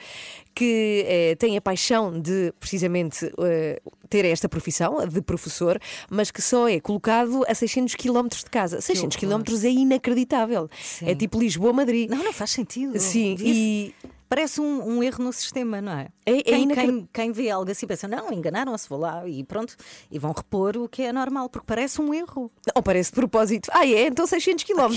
que 0.56 1.06
eh, 1.08 1.36
tem 1.36 1.56
a 1.58 1.62
paixão 1.62 2.20
de 2.20 2.54
precisamente 2.60 3.32
eh, 3.40 3.82
ter 4.10 4.26
esta 4.26 4.50
profissão 4.50 5.06
de 5.08 5.22
professor, 5.22 5.80
mas 6.10 6.32
que 6.32 6.42
só 6.42 6.68
é 6.68 6.80
colocado 6.80 7.44
a 7.48 7.54
600 7.56 7.96
km 7.96 8.28
de 8.30 8.46
casa. 8.50 8.82
600 8.82 9.16
km 9.18 9.42
é 9.64 9.70
inacreditável. 9.70 10.70
Sim. 10.82 11.10
É 11.10 11.16
tipo 11.16 11.40
Lisboa-Madrid. 11.40 12.10
Não, 12.10 12.24
não 12.24 12.34
faz 12.34 12.52
sentido. 12.52 13.00
Sim, 13.00 13.36
Devia- 13.36 13.54
e 13.54 13.96
Parece 14.30 14.62
um, 14.62 14.98
um 14.98 15.04
erro 15.04 15.24
no 15.24 15.34
sistema, 15.34 15.82
não 15.82 15.92
é? 15.92 16.08
É- 16.26 16.38
é 16.40 16.44
quem, 16.44 16.64
inacre- 16.64 16.86
quem- 16.86 17.10
quem 17.12 17.32
vê 17.32 17.50
algo 17.50 17.70
assim 17.72 17.88
pensa, 17.88 18.08
não, 18.08 18.32
enganaram-se, 18.32 18.88
vou 18.88 19.00
lá 19.00 19.28
e 19.28 19.44
pronto, 19.44 19.76
e 20.12 20.20
vão 20.20 20.32
repor 20.32 20.78
o 20.78 20.88
que 20.88 21.02
é 21.02 21.12
normal, 21.12 21.50
porque 21.50 21.66
parece 21.66 22.00
um 22.00 22.14
erro. 22.14 22.52
Não, 22.76 22.84
parece 22.84 23.10
de 23.10 23.16
propósito. 23.16 23.70
Ah, 23.74 23.88
é? 23.88 24.06
Então 24.06 24.28
600 24.28 24.64
km. 24.64 24.94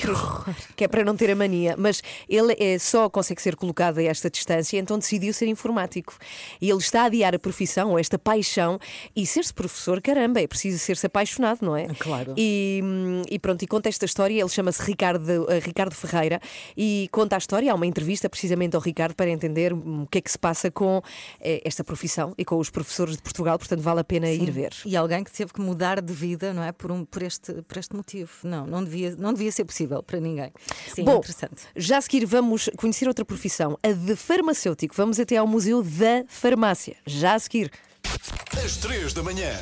Que 0.77 0.85
é 0.85 0.89
para 0.89 1.03
não 1.03 1.17
ter 1.17 1.31
a 1.31 1.35
mania. 1.37 1.75
Mas 1.79 2.03
ele 2.29 2.55
é, 2.59 2.79
só 2.79 3.09
consegue 3.09 3.41
ser 3.41 3.57
colocado 3.57 3.99
a 3.99 4.03
esta 4.03 4.29
distância, 4.29 4.77
então 4.79 4.99
decidiu 4.99 5.33
ser 5.33 5.47
informático. 5.47 6.15
E 6.61 6.69
ele 6.69 6.79
está 6.81 7.03
a 7.03 7.05
adiar 7.07 7.35
a 7.35 7.39
profissão, 7.39 7.91
ou 7.93 7.99
esta 7.99 8.19
paixão, 8.19 8.79
e 9.17 9.27
ser-se 9.27 9.55
professor, 9.55 10.03
caramba, 10.03 10.41
é 10.43 10.47
preciso 10.47 10.79
ser-se 10.79 11.07
apaixonado, 11.07 11.61
não 11.63 11.75
é? 11.75 11.87
Claro. 11.99 12.35
E, 12.37 12.83
e 13.31 13.39
pronto, 13.39 13.63
e 13.63 13.67
conta 13.67 13.89
esta 13.89 14.05
história. 14.05 14.39
Ele 14.39 14.49
chama-se 14.51 14.83
Ricardo, 14.83 15.51
eh, 15.51 15.59
Ricardo 15.59 15.95
Ferreira 15.95 16.39
e 16.77 17.09
conta 17.11 17.37
a 17.37 17.39
história. 17.39 17.73
Há 17.73 17.75
uma 17.75 17.87
entrevista 17.87 18.29
precisamente 18.29 18.77
ao 18.77 18.83
Ricardo 18.83 19.15
para 19.23 19.31
entender 19.31 19.73
o 19.73 20.05
que 20.11 20.19
é 20.19 20.21
que 20.21 20.29
se 20.29 20.39
passa 20.39 20.69
com 20.69 21.01
eh, 21.41 21.63
esta 21.65 21.85
profissão 21.85 22.35
e 22.37 22.45
com 22.45 22.59
os 22.59 22.71
professores 22.71 23.17
de 23.17 23.23
Portugal. 23.23 23.57
Portanto, 23.57 23.81
vale 23.81 24.01
a 24.01 24.05
pena 24.05 24.29
ir 24.29 24.51
ver. 24.51 24.73
E 24.85 24.97
alguém 24.97 25.23
que 25.23 25.31
teve 25.31 25.53
que 25.53 25.61
mudar 25.61 26.01
de 26.03 26.13
vida, 26.13 26.53
não 26.53 26.61
é? 26.61 26.73
Por, 26.73 26.91
um, 26.91 27.05
por, 27.05 27.23
este, 27.23 27.63
por 27.63 27.79
este 27.79 27.95
motivo. 27.95 28.33
Não, 28.43 28.67
não 28.67 28.83
devia, 28.83 29.15
não 29.15 29.33
devia 29.33 29.53
ser 29.53 29.65
possível 29.65 30.03
para 30.03 30.19
ninguém. 30.19 30.51
Sim, 30.93 31.05
Bom, 31.05 31.19
interessante. 31.19 31.63
já 31.77 31.99
a 31.99 32.01
seguir 32.01 32.27
vamos 32.27 32.69
conhecer 32.77 33.07
outra 33.07 33.25
profissão, 33.25 33.79
a 33.81 33.93
de 33.93 34.17
farmacêutico. 34.17 34.93
Vamos 34.97 35.21
até 35.21 35.37
ao 35.37 35.47
Museu 35.47 35.85
da 35.85 36.25
Farmácia. 36.27 36.97
Já 37.07 37.35
a 37.35 37.39
seguir. 37.39 37.71
Às 38.61 38.77
3 38.79 39.13
da 39.13 39.23
manhã. 39.23 39.53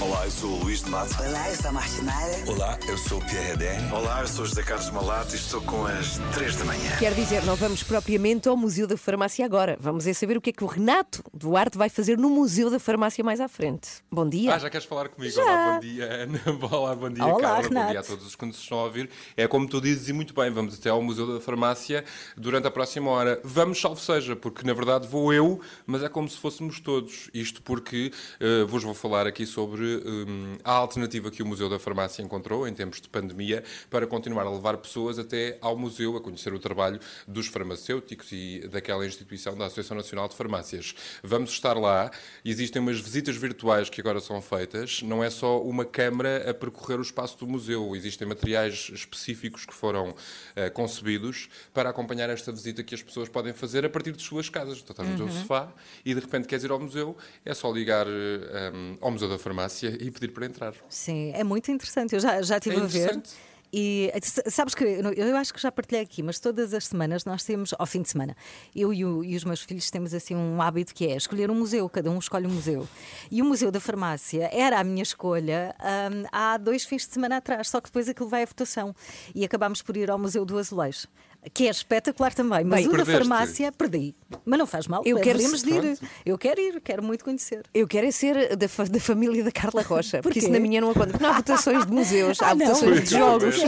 Olá, 0.00 0.24
eu 0.26 0.30
sou 0.30 0.50
o 0.50 0.62
Luís 0.62 0.84
de 0.84 0.90
Matos. 0.90 1.18
Olá, 1.18 1.50
eu 1.50 1.56
sou 1.56 1.70
a 1.70 1.72
Martinalha. 1.72 2.44
Olá, 2.46 2.78
eu 2.88 2.96
sou 2.96 3.18
o 3.18 3.24
Pierre 3.24 3.54
Eden. 3.54 3.92
Olá, 3.92 4.20
eu 4.20 4.28
sou 4.28 4.44
o 4.44 4.46
José 4.46 4.62
Carlos 4.62 4.88
Malato 4.90 5.34
e 5.34 5.36
estou 5.36 5.60
com 5.62 5.84
as 5.86 6.18
3 6.34 6.54
da 6.54 6.64
manhã. 6.66 6.96
Quer 7.00 7.14
dizer, 7.14 7.44
não 7.44 7.56
vamos 7.56 7.82
propriamente 7.82 8.48
ao 8.48 8.56
Museu 8.56 8.86
da 8.86 8.96
Farmácia 8.96 9.44
agora. 9.44 9.76
Vamos 9.80 10.06
é 10.06 10.12
saber 10.12 10.36
o 10.36 10.40
que 10.40 10.50
é 10.50 10.52
que 10.52 10.62
o 10.62 10.68
Renato 10.68 11.24
Duarte 11.34 11.76
vai 11.76 11.88
fazer 11.88 12.16
no 12.16 12.30
Museu 12.30 12.70
da 12.70 12.78
Farmácia 12.78 13.24
mais 13.24 13.40
à 13.40 13.48
frente. 13.48 13.88
Bom 14.08 14.28
dia. 14.28 14.54
Ah, 14.54 14.58
já 14.60 14.70
queres 14.70 14.86
falar 14.86 15.08
comigo? 15.08 15.34
Olá, 15.40 15.74
bom 15.74 15.80
dia, 15.80 16.04
Ana. 16.04 16.40
Olá, 16.70 16.94
bom 16.94 17.10
dia, 17.10 17.26
Olá, 17.26 17.40
Carla. 17.40 17.56
Bom 17.62 17.68
Renato. 17.68 17.90
dia 17.90 18.00
a 18.00 18.04
todos 18.04 18.24
os 18.24 18.36
que 18.36 18.46
nos 18.46 18.56
estão 18.56 18.78
a 18.78 18.84
ouvir. 18.84 19.10
É 19.36 19.48
como 19.48 19.66
tu 19.66 19.80
dizes 19.80 20.08
e 20.08 20.12
muito 20.12 20.32
bem, 20.32 20.48
vamos 20.48 20.78
até 20.78 20.90
ao 20.90 21.02
Museu 21.02 21.26
da 21.26 21.40
Farmácia 21.40 22.04
durante 22.36 22.68
a 22.68 22.70
próxima 22.70 23.10
hora. 23.10 23.40
Vamos, 23.42 23.80
salvo 23.80 24.00
seja, 24.00 24.36
porque 24.36 24.64
na 24.64 24.74
verdade 24.74 25.08
vou 25.08 25.34
eu, 25.34 25.60
mas 25.84 26.04
é 26.04 26.08
como 26.08 26.28
se 26.28 26.38
fôssemos 26.38 26.78
todos. 26.78 27.28
Isto 27.34 27.60
porque 27.62 28.12
eh, 28.38 28.62
vos 28.62 28.84
vou 28.84 28.94
falar 28.94 29.26
aqui 29.26 29.44
sobre 29.44 29.87
hum, 30.04 30.56
a 30.64 30.72
alternativa 30.72 31.30
que 31.30 31.42
o 31.42 31.46
Museu 31.46 31.68
da 31.68 31.78
Farmácia 31.78 32.22
encontrou 32.22 32.66
em 32.66 32.74
tempos 32.74 33.00
de 33.00 33.08
pandemia 33.08 33.62
para 33.90 34.06
continuar 34.06 34.46
a 34.46 34.50
levar 34.50 34.76
pessoas 34.78 35.18
até 35.18 35.58
ao 35.60 35.76
museu 35.76 36.16
a 36.16 36.20
conhecer 36.20 36.52
o 36.52 36.58
trabalho 36.58 37.00
dos 37.26 37.46
farmacêuticos 37.46 38.32
e 38.32 38.68
daquela 38.70 39.06
instituição 39.06 39.56
da 39.56 39.66
Associação 39.66 39.96
Nacional 39.96 40.28
de 40.28 40.36
Farmácias. 40.36 40.94
Vamos 41.22 41.50
estar 41.50 41.74
lá. 41.74 42.10
Existem 42.44 42.80
umas 42.80 43.00
visitas 43.00 43.36
virtuais 43.36 43.88
que 43.88 44.00
agora 44.00 44.20
são 44.20 44.40
feitas. 44.40 45.02
Não 45.02 45.22
é 45.22 45.30
só 45.30 45.60
uma 45.62 45.84
câmara 45.84 46.50
a 46.50 46.54
percorrer 46.54 46.98
o 46.98 47.02
espaço 47.02 47.38
do 47.38 47.46
museu. 47.46 47.94
Existem 47.94 48.26
materiais 48.26 48.90
específicos 48.92 49.64
que 49.64 49.74
foram 49.74 50.14
eh, 50.54 50.70
concebidos 50.70 51.48
para 51.72 51.90
acompanhar 51.90 52.30
esta 52.30 52.52
visita 52.52 52.82
que 52.82 52.94
as 52.94 53.02
pessoas 53.02 53.28
podem 53.28 53.52
fazer 53.52 53.84
a 53.84 53.90
partir 53.90 54.12
de 54.12 54.22
suas 54.22 54.48
casas. 54.48 54.78
Então, 54.78 54.92
estás 54.92 55.08
no 55.08 55.16
teu 55.16 55.30
sofá 55.30 55.72
e 56.04 56.14
de 56.14 56.20
repente 56.20 56.46
queres 56.46 56.64
ir 56.64 56.70
ao 56.70 56.78
museu, 56.78 57.16
é 57.44 57.54
só 57.54 57.70
ligar 57.70 58.06
eh, 58.06 58.72
um, 58.74 58.96
ao 59.00 59.10
Museu 59.10 59.28
da 59.28 59.38
Farmácia 59.38 59.77
e 59.86 60.10
pedir 60.10 60.32
para 60.32 60.46
entrar. 60.46 60.74
Sim, 60.88 61.32
é 61.34 61.42
muito 61.44 61.70
interessante. 61.70 62.14
Eu 62.14 62.20
já, 62.20 62.40
já 62.42 62.56
estive 62.58 62.76
É 62.76 62.80
a 62.80 62.86
ver. 62.86 63.22
E 63.70 64.10
s- 64.14 64.42
sabes 64.50 64.74
que 64.74 64.82
eu 64.82 65.36
acho 65.36 65.52
que 65.52 65.60
já 65.60 65.70
partilhei 65.70 66.02
aqui, 66.02 66.22
mas 66.22 66.38
todas 66.38 66.72
as 66.72 66.86
semanas 66.86 67.26
nós 67.26 67.44
temos, 67.44 67.74
ao 67.78 67.84
fim 67.84 68.00
de 68.00 68.08
semana, 68.08 68.34
eu 68.74 68.94
e, 68.94 69.04
o- 69.04 69.22
e 69.22 69.36
os 69.36 69.44
meus 69.44 69.60
filhos 69.60 69.90
temos 69.90 70.14
assim 70.14 70.34
um 70.34 70.62
hábito 70.62 70.94
que 70.94 71.06
é 71.06 71.14
escolher 71.14 71.50
um 71.50 71.54
museu, 71.54 71.86
cada 71.86 72.10
um 72.10 72.18
escolhe 72.18 72.46
um 72.46 72.50
museu. 72.50 72.88
E 73.30 73.42
o 73.42 73.44
Museu 73.44 73.70
da 73.70 73.78
Farmácia 73.78 74.48
era 74.54 74.80
a 74.80 74.84
minha 74.84 75.02
escolha 75.02 75.74
hum, 75.80 76.24
há 76.32 76.56
dois 76.56 76.86
fins 76.86 77.06
de 77.06 77.12
semana 77.12 77.36
atrás, 77.36 77.68
só 77.68 77.78
que 77.78 77.88
depois 77.90 78.08
aquilo 78.08 78.30
vai 78.30 78.42
à 78.42 78.46
votação. 78.46 78.94
E 79.34 79.44
acabámos 79.44 79.82
por 79.82 79.98
ir 79.98 80.10
ao 80.10 80.18
Museu 80.18 80.46
do 80.46 80.56
Azulejo. 80.58 81.06
Que 81.54 81.66
é 81.68 81.70
espetacular 81.70 82.34
também, 82.34 82.64
mas 82.64 82.84
Bem, 82.84 82.92
o 82.94 82.96
da 82.98 83.06
farmácia 83.06 83.70
perdi. 83.72 84.14
Mas 84.44 84.58
não 84.58 84.66
faz 84.66 84.86
mal, 84.88 85.02
Eu 85.06 85.18
quero- 85.20 85.38
de 85.38 85.44
ir. 85.70 85.80
Pronto. 85.96 86.00
Eu 86.26 86.36
quero 86.36 86.60
ir, 86.60 86.80
quero 86.80 87.02
muito 87.02 87.24
conhecer. 87.24 87.62
Eu 87.72 87.86
quero 87.86 88.06
é 88.06 88.10
ser 88.10 88.56
da, 88.56 88.68
fa- 88.68 88.84
da 88.84 89.00
família 89.00 89.42
da 89.44 89.50
Carla 89.52 89.80
Rocha, 89.82 90.20
porque 90.20 90.40
isso 90.40 90.50
na 90.50 90.58
minha 90.60 90.80
não 90.80 90.90
acontece. 90.90 91.22
Não 91.22 91.30
há 91.30 91.32
votações 91.34 91.86
de 91.86 91.92
museus, 91.92 92.42
há 92.42 92.50
Ah, 92.50 92.54
não. 92.54 92.66
votações 92.66 93.08
de 93.08 93.10
Foi 93.16 93.22
o 93.22 93.38
que 93.38 93.44
eu 93.46 93.52
jogos. 93.52 93.62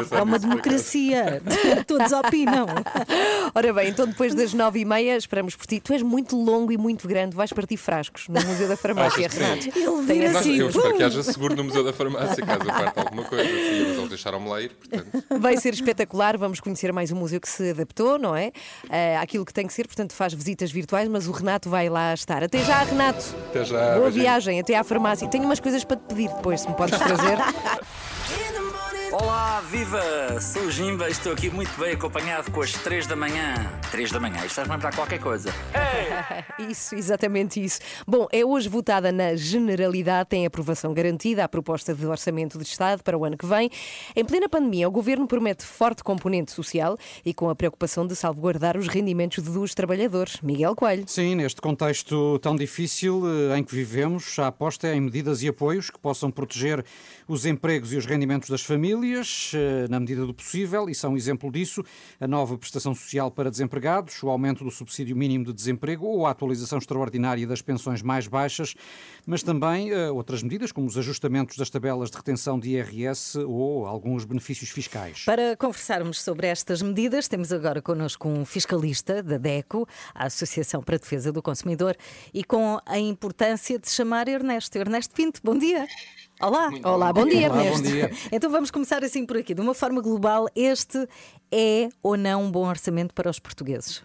pensar 0.00 0.16
É 0.18 0.22
uma 0.22 0.38
democracia, 0.38 1.42
todos 1.86 2.10
opinam. 2.12 2.66
Ora 3.54 3.72
bem, 3.72 3.88
então 3.90 4.06
depois 4.06 4.34
das 4.34 4.52
nove 4.54 4.80
e 4.80 4.84
meia 4.84 5.16
esperamos 5.16 5.54
por 5.54 5.66
ti. 5.66 5.78
Tu 5.80 5.92
és 5.92 6.02
muito 6.02 6.34
longo 6.36 6.72
e 6.72 6.78
muito 6.78 7.06
grande, 7.06 7.36
vais 7.36 7.52
partir 7.52 7.76
frascos 7.76 8.26
no 8.28 8.40
Museu 8.44 8.68
da 8.68 8.76
Farmácia? 8.76 9.28
Renato. 9.28 9.68
Ele 9.68 10.02
vira 10.02 10.28
Nós- 10.32 10.36
assim, 10.38 10.56
eu 10.56 10.68
espero 10.70 10.96
que 10.96 11.02
haja 11.02 11.22
seguro 11.22 11.54
no 11.54 11.62
Museu 11.64 11.84
da 11.84 11.92
Farmácia, 11.92 12.44
caso 12.44 12.62
eu 12.64 12.92
alguma 13.04 13.24
coisa. 13.24 13.44
Sim, 13.44 13.84
mas 13.88 13.96
eles 13.98 14.08
deixaram-me 14.08 14.48
lá 14.48 14.60
ir, 14.62 14.70
portanto. 14.70 15.24
Vai 15.38 15.56
ser 15.58 15.72
espetacular, 15.74 16.36
vamos 16.36 16.58
conhecer 16.58 16.85
mais 16.92 17.10
um 17.12 17.16
museu 17.16 17.40
que 17.40 17.48
se 17.48 17.70
adaptou, 17.70 18.18
não 18.18 18.34
é? 18.34 18.52
Ah, 18.90 19.20
àquilo 19.20 19.44
que 19.44 19.52
tem 19.52 19.66
que 19.66 19.72
ser, 19.72 19.86
portanto 19.86 20.12
faz 20.12 20.32
visitas 20.32 20.70
virtuais, 20.70 21.08
mas 21.08 21.26
o 21.26 21.32
Renato 21.32 21.68
vai 21.68 21.88
lá 21.88 22.14
estar. 22.14 22.42
Até 22.42 22.58
já, 22.64 22.82
Renato! 22.82 23.24
Até 23.48 23.64
já. 23.64 23.76
Boa 23.76 23.92
beijinhos. 23.92 24.14
viagem, 24.14 24.60
até 24.60 24.76
à 24.76 24.84
farmácia. 24.84 25.28
Tenho 25.28 25.44
umas 25.44 25.60
coisas 25.60 25.84
para 25.84 25.96
te 25.96 26.02
pedir 26.14 26.28
depois, 26.28 26.60
se 26.60 26.68
me 26.68 26.74
podes 26.74 26.98
trazer. 26.98 27.38
Olá, 29.18 29.62
viva! 29.62 30.38
Sou 30.42 30.64
o 30.64 30.70
Jimba 30.70 31.08
e 31.08 31.12
estou 31.12 31.32
aqui 31.32 31.48
muito 31.48 31.70
bem 31.80 31.94
acompanhado 31.94 32.52
com 32.52 32.60
as 32.60 32.72
3 32.72 33.06
da 33.06 33.16
manhã. 33.16 33.54
3 33.90 34.12
da 34.12 34.20
manhã, 34.20 34.44
isto 34.44 34.56
faz-me 34.56 34.74
lembrar 34.74 34.94
qualquer 34.94 35.18
coisa. 35.18 35.48
Isso, 36.58 36.94
exatamente 36.94 37.62
isso. 37.62 37.80
Bom, 38.06 38.26
é 38.32 38.44
hoje 38.44 38.68
votada 38.68 39.12
na 39.12 39.34
Generalidade, 39.34 40.30
tem 40.30 40.46
aprovação 40.46 40.92
garantida 40.92 41.44
a 41.44 41.48
proposta 41.48 41.94
de 41.94 42.06
orçamento 42.06 42.58
de 42.58 42.64
Estado 42.64 43.02
para 43.02 43.16
o 43.16 43.24
ano 43.24 43.36
que 43.36 43.46
vem. 43.46 43.70
Em 44.14 44.24
plena 44.24 44.48
pandemia, 44.48 44.88
o 44.88 44.90
governo 44.90 45.26
promete 45.26 45.64
forte 45.64 46.02
componente 46.02 46.52
social 46.52 46.98
e 47.24 47.32
com 47.32 47.48
a 47.50 47.54
preocupação 47.54 48.06
de 48.06 48.16
salvaguardar 48.16 48.76
os 48.76 48.88
rendimentos 48.88 49.44
dos 49.44 49.74
trabalhadores. 49.74 50.40
Miguel 50.40 50.74
Coelho. 50.74 51.04
Sim, 51.06 51.36
neste 51.36 51.60
contexto 51.60 52.38
tão 52.40 52.56
difícil 52.56 53.22
eh, 53.26 53.58
em 53.58 53.62
que 53.62 53.74
vivemos, 53.74 54.38
a 54.38 54.48
aposta 54.48 54.88
é 54.88 54.94
em 54.94 55.00
medidas 55.00 55.42
e 55.42 55.48
apoios 55.48 55.90
que 55.90 55.98
possam 55.98 56.30
proteger 56.30 56.84
os 57.28 57.44
empregos 57.44 57.92
e 57.92 57.96
os 57.96 58.06
rendimentos 58.06 58.48
das 58.48 58.62
famílias, 58.62 59.05
eh, 59.14 59.86
na 59.88 60.00
medida 60.00 60.26
do 60.26 60.34
possível, 60.34 60.88
e 60.88 60.94
são 60.94 61.16
exemplo 61.16 61.50
disso 61.50 61.82
a 62.20 62.26
nova 62.26 62.56
prestação 62.58 62.94
social 62.94 63.30
para 63.30 63.50
desempregados, 63.50 64.22
o 64.22 64.28
aumento 64.28 64.64
do 64.64 64.70
subsídio 64.70 65.16
mínimo 65.16 65.44
de 65.44 65.52
desemprego 65.52 66.06
ou 66.06 66.26
a 66.26 66.30
atualização 66.30 66.78
extraordinária 66.78 67.46
das 67.46 67.62
pensões 67.62 68.02
mais 68.02 68.26
baixas, 68.26 68.74
mas 69.26 69.42
também 69.42 69.90
eh, 69.90 70.10
outras 70.10 70.42
medidas, 70.42 70.72
como 70.72 70.86
os 70.86 70.98
ajustamentos 70.98 71.56
das 71.56 71.70
tabelas 71.70 72.10
de 72.10 72.16
retenção 72.16 72.58
de 72.58 72.70
IRS 72.70 73.38
ou 73.38 73.86
alguns 73.86 74.24
benefícios 74.24 74.70
fiscais. 74.70 75.24
Para 75.24 75.56
conversarmos 75.56 76.20
sobre 76.22 76.46
estas 76.46 76.82
medidas, 76.82 77.28
temos 77.28 77.52
agora 77.52 77.82
connosco 77.82 78.28
um 78.28 78.44
fiscalista 78.44 79.22
da 79.22 79.38
DECO, 79.38 79.86
a 80.14 80.26
Associação 80.26 80.82
para 80.82 80.96
a 80.96 80.98
Defesa 80.98 81.32
do 81.32 81.42
Consumidor, 81.42 81.96
e 82.32 82.44
com 82.44 82.78
a 82.84 82.98
importância 82.98 83.78
de 83.78 83.88
chamar 83.90 84.28
Ernesto. 84.28 84.76
Ernesto 84.76 85.14
Pinto, 85.14 85.40
bom 85.42 85.56
dia. 85.56 85.86
Olá. 86.40 86.70
Olá, 86.84 87.12
bom 87.14 87.24
dia, 87.24 87.50
Olá, 87.50 87.64
bom 87.64 87.82
dia. 87.82 88.10
Então 88.30 88.50
vamos 88.50 88.70
começar 88.70 89.02
assim 89.02 89.24
por 89.24 89.38
aqui. 89.38 89.54
De 89.54 89.60
uma 89.62 89.72
forma 89.72 90.02
global, 90.02 90.46
este 90.54 91.08
é 91.50 91.88
ou 92.02 92.14
não 92.16 92.44
um 92.44 92.50
bom 92.50 92.68
orçamento 92.68 93.14
para 93.14 93.30
os 93.30 93.38
portugueses? 93.38 94.04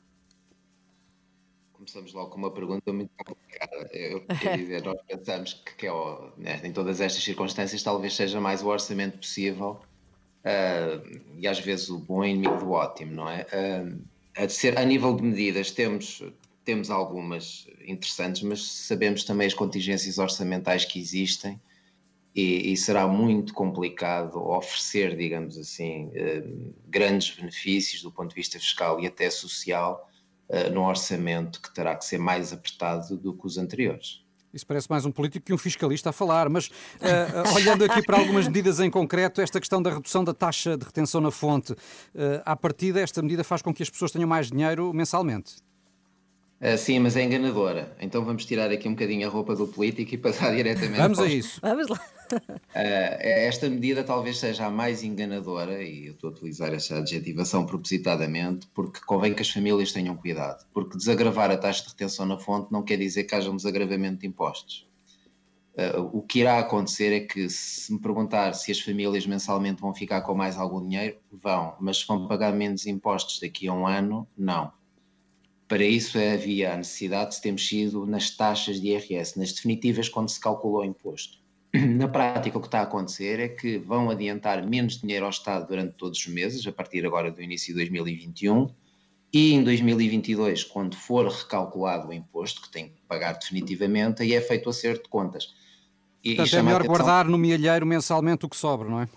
Começamos 1.74 2.14
logo 2.14 2.30
com 2.30 2.38
uma 2.38 2.52
pergunta 2.52 2.94
muito 2.94 3.12
complicada. 3.18 3.90
Eu 3.92 4.22
queria 4.22 4.56
dizer, 4.58 4.84
nós 4.84 4.98
pensamos 5.06 5.54
que, 5.56 5.76
que 5.76 5.88
é 5.88 5.92
né, 6.38 6.62
em 6.64 6.72
todas 6.72 7.02
estas 7.02 7.22
circunstâncias 7.22 7.84
talvez 7.84 8.16
seja 8.16 8.40
mais 8.40 8.64
o 8.64 8.68
orçamento 8.68 9.18
possível 9.18 9.82
ah, 10.46 11.02
e 11.38 11.46
às 11.46 11.60
vezes 11.60 11.90
o 11.90 11.98
bom 11.98 12.24
é 12.24 12.30
inimigo 12.30 12.58
do 12.58 12.72
ótimo, 12.72 13.14
não 13.14 13.30
é? 13.30 13.46
Ah, 13.52 14.44
a, 14.44 14.48
ser, 14.48 14.80
a 14.80 14.86
nível 14.86 15.14
de 15.18 15.24
medidas 15.24 15.70
temos, 15.70 16.24
temos 16.64 16.90
algumas 16.90 17.68
interessantes, 17.86 18.42
mas 18.42 18.66
sabemos 18.66 19.26
também 19.26 19.48
as 19.48 19.54
contingências 19.54 20.18
orçamentais 20.18 20.86
que 20.86 20.98
existem 20.98 21.60
e, 22.34 22.72
e 22.72 22.78
será 22.78 23.08
muito 23.08 23.54
complicado 23.54 24.38
oferecer, 24.38 25.18
digamos 25.18 25.58
assim, 25.58 26.10
eh, 26.14 26.44
grandes 26.88 27.36
benefícios 27.36 28.02
do 28.02 28.12
ponto 28.12 28.30
de 28.30 28.36
vista 28.36 28.58
fiscal 28.58 29.00
e 29.00 29.08
até 29.08 29.30
social 29.30 30.10
uh, 30.48 30.70
num 30.72 30.86
orçamento 30.86 31.62
que 31.62 31.74
terá 31.74 31.96
que 31.96 32.06
ser 32.06 32.18
mais 32.18 32.54
apertado 32.54 33.18
do 33.18 33.34
que 33.34 33.46
os 33.46 33.58
anteriores. 33.58 34.24
Isso 34.54 34.66
parece 34.66 34.90
mais 34.90 35.06
um 35.06 35.12
político 35.12 35.46
que 35.46 35.54
um 35.54 35.58
fiscalista 35.58 36.10
a 36.10 36.14
falar, 36.14 36.50
mas 36.50 36.68
uh, 36.68 37.56
olhando 37.56 37.86
aqui 37.86 38.02
para 38.02 38.18
algumas 38.18 38.48
medidas 38.48 38.80
em 38.80 38.90
concreto, 38.90 39.42
esta 39.42 39.60
questão 39.60 39.82
da 39.82 39.94
redução 39.94 40.24
da 40.24 40.34
taxa 40.34 40.78
de 40.78 40.86
retenção 40.86 41.22
na 41.22 41.32
fonte, 41.32 41.74
uh, 41.74 41.78
à 42.46 42.56
partida, 42.56 43.00
esta 43.00 43.22
medida 43.22 43.44
faz 43.44 43.62
com 43.62 43.74
que 43.74 43.84
as 43.84 43.90
pessoas 43.90 44.12
tenham 44.12 44.28
mais 44.28 44.50
dinheiro 44.50 44.94
mensalmente. 44.94 45.56
Uh, 46.62 46.78
sim, 46.78 47.00
mas 47.00 47.18
é 47.18 47.24
enganadora. 47.24 47.92
Então 48.00 48.24
vamos 48.24 48.46
tirar 48.46 48.70
aqui 48.70 48.88
um 48.88 48.92
bocadinho 48.92 49.28
a 49.28 49.32
roupa 49.32 49.56
do 49.56 49.68
político 49.68 50.14
e 50.14 50.18
passar 50.18 50.54
diretamente 50.56 51.02
Vamos 51.02 51.18
a 51.18 51.26
isso. 51.26 51.60
Vamos 51.60 51.88
lá. 51.88 52.00
Uh, 52.32 52.38
esta 52.76 53.68
medida 53.68 54.04
talvez 54.04 54.38
seja 54.38 54.68
a 54.68 54.70
mais 54.70 55.04
enganadora, 55.04 55.84
e 55.84 56.06
eu 56.06 56.14
estou 56.14 56.30
a 56.30 56.34
utilizar 56.34 56.72
essa 56.72 57.00
adjetivação 57.00 57.66
propositadamente, 57.66 58.68
porque 58.76 59.00
convém 59.08 59.34
que 59.34 59.42
as 59.42 59.50
famílias 59.50 59.92
tenham 59.92 60.16
cuidado. 60.16 60.64
Porque 60.72 60.96
desagravar 60.96 61.50
a 61.50 61.58
taxa 61.58 61.82
de 61.82 61.90
retenção 61.90 62.28
na 62.28 62.38
fonte 62.38 62.72
não 62.72 62.84
quer 62.84 62.98
dizer 62.98 63.24
que 63.24 63.34
haja 63.34 63.50
um 63.50 63.56
desagravamento 63.56 64.20
de 64.20 64.28
impostos. 64.28 64.88
Uh, 65.74 66.16
o 66.16 66.22
que 66.22 66.42
irá 66.42 66.60
acontecer 66.60 67.12
é 67.12 67.20
que, 67.22 67.50
se 67.50 67.92
me 67.92 68.00
perguntar 68.00 68.54
se 68.54 68.72
as 68.72 68.80
famílias 68.80 69.26
mensalmente 69.26 69.82
vão 69.82 69.96
ficar 69.96 70.22
com 70.22 70.36
mais 70.36 70.60
algum 70.60 70.88
dinheiro, 70.88 71.18
vão, 71.32 71.76
mas 71.80 72.02
se 72.02 72.08
vão 72.08 72.28
pagar 72.28 72.54
menos 72.54 72.86
impostos 72.86 73.40
daqui 73.40 73.68
a 73.68 73.74
um 73.74 73.88
ano, 73.88 74.28
não 74.38 74.72
para 75.72 75.86
isso 75.86 76.20
havia 76.20 76.74
a 76.74 76.76
necessidade 76.76 77.30
de 77.30 77.36
se 77.36 77.42
ter 77.44 77.52
mexido 77.54 78.06
nas 78.06 78.30
taxas 78.30 78.82
de 78.82 78.90
IRS, 78.90 79.40
nas 79.40 79.54
definitivas, 79.54 80.10
quando 80.10 80.28
se 80.28 80.38
calculou 80.38 80.82
o 80.82 80.84
imposto. 80.84 81.38
Na 81.74 82.10
prática, 82.10 82.58
o 82.58 82.62
que 82.62 82.68
está 82.68 82.80
a 82.80 82.84
acontecer 82.84 83.40
é 83.40 83.48
que 83.48 83.78
vão 83.78 84.10
adiantar 84.10 84.68
menos 84.68 85.00
dinheiro 85.00 85.24
ao 85.24 85.32
Estado 85.32 85.66
durante 85.66 85.94
todos 85.94 86.20
os 86.20 86.28
meses, 86.28 86.68
a 86.68 86.74
partir 86.74 87.06
agora 87.06 87.32
do 87.32 87.42
início 87.42 87.68
de 87.68 87.76
2021, 87.76 88.70
e 89.32 89.54
em 89.54 89.64
2022, 89.64 90.66
quando 90.66 90.98
for 90.98 91.26
recalculado 91.30 92.10
o 92.10 92.14
imposto, 92.14 92.64
que 92.64 92.70
tem 92.70 92.90
que 92.90 92.96
pagar 93.08 93.40
definitivamente, 93.40 94.24
aí 94.24 94.34
é 94.34 94.42
feito 94.42 94.66
o 94.66 94.72
acerto 94.72 95.04
de 95.04 95.10
contas. 95.10 95.54
E, 96.22 96.36
Portanto, 96.36 96.54
e 96.54 96.58
é 96.58 96.62
melhor 96.64 96.82
atenção... 96.82 96.96
guardar 96.98 97.26
no 97.30 97.38
milheiro 97.38 97.86
mensalmente 97.86 98.46
o 98.46 98.50
que 98.50 98.58
sobra, 98.58 98.90
não 98.90 99.00
é? 99.00 99.08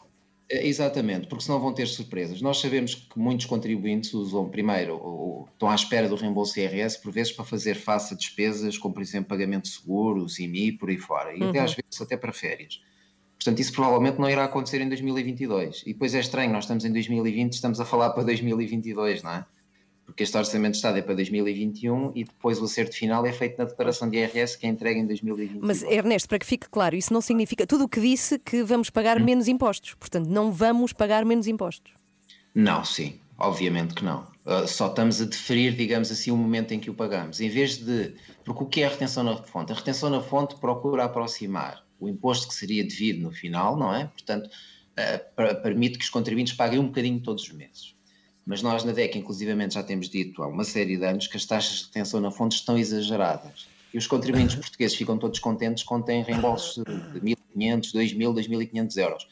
É, 0.51 0.67
exatamente, 0.67 1.27
porque 1.27 1.45
senão 1.45 1.59
vão 1.59 1.73
ter 1.73 1.87
surpresas. 1.87 2.43
Nós 2.43 2.61
sabemos 2.61 2.95
que 2.95 3.19
muitos 3.19 3.47
contribuintes 3.47 4.13
usam 4.13 4.49
primeiro, 4.49 4.95
ou, 4.97 5.49
estão 5.53 5.71
à 5.71 5.75
espera 5.75 6.09
do 6.09 6.17
reembolso 6.17 6.59
IRS, 6.61 7.01
por 7.01 7.11
vezes 7.11 7.33
para 7.33 7.45
fazer 7.45 7.75
face 7.75 8.13
a 8.13 8.17
despesas, 8.17 8.77
como 8.77 8.93
por 8.93 9.03
exemplo 9.03 9.29
pagamento 9.29 9.65
de 9.65 9.71
seguros, 9.71 10.39
IMI, 10.39 10.73
por 10.73 10.91
aí 10.91 10.99
fora, 10.99 11.35
e 11.35 11.41
uhum. 11.41 11.51
até 11.51 11.61
às 11.61 11.75
vezes 11.75 12.01
até 12.01 12.17
para 12.17 12.33
férias. 12.33 12.81
Portanto, 13.37 13.61
isso 13.61 13.73
provavelmente 13.73 14.19
não 14.19 14.29
irá 14.29 14.45
acontecer 14.45 14.81
em 14.81 14.89
2022. 14.89 15.83
E 15.87 15.93
depois 15.93 16.15
é 16.15 16.21
estranho, 16.21 16.53
nós 16.53 16.65
estamos 16.65 16.85
em 16.85 16.93
2020, 16.93 17.53
estamos 17.53 17.81
a 17.81 17.85
falar 17.85 18.11
para 18.11 18.23
2022, 18.23 19.23
não 19.23 19.33
é? 19.33 19.47
Porque 20.05 20.23
este 20.23 20.37
orçamento 20.37 20.73
de 20.73 20.79
Estado 20.79 20.99
é 20.99 21.03
para 21.03 21.15
2021 21.15 22.13
e 22.15 22.25
depois 22.25 22.61
o 22.61 22.65
acerto 22.65 22.95
final 22.95 23.25
é 23.27 23.33
feito 23.33 23.59
na 23.59 23.65
declaração 23.65 24.09
de 24.09 24.19
IRS 24.19 24.59
que 24.59 24.67
é 24.67 24.69
entregue 24.69 25.01
em 25.01 25.07
2021. 25.07 25.61
Mas 25.63 25.83
Ernesto, 25.83 26.29
para 26.29 26.39
que 26.39 26.47
fique 26.47 26.69
claro, 26.69 26.95
isso 26.95 27.13
não 27.13 27.21
significa 27.21 27.67
tudo 27.67 27.85
o 27.85 27.89
que 27.89 28.01
disse 28.01 28.39
que 28.39 28.63
vamos 28.63 28.91
pagar 28.91 29.21
hum. 29.21 29.25
menos 29.25 29.49
impostos. 29.49 29.95
Portanto, 29.95 30.29
não 30.29 30.53
vamos 30.53 30.93
pagar 30.93 31.25
menos 31.25 31.47
impostos. 31.47 31.93
Não, 32.55 32.85
sim, 32.85 33.19
obviamente 33.39 33.95
que 33.95 34.05
não. 34.05 34.27
Uh, 34.45 34.69
só 34.69 34.89
estamos 34.89 35.23
a 35.23 35.25
deferir, 35.25 35.75
digamos 35.75 36.13
assim, 36.13 36.31
o 36.31 36.37
momento 36.37 36.73
em 36.73 36.79
que 36.79 36.91
o 36.91 36.95
pagamos. 36.95 37.41
Em 37.41 37.49
vez 37.49 37.79
de. 37.79 38.15
Porque 38.45 38.63
o 38.63 38.67
que 38.67 38.83
é 38.83 38.87
a 38.87 38.91
retenção 38.91 39.25
na 39.25 39.37
fonte? 39.39 39.73
A 39.73 39.75
retenção 39.75 40.11
na 40.11 40.21
fonte 40.21 40.55
procura 40.57 41.05
aproximar 41.05 41.83
o 41.99 42.09
imposto 42.09 42.47
que 42.49 42.55
seria 42.55 42.85
devido 42.85 43.23
no 43.23 43.33
final, 43.33 43.77
não 43.77 43.95
é? 43.95 44.05
Portanto, 44.05 44.47
uh, 44.49 45.63
permite 45.63 45.99
que 45.99 46.05
os 46.05 46.11
contribuintes 46.11 46.53
paguem 46.53 46.79
um 46.79 46.87
bocadinho 46.87 47.21
todos 47.21 47.45
os 47.45 47.53
meses. 47.53 47.94
Mas 48.47 48.61
nós 48.61 48.85
na 48.85 48.93
DEC, 48.93 49.17
inclusivamente, 49.17 49.75
já 49.75 49.83
temos 49.83 50.09
dito 50.09 50.43
há 50.43 50.47
uma 50.47 50.65
série 50.65 50.97
de 50.97 51.05
anos 51.05 51.27
que 51.27 51.37
as 51.37 51.47
taxas 51.47 51.79
de 51.79 51.85
retenção 51.87 52.21
na 52.21 52.31
fonte 52.31 52.57
estão 52.57 52.77
exageradas. 52.77 53.67
E 53.93 53.97
os 53.99 54.07
contribuintes 54.07 54.57
portugueses 54.57 54.97
ficam 54.97 55.17
todos 55.17 55.39
contentes 55.39 55.85
quando 55.85 56.05
têm 56.05 56.23
reembolsos 56.23 56.83
de 56.85 57.21
1.500, 57.21 57.93
2.000, 57.95 58.35
2.500 58.35 58.97
euros. 58.97 59.29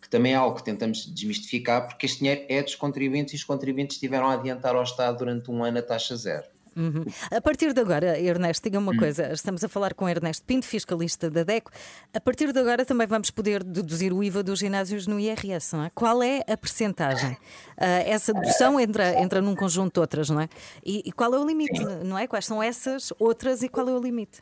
Que 0.00 0.08
também 0.08 0.32
é 0.32 0.36
algo 0.36 0.56
que 0.56 0.64
tentamos 0.64 1.06
desmistificar, 1.06 1.88
porque 1.88 2.06
este 2.06 2.18
dinheiro 2.18 2.44
é 2.48 2.62
dos 2.62 2.74
contribuintes 2.74 3.34
e 3.34 3.36
os 3.36 3.44
contribuintes 3.44 3.98
tiveram 3.98 4.26
a 4.26 4.34
adiantar 4.34 4.76
ao 4.76 4.82
Estado 4.82 5.18
durante 5.18 5.50
um 5.50 5.64
ano 5.64 5.78
a 5.78 5.82
taxa 5.82 6.14
zero. 6.16 6.44
Uhum. 6.76 7.04
A 7.30 7.40
partir 7.40 7.72
de 7.72 7.80
agora, 7.80 8.18
Ernesto, 8.18 8.64
diga 8.64 8.78
uma 8.78 8.92
uhum. 8.92 8.98
coisa: 8.98 9.32
estamos 9.32 9.62
a 9.62 9.68
falar 9.68 9.94
com 9.94 10.08
Ernesto 10.08 10.44
Pinto, 10.44 10.66
fiscalista 10.66 11.30
da 11.30 11.42
DECO. 11.42 11.70
A 12.14 12.20
partir 12.20 12.52
de 12.52 12.58
agora 12.58 12.84
também 12.84 13.06
vamos 13.06 13.30
poder 13.30 13.62
deduzir 13.62 14.12
o 14.12 14.22
IVA 14.22 14.42
dos 14.42 14.58
ginásios 14.58 15.06
no 15.06 15.18
IRS, 15.18 15.76
não 15.76 15.84
é? 15.84 15.90
Qual 15.90 16.22
é 16.22 16.42
a 16.48 16.56
percentagem? 16.56 17.32
Uh, 17.32 18.06
essa 18.06 18.32
dedução 18.32 18.78
entra, 18.80 19.20
entra 19.20 19.40
num 19.40 19.54
conjunto 19.54 19.94
de 19.94 20.00
outras, 20.00 20.30
não 20.30 20.40
é? 20.40 20.48
E, 20.84 21.02
e 21.06 21.12
qual 21.12 21.34
é 21.34 21.38
o 21.38 21.46
limite, 21.46 21.78
Sim. 21.78 22.04
não 22.04 22.18
é? 22.18 22.26
Quais 22.26 22.46
são 22.46 22.62
essas 22.62 23.12
outras 23.18 23.62
e 23.62 23.68
qual 23.68 23.88
é 23.88 23.92
o 23.92 24.00
limite? 24.00 24.40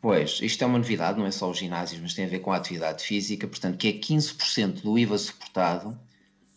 Pois, 0.00 0.38
isto 0.40 0.64
é 0.64 0.66
uma 0.66 0.78
novidade, 0.78 1.18
não 1.18 1.26
é 1.26 1.30
só 1.30 1.50
os 1.50 1.58
ginásios, 1.58 2.00
mas 2.00 2.14
tem 2.14 2.24
a 2.24 2.28
ver 2.28 2.38
com 2.38 2.52
a 2.52 2.56
atividade 2.56 3.04
física, 3.04 3.46
portanto, 3.46 3.76
que 3.76 3.88
é 3.88 3.92
15% 3.92 4.82
do 4.82 4.98
IVA 4.98 5.18
suportado 5.18 5.98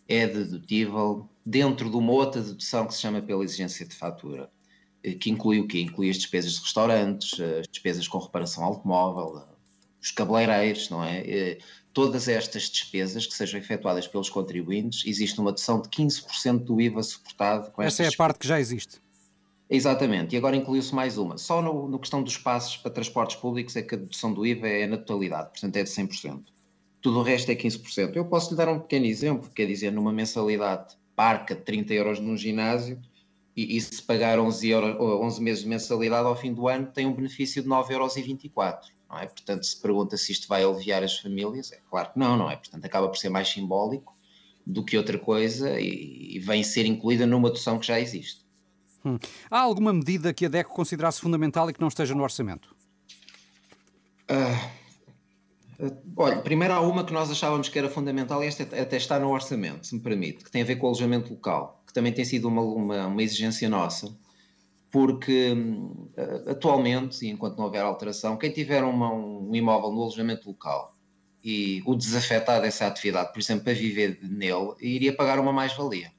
é 0.07 0.27
dedutível 0.27 1.27
dentro 1.45 1.89
de 1.89 1.95
uma 1.95 2.11
outra 2.11 2.41
dedução 2.41 2.85
que 2.85 2.93
se 2.93 3.01
chama 3.01 3.21
pela 3.21 3.43
exigência 3.43 3.85
de 3.85 3.95
fatura 3.95 4.49
que 5.19 5.29
inclui 5.29 5.59
o 5.59 5.67
quê? 5.67 5.81
Inclui 5.81 6.09
as 6.09 6.17
despesas 6.17 6.53
de 6.53 6.61
restaurantes, 6.61 7.39
as 7.39 7.67
despesas 7.67 8.07
com 8.07 8.17
reparação 8.17 8.63
automóvel, 8.63 9.43
os 10.01 10.11
cabeleireiros, 10.11 10.89
não 10.89 11.03
é? 11.03 11.19
Eh, 11.19 11.57
todas 11.93 12.27
estas 12.27 12.63
despesas 12.63 13.25
que 13.25 13.33
sejam 13.33 13.59
efetuadas 13.59 14.07
pelos 14.07 14.29
contribuintes, 14.29 15.05
existe 15.05 15.39
uma 15.39 15.51
dedução 15.51 15.81
de 15.81 15.89
15% 15.89 16.59
do 16.59 16.81
IVA 16.81 17.03
suportado 17.03 17.71
com 17.71 17.81
Essa 17.81 18.03
é 18.03 18.07
a 18.07 18.11
parte 18.17 18.39
que 18.39 18.47
já 18.47 18.59
existe. 18.59 19.01
Exatamente, 19.69 20.35
e 20.35 20.37
agora 20.37 20.55
incluiu-se 20.55 20.93
mais 20.93 21.17
uma. 21.17 21.37
Só 21.37 21.61
no, 21.61 21.87
no, 21.87 21.97
questão 21.97 22.21
dos 22.21 22.37
passos 22.37 22.77
para 22.77 22.91
transportes 22.91 23.37
públicos 23.37 23.75
é 23.75 23.81
que 23.81 23.95
a 23.95 23.97
dedução 23.97 24.33
do 24.33 24.45
IVA 24.45 24.67
é 24.67 24.87
na 24.87 24.97
totalidade, 24.97 25.49
portanto 25.49 25.75
é 25.77 25.83
de 25.83 25.89
100%. 25.89 26.43
Tudo 27.01 27.19
o 27.19 27.23
resto 27.23 27.51
é 27.51 27.55
15%. 27.55 28.15
Eu 28.15 28.25
posso 28.25 28.51
lhe 28.51 28.57
dar 28.57 28.69
um 28.69 28.79
pequeno 28.79 29.05
exemplo, 29.05 29.49
quer 29.49 29.65
dizer, 29.65 29.91
numa 29.91 30.11
mensalidade 30.11 30.95
parca 31.15 31.55
de 31.55 31.61
30 31.61 31.93
euros 31.93 32.19
num 32.19 32.37
ginásio, 32.37 32.99
e, 33.55 33.77
e, 33.77 33.81
se 33.81 34.01
pagar 34.01 34.39
11, 34.39 34.69
euro, 34.69 35.21
11 35.23 35.41
meses 35.41 35.63
de 35.63 35.69
mensalidade 35.69 36.27
ao 36.27 36.35
fim 36.35 36.53
do 36.53 36.67
ano, 36.67 36.87
tem 36.87 37.05
um 37.05 37.13
benefício 37.13 37.61
de 37.61 37.69
9,24 37.69 37.91
euros. 37.91 38.93
Não 39.09 39.19
é? 39.19 39.27
Portanto, 39.27 39.63
se 39.63 39.79
pergunta 39.79 40.17
se 40.17 40.31
isto 40.31 40.47
vai 40.47 40.63
aliviar 40.63 41.03
as 41.03 41.19
famílias, 41.19 41.71
é 41.71 41.79
claro 41.89 42.11
que 42.11 42.19
não, 42.19 42.35
não 42.35 42.49
é? 42.49 42.55
Portanto, 42.55 42.83
acaba 42.83 43.07
por 43.07 43.17
ser 43.17 43.29
mais 43.29 43.47
simbólico 43.47 44.17
do 44.65 44.83
que 44.83 44.97
outra 44.97 45.19
coisa 45.19 45.79
e, 45.79 46.35
e 46.35 46.39
vem 46.39 46.63
ser 46.63 46.85
incluída 46.85 47.27
numa 47.27 47.49
dotação 47.49 47.77
que 47.77 47.85
já 47.85 47.99
existe. 47.99 48.43
Hum. 49.05 49.19
Há 49.51 49.59
alguma 49.59 49.93
medida 49.93 50.33
que 50.33 50.45
a 50.45 50.49
DECO 50.49 50.73
considerasse 50.73 51.19
fundamental 51.19 51.69
e 51.69 51.73
que 51.73 51.81
não 51.81 51.89
esteja 51.89 52.15
no 52.15 52.23
orçamento? 52.23 52.73
Uh, 54.31 54.82
olha, 56.15 56.41
primeiro 56.41 56.73
há 56.73 56.81
uma 56.81 57.03
que 57.03 57.13
nós 57.13 57.29
achávamos 57.29 57.69
que 57.69 57.77
era 57.77 57.89
fundamental 57.89 58.43
e 58.43 58.47
esta 58.47 58.63
até 58.63 58.97
está 58.97 59.19
no 59.19 59.29
orçamento, 59.29 59.85
se 59.85 59.95
me 59.95 60.01
permite, 60.01 60.43
que 60.43 60.51
tem 60.51 60.61
a 60.61 60.65
ver 60.65 60.75
com 60.77 60.85
o 60.85 60.89
alojamento 60.89 61.31
local 61.31 61.83
que 61.93 61.93
também 61.93 62.11
tem 62.11 62.25
sido 62.25 62.47
uma, 62.47 62.61
uma, 62.61 63.07
uma 63.07 63.21
exigência 63.21 63.69
nossa, 63.69 64.11
porque 64.89 65.53
hum, 65.53 66.09
atualmente, 66.47 67.23
e 67.23 67.29
enquanto 67.29 67.57
não 67.57 67.65
houver 67.65 67.83
alteração, 67.83 68.35
quem 68.35 68.51
tiver 68.51 68.83
uma, 68.83 69.13
um 69.13 69.53
imóvel 69.53 69.91
no 69.91 70.01
alojamento 70.01 70.47
local 70.47 70.97
e 71.43 71.83
o 71.85 71.95
desafetar 71.95 72.61
dessa 72.61 72.87
atividade, 72.87 73.31
por 73.31 73.39
exemplo, 73.39 73.65
para 73.65 73.73
viver 73.73 74.17
nele, 74.23 74.73
iria 74.81 75.15
pagar 75.15 75.39
uma 75.39 75.53
mais-valia. 75.53 76.11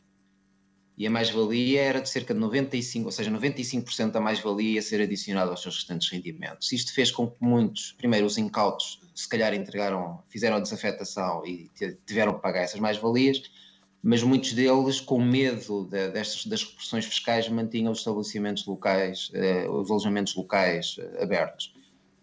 E 0.97 1.07
a 1.07 1.11
mais-valia 1.11 1.83
era 1.83 2.01
de 2.01 2.09
cerca 2.09 2.33
de 2.33 2.41
95%, 2.41 3.05
ou 3.05 3.11
seja, 3.11 3.31
95% 3.31 4.13
da 4.13 4.21
mais-valia 4.21 4.75
ia 4.75 4.83
ser 4.83 5.01
adicionada 5.01 5.51
aos 5.51 5.61
seus 5.61 5.77
restantes 5.77 6.09
rendimentos. 6.09 6.71
Isto 6.73 6.95
fez 6.95 7.11
com 7.11 7.29
que 7.29 7.37
muitos, 7.41 7.93
primeiro 7.99 8.27
os 8.27 8.39
incautos, 8.39 9.01
se 9.15 9.29
calhar 9.29 9.53
entregaram, 9.55 10.23
fizeram 10.29 10.57
a 10.57 10.61
desafetação 10.61 11.45
e 11.45 11.71
tiveram 12.07 12.35
que 12.35 12.41
pagar 12.41 12.63
essas 12.63 12.79
mais-valias, 12.79 13.43
mas 14.07 14.23
muitos 14.23 14.53
deles, 14.53 15.01
com 15.01 15.21
medo 15.21 15.89
de, 15.91 16.11
destas, 16.11 16.45
das 16.45 16.63
repressões 16.63 17.07
fiscais, 17.07 17.49
mantinham 17.49 17.91
os 17.91 17.99
estabelecimentos 18.01 18.67
locais, 18.67 19.31
eh, 19.33 19.67
os 19.69 19.91
alojamentos 19.91 20.35
locais 20.37 20.97
eh, 20.99 21.23
abertos. 21.23 21.73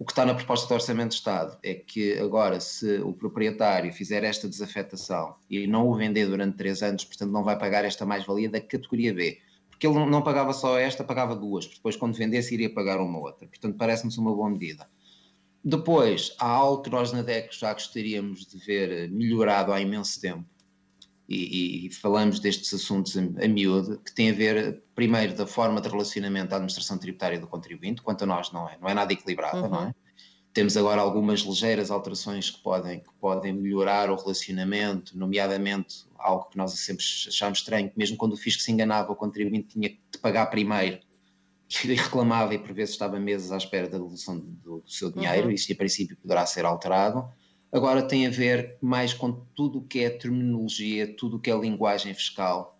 O 0.01 0.03
que 0.03 0.13
está 0.13 0.25
na 0.25 0.33
proposta 0.33 0.67
do 0.67 0.73
Orçamento 0.73 1.09
de 1.09 1.17
Estado 1.17 1.59
é 1.61 1.75
que 1.75 2.17
agora, 2.17 2.59
se 2.59 2.97
o 3.01 3.13
proprietário 3.13 3.93
fizer 3.93 4.23
esta 4.23 4.49
desafetação 4.49 5.35
e 5.47 5.67
não 5.67 5.87
o 5.87 5.95
vender 5.95 6.25
durante 6.25 6.57
três 6.57 6.81
anos, 6.81 7.05
portanto 7.05 7.29
não 7.29 7.43
vai 7.43 7.55
pagar 7.55 7.85
esta 7.85 8.03
mais-valia 8.03 8.49
da 8.49 8.59
categoria 8.59 9.13
B, 9.13 9.39
porque 9.69 9.85
ele 9.85 10.03
não 10.07 10.23
pagava 10.23 10.53
só 10.53 10.79
esta, 10.79 11.03
pagava 11.03 11.35
duas, 11.35 11.67
depois 11.67 11.95
quando 11.95 12.17
vendesse 12.17 12.51
iria 12.51 12.73
pagar 12.73 12.99
uma 12.99 13.19
outra. 13.19 13.47
Portanto, 13.47 13.77
parece-nos 13.77 14.17
uma 14.17 14.33
boa 14.33 14.49
medida. 14.49 14.89
Depois, 15.63 16.35
há 16.39 16.47
algo 16.47 16.81
que 16.81 16.89
nós 16.89 17.11
na 17.11 17.21
DEC 17.21 17.53
já 17.53 17.71
gostaríamos 17.71 18.47
de 18.47 18.57
ver 18.57 19.07
melhorado 19.11 19.71
há 19.71 19.79
imenso 19.79 20.19
tempo, 20.19 20.49
e, 21.31 21.87
e, 21.87 21.93
falamos 21.93 22.39
destes 22.39 22.73
assuntos 22.73 23.17
a, 23.17 23.21
a 23.21 23.47
miúdo, 23.47 23.97
que 23.99 24.13
tem 24.13 24.29
a 24.31 24.33
ver, 24.33 24.83
primeiro, 24.93 25.33
da 25.33 25.47
forma 25.47 25.79
de 25.79 25.87
relacionamento 25.87 26.49
da 26.49 26.57
administração 26.57 26.97
tributária 26.97 27.39
do 27.39 27.47
contribuinte, 27.47 28.01
quanto 28.01 28.23
a 28.23 28.27
nós 28.27 28.51
não 28.51 28.67
é, 28.67 28.77
não 28.79 28.89
é 28.89 28.93
nada 28.93 29.13
equilibrada, 29.13 29.61
uhum. 29.61 29.69
não 29.69 29.83
é? 29.87 29.95
Temos 30.53 30.75
agora 30.75 30.99
algumas 30.99 31.39
ligeiras 31.41 31.89
alterações 31.89 32.49
que 32.49 32.61
podem, 32.61 32.99
que 32.99 33.13
podem 33.21 33.53
melhorar 33.53 34.09
o 34.09 34.15
relacionamento, 34.15 35.17
nomeadamente 35.17 36.05
algo 36.17 36.49
que 36.49 36.57
nós 36.57 36.73
sempre 36.73 37.03
achámos 37.27 37.59
estranho, 37.59 37.89
que 37.89 37.97
mesmo 37.97 38.17
quando 38.17 38.33
o 38.33 38.37
fisco 38.37 38.61
se 38.61 38.69
enganava, 38.69 39.13
o 39.13 39.15
contribuinte 39.15 39.69
tinha 39.69 39.89
que 39.89 40.17
pagar 40.21 40.47
primeiro 40.47 40.99
e 41.85 41.93
reclamava 41.93 42.53
e 42.53 42.59
por 42.59 42.73
vezes 42.73 42.93
estava 42.93 43.17
meses 43.17 43.51
à 43.53 43.57
espera 43.57 43.87
da 43.87 43.97
devolução 43.97 44.37
do, 44.37 44.81
do 44.81 44.91
seu 44.91 45.09
dinheiro, 45.09 45.47
Uhum. 45.47 45.53
isso 45.53 45.71
em 45.71 45.75
princípio 45.75 46.17
poderá 46.17 46.45
ser 46.45 46.65
alterado. 46.65 47.29
Agora 47.71 48.01
tem 48.01 48.27
a 48.27 48.29
ver 48.29 48.77
mais 48.81 49.13
com 49.13 49.31
tudo 49.55 49.79
o 49.79 49.81
que 49.83 50.03
é 50.03 50.09
terminologia, 50.09 51.15
tudo 51.15 51.37
o 51.37 51.39
que 51.39 51.49
é 51.49 51.57
linguagem 51.57 52.13
fiscal, 52.13 52.77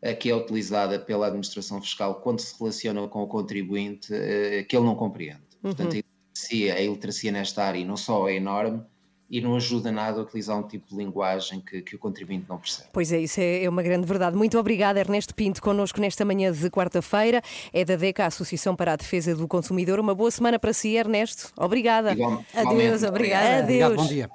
eh, 0.00 0.14
que 0.14 0.30
é 0.30 0.34
utilizada 0.34 0.98
pela 0.98 1.26
administração 1.26 1.82
fiscal 1.82 2.20
quando 2.20 2.40
se 2.40 2.56
relaciona 2.58 3.08
com 3.08 3.22
o 3.22 3.26
contribuinte, 3.26 4.14
eh, 4.14 4.62
que 4.62 4.76
ele 4.76 4.86
não 4.86 4.94
compreende. 4.94 5.42
Portanto, 5.60 5.92
a 5.92 5.96
iliteracia, 5.96 6.74
a 6.74 6.80
iliteracia 6.80 7.32
nesta 7.32 7.64
área 7.64 7.84
não 7.84 7.96
só 7.96 8.28
é 8.28 8.36
enorme, 8.36 8.82
e 9.30 9.40
não 9.40 9.54
ajuda 9.56 9.92
nada 9.92 10.18
a 10.20 10.22
utilizar 10.22 10.56
um 10.58 10.62
tipo 10.62 10.88
de 10.88 10.96
linguagem 10.96 11.60
que, 11.60 11.82
que 11.82 11.94
o 11.96 11.98
contribuinte 11.98 12.46
não 12.48 12.56
percebe. 12.58 12.88
Pois 12.92 13.12
é, 13.12 13.18
isso 13.20 13.38
é 13.40 13.64
é 13.64 13.68
uma 13.68 13.82
grande 13.82 14.06
verdade. 14.06 14.36
Muito 14.36 14.58
obrigada, 14.58 14.98
Ernesto 15.00 15.34
Pinto, 15.34 15.60
connosco 15.60 16.00
nesta 16.00 16.24
manhã 16.24 16.50
de 16.52 16.70
quarta-feira. 16.70 17.42
É 17.72 17.84
da 17.84 17.96
DECA, 17.96 18.24
a 18.24 18.26
Associação 18.28 18.74
para 18.76 18.92
a 18.92 18.96
Defesa 18.96 19.34
do 19.34 19.46
Consumidor. 19.48 19.98
Uma 20.00 20.14
boa 20.14 20.30
semana 20.30 20.58
para 20.58 20.72
si, 20.72 20.96
Ernesto. 20.96 21.52
Obrigada. 21.56 22.12
Igual- 22.12 22.44
Adeus, 22.54 23.02
obrigada. 23.02 23.62
Obrigado, 23.64 23.92
Adeus. 23.92 23.96
bom 23.96 24.06
dia. 24.06 24.30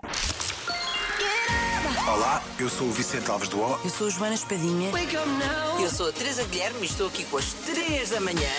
Olá, 2.06 2.43
eu 2.60 2.70
sou 2.70 2.88
o 2.88 2.92
Vicente 2.92 3.30
Alves 3.30 3.50
do 3.50 3.60
O. 3.60 3.80
Eu 3.84 3.90
sou 3.90 4.08
a 4.08 4.10
Joana 4.10 4.36
Espadinha. 4.36 4.92
Eu 5.82 5.90
sou 5.90 6.10
a 6.10 6.12
Teresa 6.12 6.44
Guilherme 6.46 6.82
e 6.82 6.86
estou 6.86 7.08
aqui 7.08 7.24
com 7.26 7.38
as 7.38 7.54
3 7.54 8.10
da 8.12 8.20
manhã. 8.22 8.50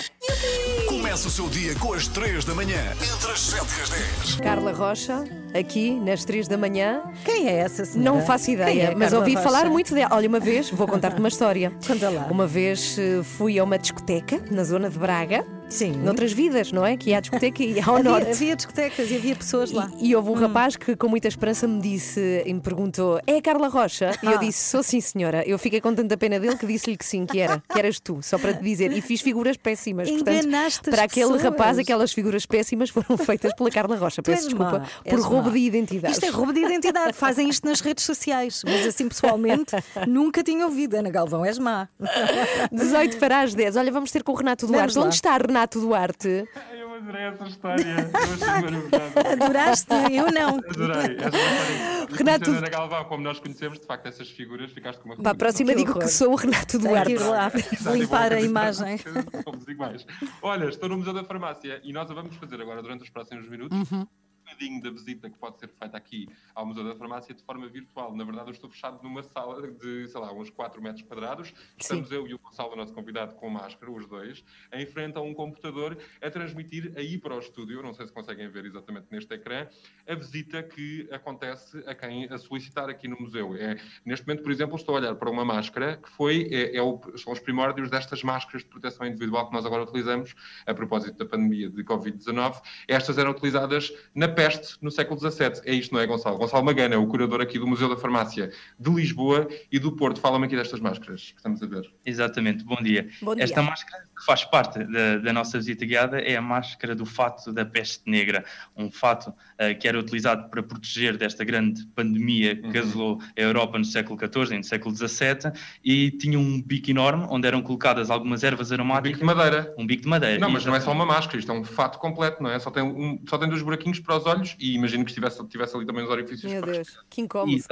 Começa 0.87 1.27
o 1.27 1.31
seu 1.31 1.47
dia 1.49 1.73
com 1.75 1.93
as 1.93 2.07
3 2.07 2.45
da 2.45 2.53
manhã, 2.53 2.77
entre 2.93 3.31
as 3.31 3.39
7 3.39 3.61
e 3.61 3.81
as 3.81 3.89
10. 3.89 4.35
Carla 4.41 4.71
Rocha, 4.71 5.23
aqui 5.57 5.99
nas 5.99 6.25
três 6.25 6.47
da 6.47 6.57
manhã. 6.57 7.03
Quem 7.23 7.47
é 7.47 7.53
essa 7.57 7.85
senhora? 7.85 8.11
Não 8.19 8.25
faço 8.25 8.45
Quem 8.45 8.55
ideia, 8.55 8.83
é 8.83 8.95
mas 8.95 9.09
Carla 9.11 9.19
ouvi 9.19 9.35
Rocha? 9.35 9.43
falar 9.49 9.69
muito 9.69 9.93
dela. 9.93 10.09
Olha, 10.15 10.27
uma 10.27 10.39
vez, 10.39 10.69
vou 10.69 10.87
contar-te 10.87 11.19
uma 11.19 11.27
história. 11.29 11.71
Conta 11.87 12.09
lá. 12.09 12.27
Uma 12.29 12.45
vez 12.47 12.97
eh, 12.99 13.21
fui 13.23 13.57
a 13.57 13.63
uma 13.63 13.77
discoteca 13.77 14.43
na 14.51 14.63
zona 14.63 14.89
de 14.89 14.97
Braga. 14.99 15.45
Sim. 15.69 15.91
Noutras 15.93 16.31
vidas, 16.31 16.71
não 16.71 16.85
é? 16.85 16.95
Que 16.95 17.09
ia 17.09 17.17
à 17.17 17.19
discoteca 17.19 17.61
e 17.63 17.79
ao 17.81 17.95
Havia, 17.97 18.09
norte. 18.11 18.29
havia 18.31 18.55
discotecas 18.55 19.09
e 19.11 19.15
havia 19.15 19.35
pessoas 19.35 19.71
lá. 19.71 19.89
E, 19.99 20.09
e 20.09 20.15
houve 20.15 20.29
um 20.29 20.33
rapaz 20.33 20.75
que, 20.75 20.95
com 20.95 21.07
muita 21.09 21.27
esperança, 21.27 21.67
me 21.67 21.81
disse 21.81 22.43
e 22.45 22.53
me 22.53 22.61
perguntou: 22.61 23.19
É 23.27 23.37
a 23.37 23.41
Carla 23.41 23.67
Rocha? 23.67 24.11
E 24.21 24.25
eu 24.27 24.33
Ah. 24.33 24.37
disse: 24.37 24.69
Sou 24.69 24.83
sim, 24.83 25.01
senhora. 25.01 25.43
Eu 25.45 25.57
fiquei 25.59 25.81
com 25.81 25.93
tanta 25.93 26.15
pena 26.15 26.39
dele 26.39 26.55
que 26.55 26.65
disse-lhe 26.65 26.95
que 26.95 27.03
sim, 27.05 27.25
que 27.25 27.39
era, 27.39 27.61
que 27.67 27.77
eras 27.79 27.99
tu, 27.99 28.19
só 28.21 28.37
para 28.37 28.53
te 28.53 28.63
dizer. 28.63 28.91
E 28.93 29.01
fiz 29.01 29.21
figuras 29.21 29.57
péssimas. 29.57 30.09
Portanto, 30.09 30.45
Enganaste 30.45 30.89
as 30.89 30.95
para 30.95 31.03
aquele 31.05 31.25
pessoas. 31.25 31.41
rapaz, 31.41 31.79
aquelas 31.79 32.13
figuras 32.13 32.45
péssimas 32.45 32.89
foram 32.89 33.17
feitas 33.17 33.53
pela 33.55 33.69
Carla 33.71 33.95
Rocha. 33.97 34.21
Peço 34.21 34.43
desculpa 34.45 34.79
má, 34.79 34.85
por 35.03 35.13
és 35.19 35.23
roubo 35.25 35.47
má. 35.47 35.53
de 35.53 35.59
identidade. 35.59 36.13
Isto 36.13 36.25
é 36.25 36.29
roubo 36.29 36.53
de 36.53 36.59
identidade. 36.61 37.13
Fazem 37.13 37.49
isto 37.49 37.67
nas 37.67 37.81
redes 37.81 38.05
sociais. 38.05 38.61
Mas 38.65 38.85
assim, 38.85 39.07
pessoalmente, 39.09 39.75
nunca 40.07 40.43
tinha 40.43 40.63
ouvido. 40.65 40.95
Ana 40.95 41.09
Galvão, 41.09 41.43
és 41.43 41.57
má. 41.57 41.89
18 42.71 43.17
para 43.17 43.41
as 43.41 43.53
10. 43.55 43.75
Olha, 43.75 43.91
vamos 43.91 44.11
ter 44.11 44.23
com 44.23 44.31
o 44.31 44.35
Renato 44.35 44.67
Duarte. 44.67 44.97
Onde 44.99 45.15
está 45.15 45.35
Renato 45.35 45.54
Duarte? 45.55 46.47
Eu 46.73 46.93
adorei 46.95 47.21
essa 47.23 47.45
história. 47.47 47.85
Eu. 47.85 49.31
Adoraste? 49.31 49.93
Eu 50.11 50.31
não. 50.31 50.57
Adorei. 50.57 51.17
Essa 51.17 51.37
história. 51.37 52.05
Renato- 52.17 52.51
Ana 52.51 52.69
Galvão, 52.69 53.03
como 53.05 53.23
nós 53.23 53.39
conhecemos, 53.39 53.79
de 53.79 53.85
facto, 53.85 54.05
essas 54.07 54.29
figuras, 54.29 54.71
ficaste 54.71 54.99
com 54.99 55.09
uma 55.09 55.15
Para 55.17 55.31
a 55.31 55.35
próxima 55.35 55.71
Que 55.71 55.77
digo 55.77 55.91
horror. 55.91 56.03
que 56.03 56.09
sou 56.09 56.33
o 56.33 56.35
Renato 56.35 56.77
Tenho 56.79 56.89
Duarte. 56.89 57.07
que 57.07 57.13
ir 57.15 57.19
lá 57.27 57.51
limpar 57.93 58.33
a 58.33 58.41
imagem. 58.41 58.97
Somos 59.43 59.67
iguais. 59.67 60.05
Olha, 60.41 60.65
estou 60.65 60.89
no 60.89 60.97
Museu 60.97 61.13
da 61.13 61.23
Farmácia 61.23 61.79
e 61.83 61.91
nós 61.93 62.09
a 62.11 62.13
vamos 62.13 62.35
fazer 62.35 62.61
agora 62.61 62.81
durante 62.81 63.03
os 63.03 63.09
próximos 63.09 63.49
minutos. 63.49 63.91
Uhum. 63.91 64.05
Um 64.45 64.53
bocadinho 64.53 64.81
da 64.81 64.91
visita 64.91 65.27
que 65.29 65.37
pode 65.39 65.57
ser 65.59 65.67
feita 65.69 65.97
aqui 65.97 66.29
ao 66.53 66.65
Museu 66.67 66.83
da 66.83 66.95
Farmácia 66.95 67.33
de 67.33 67.41
forma 67.41 67.67
virtual. 67.67 68.15
Na 68.15 68.23
verdade, 68.23 68.49
eu 68.49 68.53
estou 68.53 68.69
fechado 68.69 69.01
numa 69.01 69.23
sala 69.23 69.59
de, 69.71 70.07
sei 70.07 70.21
lá, 70.21 70.31
uns 70.31 70.51
4 70.51 70.79
metros 70.81 71.01
quadrados. 71.01 71.51
Estamos 71.77 72.11
eu 72.11 72.27
e 72.27 72.33
o 72.35 72.39
Gonçalo, 72.39 72.73
o 72.73 72.75
nosso 72.75 72.93
convidado, 72.93 73.33
com 73.35 73.49
máscara, 73.49 73.91
os 73.91 74.05
dois, 74.05 74.43
em 74.71 74.85
frente 74.85 75.17
a 75.17 75.21
um 75.21 75.33
computador, 75.33 75.97
a 76.21 76.29
transmitir 76.29 76.93
aí 76.95 77.17
para 77.17 77.35
o 77.35 77.39
estúdio, 77.39 77.81
não 77.81 77.93
sei 77.93 78.05
se 78.05 78.13
conseguem 78.13 78.47
ver 78.47 78.65
exatamente 78.65 79.07
neste 79.09 79.33
ecrã, 79.33 79.67
a 80.07 80.13
visita 80.15 80.61
que 80.61 81.09
acontece 81.11 81.83
a 81.87 81.95
quem 81.95 82.25
a 82.25 82.37
solicitar 82.37 82.87
aqui 82.87 83.07
no 83.07 83.19
museu. 83.19 83.55
É, 83.55 83.77
neste 84.05 84.27
momento, 84.27 84.43
por 84.43 84.51
exemplo, 84.51 84.75
estou 84.75 84.95
a 84.95 84.99
olhar 84.99 85.15
para 85.15 85.29
uma 85.29 85.43
máscara 85.43 85.97
que 85.97 86.09
foi, 86.11 86.47
é, 86.51 86.77
é 86.77 86.81
o- 86.83 87.01
são 87.17 87.33
os 87.33 87.39
primórdios 87.39 87.89
destas 87.89 88.21
máscaras 88.21 88.61
de 88.61 88.69
proteção 88.69 89.07
individual 89.07 89.47
que 89.47 89.53
nós 89.53 89.65
agora 89.65 89.83
utilizamos 89.83 90.35
a 90.67 90.73
propósito 90.73 91.17
da 91.17 91.25
pandemia 91.25 91.67
de 91.69 91.83
Covid-19. 91.83 92.61
Estas 92.87 93.17
eram 93.17 93.31
utilizadas 93.31 93.91
na 94.13 94.27
peste 94.35 94.77
no 94.81 94.91
século 94.91 95.19
XVII. 95.19 95.61
É 95.65 95.73
isto, 95.73 95.93
não 95.93 96.01
é, 96.01 96.05
Gonçalo? 96.05 96.37
Gonçalo 96.37 96.63
Magana, 96.63 96.99
o 96.99 97.07
curador 97.07 97.41
aqui 97.41 97.57
do 97.57 97.65
Museu 97.65 97.89
da 97.89 97.95
Farmácia 97.95 98.51
de 98.77 98.89
Lisboa 98.91 99.47
e 99.71 99.79
do 99.79 99.93
Porto. 99.93 100.19
Fala-me 100.19 100.45
aqui 100.45 100.55
destas 100.55 100.79
máscaras 100.79 101.31
que 101.31 101.37
estamos 101.37 101.63
a 101.63 101.65
ver. 101.65 101.89
Exatamente, 102.05 102.63
bom 102.63 102.77
dia. 102.83 103.07
Bom 103.21 103.33
dia. 103.33 103.43
Esta 103.43 103.61
máscara 103.61 104.03
que 104.15 104.25
faz 104.25 104.43
parte 104.43 104.83
da, 104.83 105.17
da 105.17 105.33
nossa 105.33 105.57
visita 105.57 105.85
guiada 105.85 106.19
é 106.19 106.35
a 106.35 106.41
máscara 106.41 106.93
do 106.93 107.05
fato 107.05 107.51
da 107.51 107.65
peste 107.65 108.09
negra, 108.09 108.45
um 108.75 108.91
fato 108.91 109.33
eh, 109.57 109.73
que 109.73 109.87
era 109.87 109.99
utilizado 109.99 110.49
para 110.49 110.61
proteger 110.61 111.17
desta 111.17 111.43
grande 111.43 111.85
pandemia 111.87 112.55
que 112.55 112.77
asolou 112.77 113.19
a 113.37 113.41
Europa 113.41 113.77
no 113.77 113.85
século 113.85 114.19
XIV 114.19 114.53
e 114.53 114.57
no 114.57 114.63
século 114.63 114.95
XVII 114.95 115.51
e 115.83 116.11
tinha 116.11 116.39
um 116.39 116.61
bico 116.61 116.89
enorme 116.89 117.25
onde 117.29 117.47
eram 117.47 117.61
colocadas 117.61 118.09
algumas 118.09 118.43
ervas 118.43 118.71
aromáticas. 118.71 119.19
Bico 119.19 119.19
de 119.19 119.25
madeira. 119.25 119.73
Um 119.77 119.85
bico 119.85 120.03
de 120.03 120.09
madeira. 120.09 120.39
Não, 120.39 120.49
mas 120.49 120.65
não 120.65 120.73
é 120.73 120.79
só 120.79 120.91
exatamente. 120.91 121.05
uma 121.05 121.13
máscara, 121.13 121.37
isto 121.37 121.51
é 121.51 121.55
um 121.55 121.63
fato 121.63 121.99
completo, 121.99 122.41
não 122.41 122.49
é? 122.49 122.59
Só 122.59 122.71
tem, 122.71 122.83
um, 122.83 123.21
só 123.27 123.37
tem 123.37 123.49
dois 123.49 123.61
buraquinhos 123.61 123.99
para 123.99 124.17
os 124.17 124.24
olhos 124.25 124.55
e 124.59 124.75
imagino 124.75 125.03
que 125.03 125.11
estivesse, 125.11 125.45
tivesse 125.47 125.75
ali 125.75 125.85
também 125.85 126.03
os 126.03 126.09
orifícios 126.09 126.51
Meu 126.51 126.61
Deus, 126.61 126.99
que 127.09 127.21
incómodo. 127.21 127.63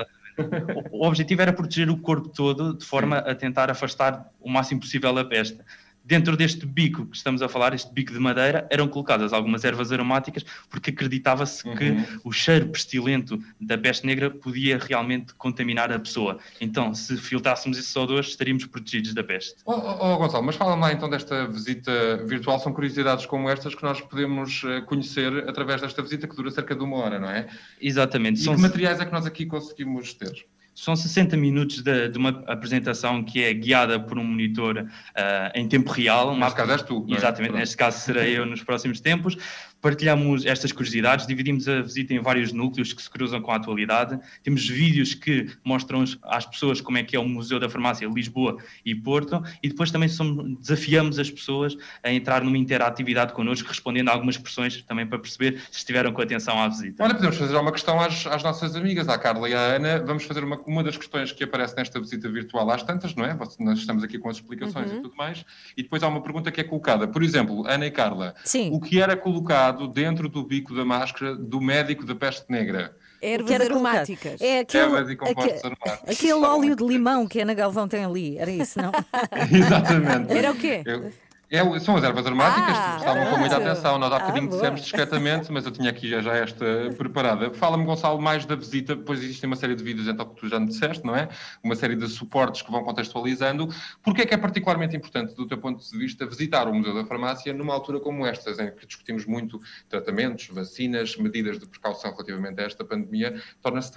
O 0.91 1.05
objetivo 1.05 1.41
era 1.41 1.53
proteger 1.53 1.89
o 1.89 1.97
corpo 1.97 2.29
todo 2.29 2.73
de 2.75 2.85
forma 2.85 3.17
a 3.19 3.35
tentar 3.35 3.69
afastar 3.69 4.31
o 4.39 4.49
máximo 4.49 4.81
possível 4.81 5.15
a 5.17 5.25
peste. 5.25 5.59
Dentro 6.05 6.35
deste 6.35 6.65
bico 6.65 7.05
que 7.05 7.15
estamos 7.15 7.41
a 7.41 7.47
falar, 7.47 7.73
este 7.73 7.91
bico 7.93 8.11
de 8.11 8.19
madeira, 8.19 8.67
eram 8.69 8.87
colocadas 8.89 9.31
algumas 9.31 9.63
ervas 9.63 9.89
aromáticas 9.91 10.43
porque 10.69 10.89
acreditava-se 10.89 11.63
que 11.77 11.91
Uhum. 11.91 12.19
o 12.25 12.31
cheiro 12.31 12.67
pestilento 12.67 13.39
da 13.59 13.77
peste 13.77 14.05
negra 14.05 14.29
podia 14.29 14.77
realmente 14.77 15.33
contaminar 15.35 15.91
a 15.93 15.99
pessoa. 15.99 16.39
Então, 16.59 16.93
se 16.93 17.15
filtrássemos 17.15 17.77
esses 17.77 17.95
odores, 17.95 18.27
estaríamos 18.29 18.65
protegidos 18.65 19.13
da 19.13 19.23
peste. 19.23 19.55
Oh, 19.65 19.71
oh, 19.73 19.97
oh, 20.13 20.17
Gonçalo, 20.17 20.43
mas 20.43 20.55
fala-me 20.57 20.81
lá 20.81 20.91
então 20.91 21.09
desta 21.09 21.47
visita 21.47 22.17
virtual. 22.25 22.59
São 22.59 22.73
curiosidades 22.73 23.25
como 23.25 23.49
estas 23.49 23.73
que 23.73 23.83
nós 23.83 24.01
podemos 24.01 24.61
eh, 24.65 24.81
conhecer 24.81 25.47
através 25.49 25.79
desta 25.81 26.01
visita 26.01 26.27
que 26.27 26.35
dura 26.35 26.51
cerca 26.51 26.75
de 26.75 26.83
uma 26.83 26.97
hora, 26.97 27.17
não 27.17 27.29
é? 27.29 27.47
Exatamente. 27.79 28.41
E 28.41 28.43
São- 28.43 28.55
que 28.55 28.61
materiais 28.61 28.99
é 28.99 29.05
que 29.05 29.11
nós 29.11 29.25
aqui 29.25 29.45
conseguimos 29.45 30.13
ter? 30.13 30.45
São 30.75 30.95
60 30.95 31.38
minutos 31.38 31.81
de, 31.81 32.09
de 32.09 32.17
uma 32.17 32.43
apresentação 32.47 33.23
que 33.23 33.43
é 33.43 33.53
guiada 33.53 33.99
por 33.99 34.17
um 34.17 34.23
monitor 34.23 34.88
ah, 35.15 35.51
em 35.53 35.67
tempo 35.67 35.91
real. 35.91 36.31
Uma 36.33 36.45
Neste 36.45 36.57
caso 36.57 36.71
és 36.71 36.81
tu, 36.81 37.05
é? 37.09 37.15
Exatamente, 37.15 37.49
Pronto. 37.49 37.59
neste 37.59 37.77
caso 37.77 37.99
serei 37.99 38.38
eu 38.38 38.45
nos 38.45 38.63
próximos 38.63 38.99
tempos. 38.99 39.38
Partilhamos 39.83 40.45
estas 40.45 40.71
curiosidades, 40.71 41.27
dividimos 41.27 41.67
a 41.67 41.81
visita 41.81 42.13
em 42.13 42.19
vários 42.21 42.53
núcleos 42.53 42.93
que 42.93 43.01
se 43.01 43.09
cruzam 43.09 43.41
com 43.41 43.51
a 43.51 43.57
atualidade. 43.57 44.17
Temos 44.41 44.65
vídeos 44.65 45.13
que 45.13 45.49
mostram 45.61 46.05
às 46.23 46.45
pessoas 46.45 46.79
como 46.79 46.97
é 46.97 47.03
que 47.03 47.17
é 47.17 47.19
o 47.19 47.27
Museu 47.27 47.59
da 47.59 47.67
Farmácia 47.69 48.07
Lisboa 48.07 48.55
e 48.85 48.95
Porto 48.95 49.43
e 49.61 49.67
depois 49.67 49.91
também 49.91 50.07
somos- 50.07 50.57
desafiamos 50.57 51.19
as 51.19 51.29
pessoas 51.29 51.75
a 52.01 52.09
entrar 52.13 52.45
numa 52.45 52.57
interatividade 52.57 53.33
connosco, 53.33 53.67
respondendo 53.67 54.07
a 54.07 54.13
algumas 54.13 54.37
questões 54.37 54.81
também 54.83 55.05
para 55.05 55.19
perceber 55.19 55.59
se 55.69 55.79
estiveram 55.79 56.13
com 56.13 56.21
atenção 56.21 56.57
à 56.61 56.69
visita. 56.69 57.03
Olha, 57.03 57.13
podemos 57.15 57.35
fazer 57.35 57.55
uma 57.57 57.71
questão 57.73 57.99
às, 57.99 58.25
às 58.27 58.41
nossas 58.41 58.77
amigas, 58.77 59.09
à 59.09 59.17
Carla 59.17 59.49
e 59.49 59.53
à 59.53 59.59
Ana. 59.75 60.01
Vamos 60.05 60.23
fazer 60.23 60.45
uma, 60.45 60.55
uma 60.65 60.81
das 60.81 60.95
questões 60.95 61.33
que 61.33 61.43
aparece 61.43 61.75
nesta 61.75 61.99
visita 61.99 62.29
virtual 62.31 62.71
às 62.71 62.83
tantas, 62.83 63.13
não 63.15 63.25
é? 63.25 63.37
Nós 63.59 63.79
estamos 63.79 64.01
aqui 64.01 64.17
com 64.17 64.29
as 64.29 64.37
explicações 64.37 64.89
Uhum. 64.91 64.99
e 64.99 65.01
tudo 65.01 65.15
mais. 65.17 65.43
E 65.75 65.83
depois 65.83 66.01
há 66.03 66.07
uma 66.07 66.21
pergunta 66.21 66.49
que 66.53 66.61
é 66.61 66.63
colocada. 66.63 67.05
Por 67.05 67.21
exemplo, 67.21 67.67
Ana 67.67 67.85
e 67.85 67.91
Carla, 67.91 68.33
Sim. 68.45 68.69
o 68.71 68.79
que 68.79 69.01
era 69.01 69.17
colocado 69.17 69.72
dentro 69.88 70.29
do 70.29 70.43
bico 70.43 70.73
da 70.75 70.83
máscara 70.86 71.36
do 71.36 71.59
médico 71.62 72.05
da 72.05 72.15
peste 72.15 72.45
negra? 72.49 72.95
Ervas 73.21 73.47
Que 73.47 73.53
era 73.53 73.67
colocado. 73.67 73.88
aromáticas. 73.93 74.41
É 74.41 74.59
aquele, 74.59 74.83
Ervas 74.83 75.09
e 75.09 75.15
compostos 75.15 75.53
aque- 75.63 75.67
aromáticos. 75.67 76.09
aquele 76.15 76.33
óleo 76.33 76.75
de 76.75 76.83
limão 76.86 77.25
que 77.27 77.39
a 77.39 77.43
Ana 77.43 77.53
Galvão 77.53 77.88
tem 77.88 78.03
ali. 78.03 78.38
Era 78.38 78.51
isso, 78.51 78.79
não? 78.81 78.91
Exatamente. 79.51 80.33
Era 80.33 80.51
o 80.51 80.55
quê? 80.55 80.81
Eu- 80.86 81.12
é, 81.49 81.79
são 81.79 81.95
as 81.95 82.03
ervas 82.03 82.25
aromáticas, 82.25 82.75
Ah, 82.75 82.95
estavam 82.97 83.25
com 83.29 83.38
muita 83.38 83.58
atenção. 83.58 83.99
Nós 83.99 84.12
há 84.12 84.15
Ah, 84.15 84.19
bocadinho 84.19 84.47
boa. 84.47 84.60
dissemos 84.60 84.82
discretamente, 84.82 85.51
mas 85.51 85.65
eu 85.65 85.71
tinha 85.71 85.89
aqui 85.89 86.08
já, 86.10 86.19
já 86.21 86.34
esta 86.36 86.65
preparada. 86.97 87.53
Fala-me, 87.53 87.86
Gonçalo, 87.86 88.19
mais 88.21 88.45
da 88.45 88.56
visita, 88.56 88.95
depois 88.95 89.21
existem 89.21 89.47
uma 89.47 89.56
série 89.56 89.75
de 89.75 89.84
vídeos, 89.84 90.08
então, 90.08 90.25
que 90.25 90.36
tu 90.36 90.47
já 90.49 90.60
me 90.60 90.67
disseste, 90.67 91.06
não 91.06 91.15
é? 91.15 91.29
Uma 91.63 91.75
série 91.75 91.95
de 91.95 92.08
suportes 92.08 92.62
que 92.63 92.71
vão 92.71 92.84
contextualizando. 92.84 93.69
Porquê 94.01 94.23
é 94.23 94.25
que 94.25 94.34
é 94.34 94.38
particularmente 94.38 94.95
importante, 94.95 95.36
do 95.36 95.47
teu 95.47 95.58
ponto 95.60 95.84
de 95.84 95.97
vista, 95.97 96.25
visitar 96.25 96.67
o 96.67 96.73
Museu 96.73 96.93
da 96.95 97.06
Farmácia 97.06 97.53
numa 97.53 97.73
altura 97.73 97.99
como 97.99 98.25
estas, 98.25 98.58
em 98.60 98.71
que 98.71 98.88
discutimos 98.88 99.25
muito 99.25 99.62
tratamentos, 99.88 100.47
vacinas, 100.47 101.15
medidas 101.17 101.60
de 101.60 101.67
precaução 101.67 102.12
relativamente 102.12 102.60
a 102.62 102.63
esta 102.65 102.84
pandemia, 102.84 103.39
torna-se 103.62 103.91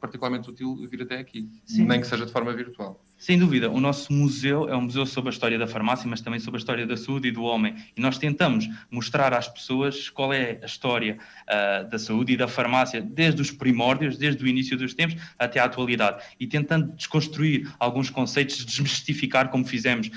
particularmente 0.00 0.50
útil 0.50 0.76
vir 0.90 1.02
até 1.02 1.18
aqui, 1.18 1.48
Sim. 1.64 1.84
nem 1.86 2.00
que 2.00 2.06
seja 2.06 2.26
de 2.26 2.32
forma 2.32 2.52
virtual. 2.52 3.00
Sem 3.18 3.38
dúvida, 3.38 3.70
o 3.70 3.80
nosso 3.80 4.12
museu 4.12 4.68
é 4.68 4.76
um 4.76 4.82
museu 4.82 5.06
sobre 5.06 5.30
a 5.30 5.32
história 5.32 5.58
da 5.58 5.66
farmácia, 5.66 6.06
mas 6.08 6.20
também 6.20 6.38
sobre 6.38 6.58
a 6.58 6.60
história 6.60 6.86
da 6.86 6.98
saúde 6.98 7.28
e 7.28 7.30
do 7.30 7.42
homem. 7.44 7.74
E 7.96 8.00
nós 8.00 8.18
tentamos 8.18 8.68
mostrar 8.90 9.32
às 9.32 9.48
pessoas 9.48 10.10
qual 10.10 10.34
é 10.34 10.58
a 10.62 10.66
história 10.66 11.16
uh, 11.48 11.88
da 11.88 11.98
saúde 11.98 12.34
e 12.34 12.36
da 12.36 12.46
farmácia, 12.46 13.00
desde 13.00 13.40
os 13.40 13.50
primórdios, 13.50 14.18
desde 14.18 14.44
o 14.44 14.46
início 14.46 14.76
dos 14.76 14.92
tempos 14.92 15.16
até 15.38 15.58
à 15.58 15.64
atualidade. 15.64 16.22
E 16.38 16.46
tentando 16.46 16.92
desconstruir 16.92 17.72
alguns 17.78 18.10
conceitos, 18.10 18.62
desmistificar, 18.62 19.48
como 19.48 19.64
fizemos 19.64 20.10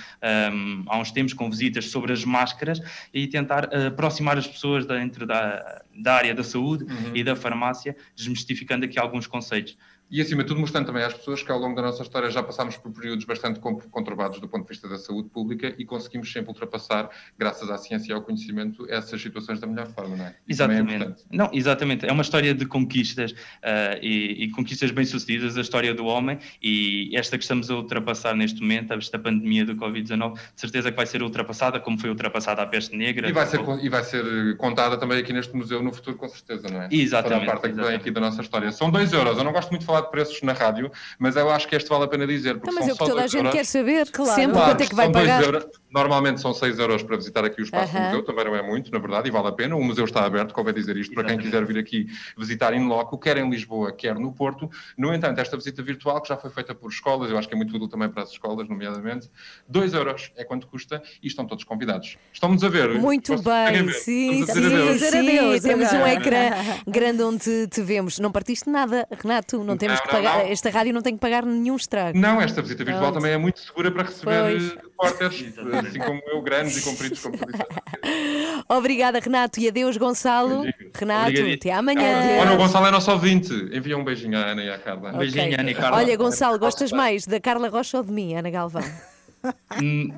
um, 0.51 0.83
há 0.87 0.97
uns 0.97 1.09
tempos 1.09 1.33
com 1.33 1.49
visitas 1.49 1.85
sobre 1.85 2.11
as 2.11 2.25
máscaras, 2.25 2.81
e 3.13 3.27
tentar 3.27 3.65
uh, 3.65 3.87
aproximar 3.87 4.37
as 4.37 4.45
pessoas 4.45 4.85
dentro 4.85 5.25
da, 5.25 5.83
da 5.95 6.15
área 6.15 6.35
da 6.35 6.43
saúde 6.43 6.83
uhum. 6.83 7.15
e 7.15 7.23
da 7.23 7.33
farmácia, 7.33 7.95
desmistificando 8.13 8.83
aqui 8.83 8.99
alguns 8.99 9.25
conceitos. 9.25 9.77
E, 10.09 10.21
acima 10.21 10.43
de 10.43 10.47
tudo, 10.47 10.59
mostrando 10.59 10.87
também 10.87 11.03
às 11.03 11.13
pessoas 11.13 11.43
que 11.43 11.51
ao 11.51 11.59
longo 11.59 11.75
da 11.75 11.81
nossa 11.81 12.01
história 12.01 12.29
já 12.29 12.41
passámos 12.41 12.77
por 12.77 12.91
períodos 12.91 13.25
bastante 13.25 13.59
conturbados 13.59 14.39
do 14.39 14.47
ponto 14.47 14.63
de 14.63 14.69
vista 14.69 14.87
da 14.87 14.97
saúde 14.97 15.29
pública 15.29 15.73
e 15.77 15.85
conseguimos 15.85 16.31
sempre 16.31 16.49
ultrapassar, 16.49 17.09
graças 17.37 17.69
à 17.69 17.77
ciência 17.77 18.11
e 18.11 18.15
ao 18.15 18.21
conhecimento, 18.21 18.89
essas 18.89 19.21
situações 19.21 19.59
da 19.59 19.67
melhor 19.67 19.87
forma, 19.87 20.15
não 20.15 20.25
é? 20.25 20.35
Isso 20.47 20.63
é 20.63 20.65
exatamente. 20.65 21.03
É 21.03 21.37
não, 21.37 21.49
exatamente. 21.53 22.05
É 22.05 22.11
uma 22.11 22.23
história 22.23 22.53
de 22.53 22.65
conquistas 22.65 23.31
uh, 23.31 23.99
e, 24.01 24.45
e, 24.45 24.51
conquistas 24.51 24.91
bem-sucedidas, 24.91 25.57
a 25.57 25.61
história 25.61 25.93
do 25.93 26.05
homem 26.05 26.39
e 26.61 27.15
esta 27.15 27.37
que 27.37 27.43
estamos 27.43 27.69
a 27.69 27.75
ultrapassar 27.75 28.35
neste 28.35 28.61
momento, 28.61 28.93
esta 28.93 29.19
pandemia 29.19 29.65
do 29.65 29.75
Covid-19, 29.75 30.33
de 30.33 30.39
certeza 30.55 30.89
que 30.91 30.97
vai 30.97 31.05
ser 31.05 31.21
ultrapassada, 31.21 31.79
como 31.79 31.99
foi 31.99 32.09
ultrapassada 32.09 32.61
a 32.61 32.65
peste 32.65 32.95
negra. 32.95 33.29
E 33.29 33.31
vai, 33.31 33.45
ser, 33.45 33.61
e 33.81 33.89
vai 33.89 34.03
ser 34.03 34.57
contada 34.57 34.97
também 34.97 35.19
aqui 35.19 35.33
neste 35.33 35.55
museu 35.55 35.83
no 35.83 35.93
futuro, 35.93 36.17
com 36.17 36.27
certeza, 36.27 36.67
não 36.67 36.81
é? 36.81 36.89
Exatamente. 36.91 37.45
Toda 37.45 37.51
a 37.51 37.59
parte 37.59 37.75
que 37.75 37.81
vem 37.81 37.95
aqui 37.95 38.11
da 38.11 38.21
nossa 38.21 38.41
história. 38.41 38.71
São 38.71 38.89
2 38.89 39.13
euros. 39.13 39.37
Eu 39.37 39.43
não 39.43 39.51
gosto 39.51 39.69
muito 39.69 39.81
de 39.81 39.85
falar 39.85 39.98
falar 39.99 40.01
de 40.01 40.11
preços 40.11 40.41
na 40.41 40.53
rádio, 40.53 40.91
mas 41.17 41.35
eu 41.35 41.49
acho 41.49 41.67
que 41.67 41.75
este 41.75 41.89
vale 41.89 42.05
a 42.05 42.07
pena 42.07 42.25
dizer. 42.25 42.55
Porque 42.55 42.67
não, 42.67 42.75
mas 42.75 42.85
são 42.85 42.91
é 42.91 42.93
o 42.93 42.97
que 42.97 43.05
toda 43.05 43.23
a 43.23 43.27
gente 43.27 43.37
euros. 43.37 43.53
quer 43.53 43.65
saber, 43.65 44.11
claro. 44.11 44.35
sempre 44.35 44.53
claro, 44.53 44.71
quanto 44.71 44.81
é 44.81 44.87
que 44.87 44.95
vai 44.95 45.11
pagar. 45.11 45.43
Euros, 45.43 45.65
normalmente 45.91 46.41
são 46.41 46.53
6 46.53 46.79
euros 46.79 47.03
para 47.03 47.17
visitar 47.17 47.43
aqui 47.43 47.61
o 47.61 47.63
espaço 47.63 47.93
uh 47.93 47.97
-huh. 47.97 48.01
do 48.01 48.05
museu, 48.05 48.23
também 48.23 48.45
não 48.45 48.55
é 48.55 48.61
muito, 48.61 48.91
na 48.91 48.99
verdade, 48.99 49.27
e 49.27 49.31
vale 49.31 49.47
a 49.47 49.51
pena. 49.51 49.75
O 49.75 49.83
museu 49.83 50.05
está 50.05 50.25
aberto, 50.25 50.53
convém 50.53 50.73
dizer 50.73 50.95
isto, 50.97 51.13
para 51.13 51.23
quem 51.23 51.37
quiser 51.37 51.65
vir 51.65 51.77
aqui 51.77 52.07
visitar 52.37 52.73
em 52.73 52.85
loco, 52.85 53.17
quer 53.17 53.37
em 53.37 53.49
Lisboa, 53.49 53.91
quer 53.91 54.15
no 54.15 54.31
Porto. 54.31 54.69
No 54.97 55.13
entanto, 55.13 55.39
esta 55.39 55.57
visita 55.57 55.81
virtual, 55.81 56.21
que 56.21 56.29
já 56.29 56.37
foi 56.37 56.49
feita 56.49 56.73
por 56.75 56.91
escolas, 56.91 57.31
eu 57.31 57.37
acho 57.37 57.47
que 57.47 57.53
é 57.53 57.57
muito 57.57 57.75
útil 57.75 57.87
também 57.87 58.09
para 58.09 58.23
as 58.23 58.31
escolas, 58.31 58.67
nomeadamente, 58.67 59.29
2 59.67 59.93
euros 59.93 60.31
é 60.35 60.43
quanto 60.43 60.67
custa 60.67 61.01
e 61.21 61.27
estão 61.27 61.45
todos 61.45 61.63
convidados. 61.63 62.17
Estão-nos 62.31 62.63
a 62.63 62.69
ver? 62.69 62.99
Muito 62.99 63.35
bem, 63.41 63.91
sim, 63.93 64.45
sim, 64.45 64.97
sim, 64.97 65.59
temos 65.61 65.91
um 65.91 66.07
ecrã 66.07 66.51
grande 66.87 67.23
onde 67.23 67.67
te, 67.67 67.81
vemos. 67.81 68.19
Não 68.19 68.31
partiste 68.31 68.69
nada, 68.69 69.07
Renato, 69.21 69.63
não 69.63 69.77
temos 69.77 69.88
não, 69.95 70.01
que 70.01 70.09
pagar, 70.09 70.37
não, 70.37 70.45
não. 70.45 70.51
esta 70.51 70.69
rádio 70.69 70.93
não 70.93 71.01
tem 71.01 71.13
que 71.13 71.19
pagar 71.19 71.45
nenhum 71.45 71.75
estrago. 71.75 72.17
Não, 72.17 72.41
esta 72.41 72.61
visita 72.61 72.83
virtual 72.83 73.11
Pronto. 73.11 73.15
também 73.15 73.33
é 73.33 73.37
muito 73.37 73.59
segura 73.59 73.91
para 73.91 74.03
receber 74.03 74.75
repórteres, 74.81 75.53
assim 75.87 75.99
como 75.99 76.21
eu, 76.27 76.41
grandes 76.41 76.77
e 76.77 76.89
compridos 76.89 77.19
como 77.21 77.37
Obrigada, 78.69 79.19
Renato, 79.19 79.59
e 79.59 79.67
adeus, 79.67 79.97
Gonçalo. 79.97 80.63
Renato, 80.93 81.31
até 81.53 81.71
amanhã. 81.71 82.39
Olha, 82.39 82.53
o 82.53 82.57
Gonçalo 82.57 82.87
é 82.87 82.91
nosso 82.91 83.11
ouvinte. 83.11 83.53
Envia 83.71 83.97
um 83.97 84.03
beijinho 84.03 84.37
à 84.37 84.51
Ana 84.51 84.63
e 84.63 84.69
à 84.69 84.77
Carla. 84.77 85.11
Um 85.11 85.17
beijinho, 85.17 85.59
Ana 85.59 85.71
e 85.71 85.75
Carla. 85.75 85.97
Olha, 85.97 86.17
Gonçalo, 86.17 86.59
gostas 86.59 86.91
mais 86.91 87.25
da 87.25 87.39
Carla 87.39 87.69
Rocha 87.69 87.97
ou 87.97 88.03
de 88.03 88.11
mim, 88.11 88.35
Ana 88.35 88.49
Galvão? 88.49 88.83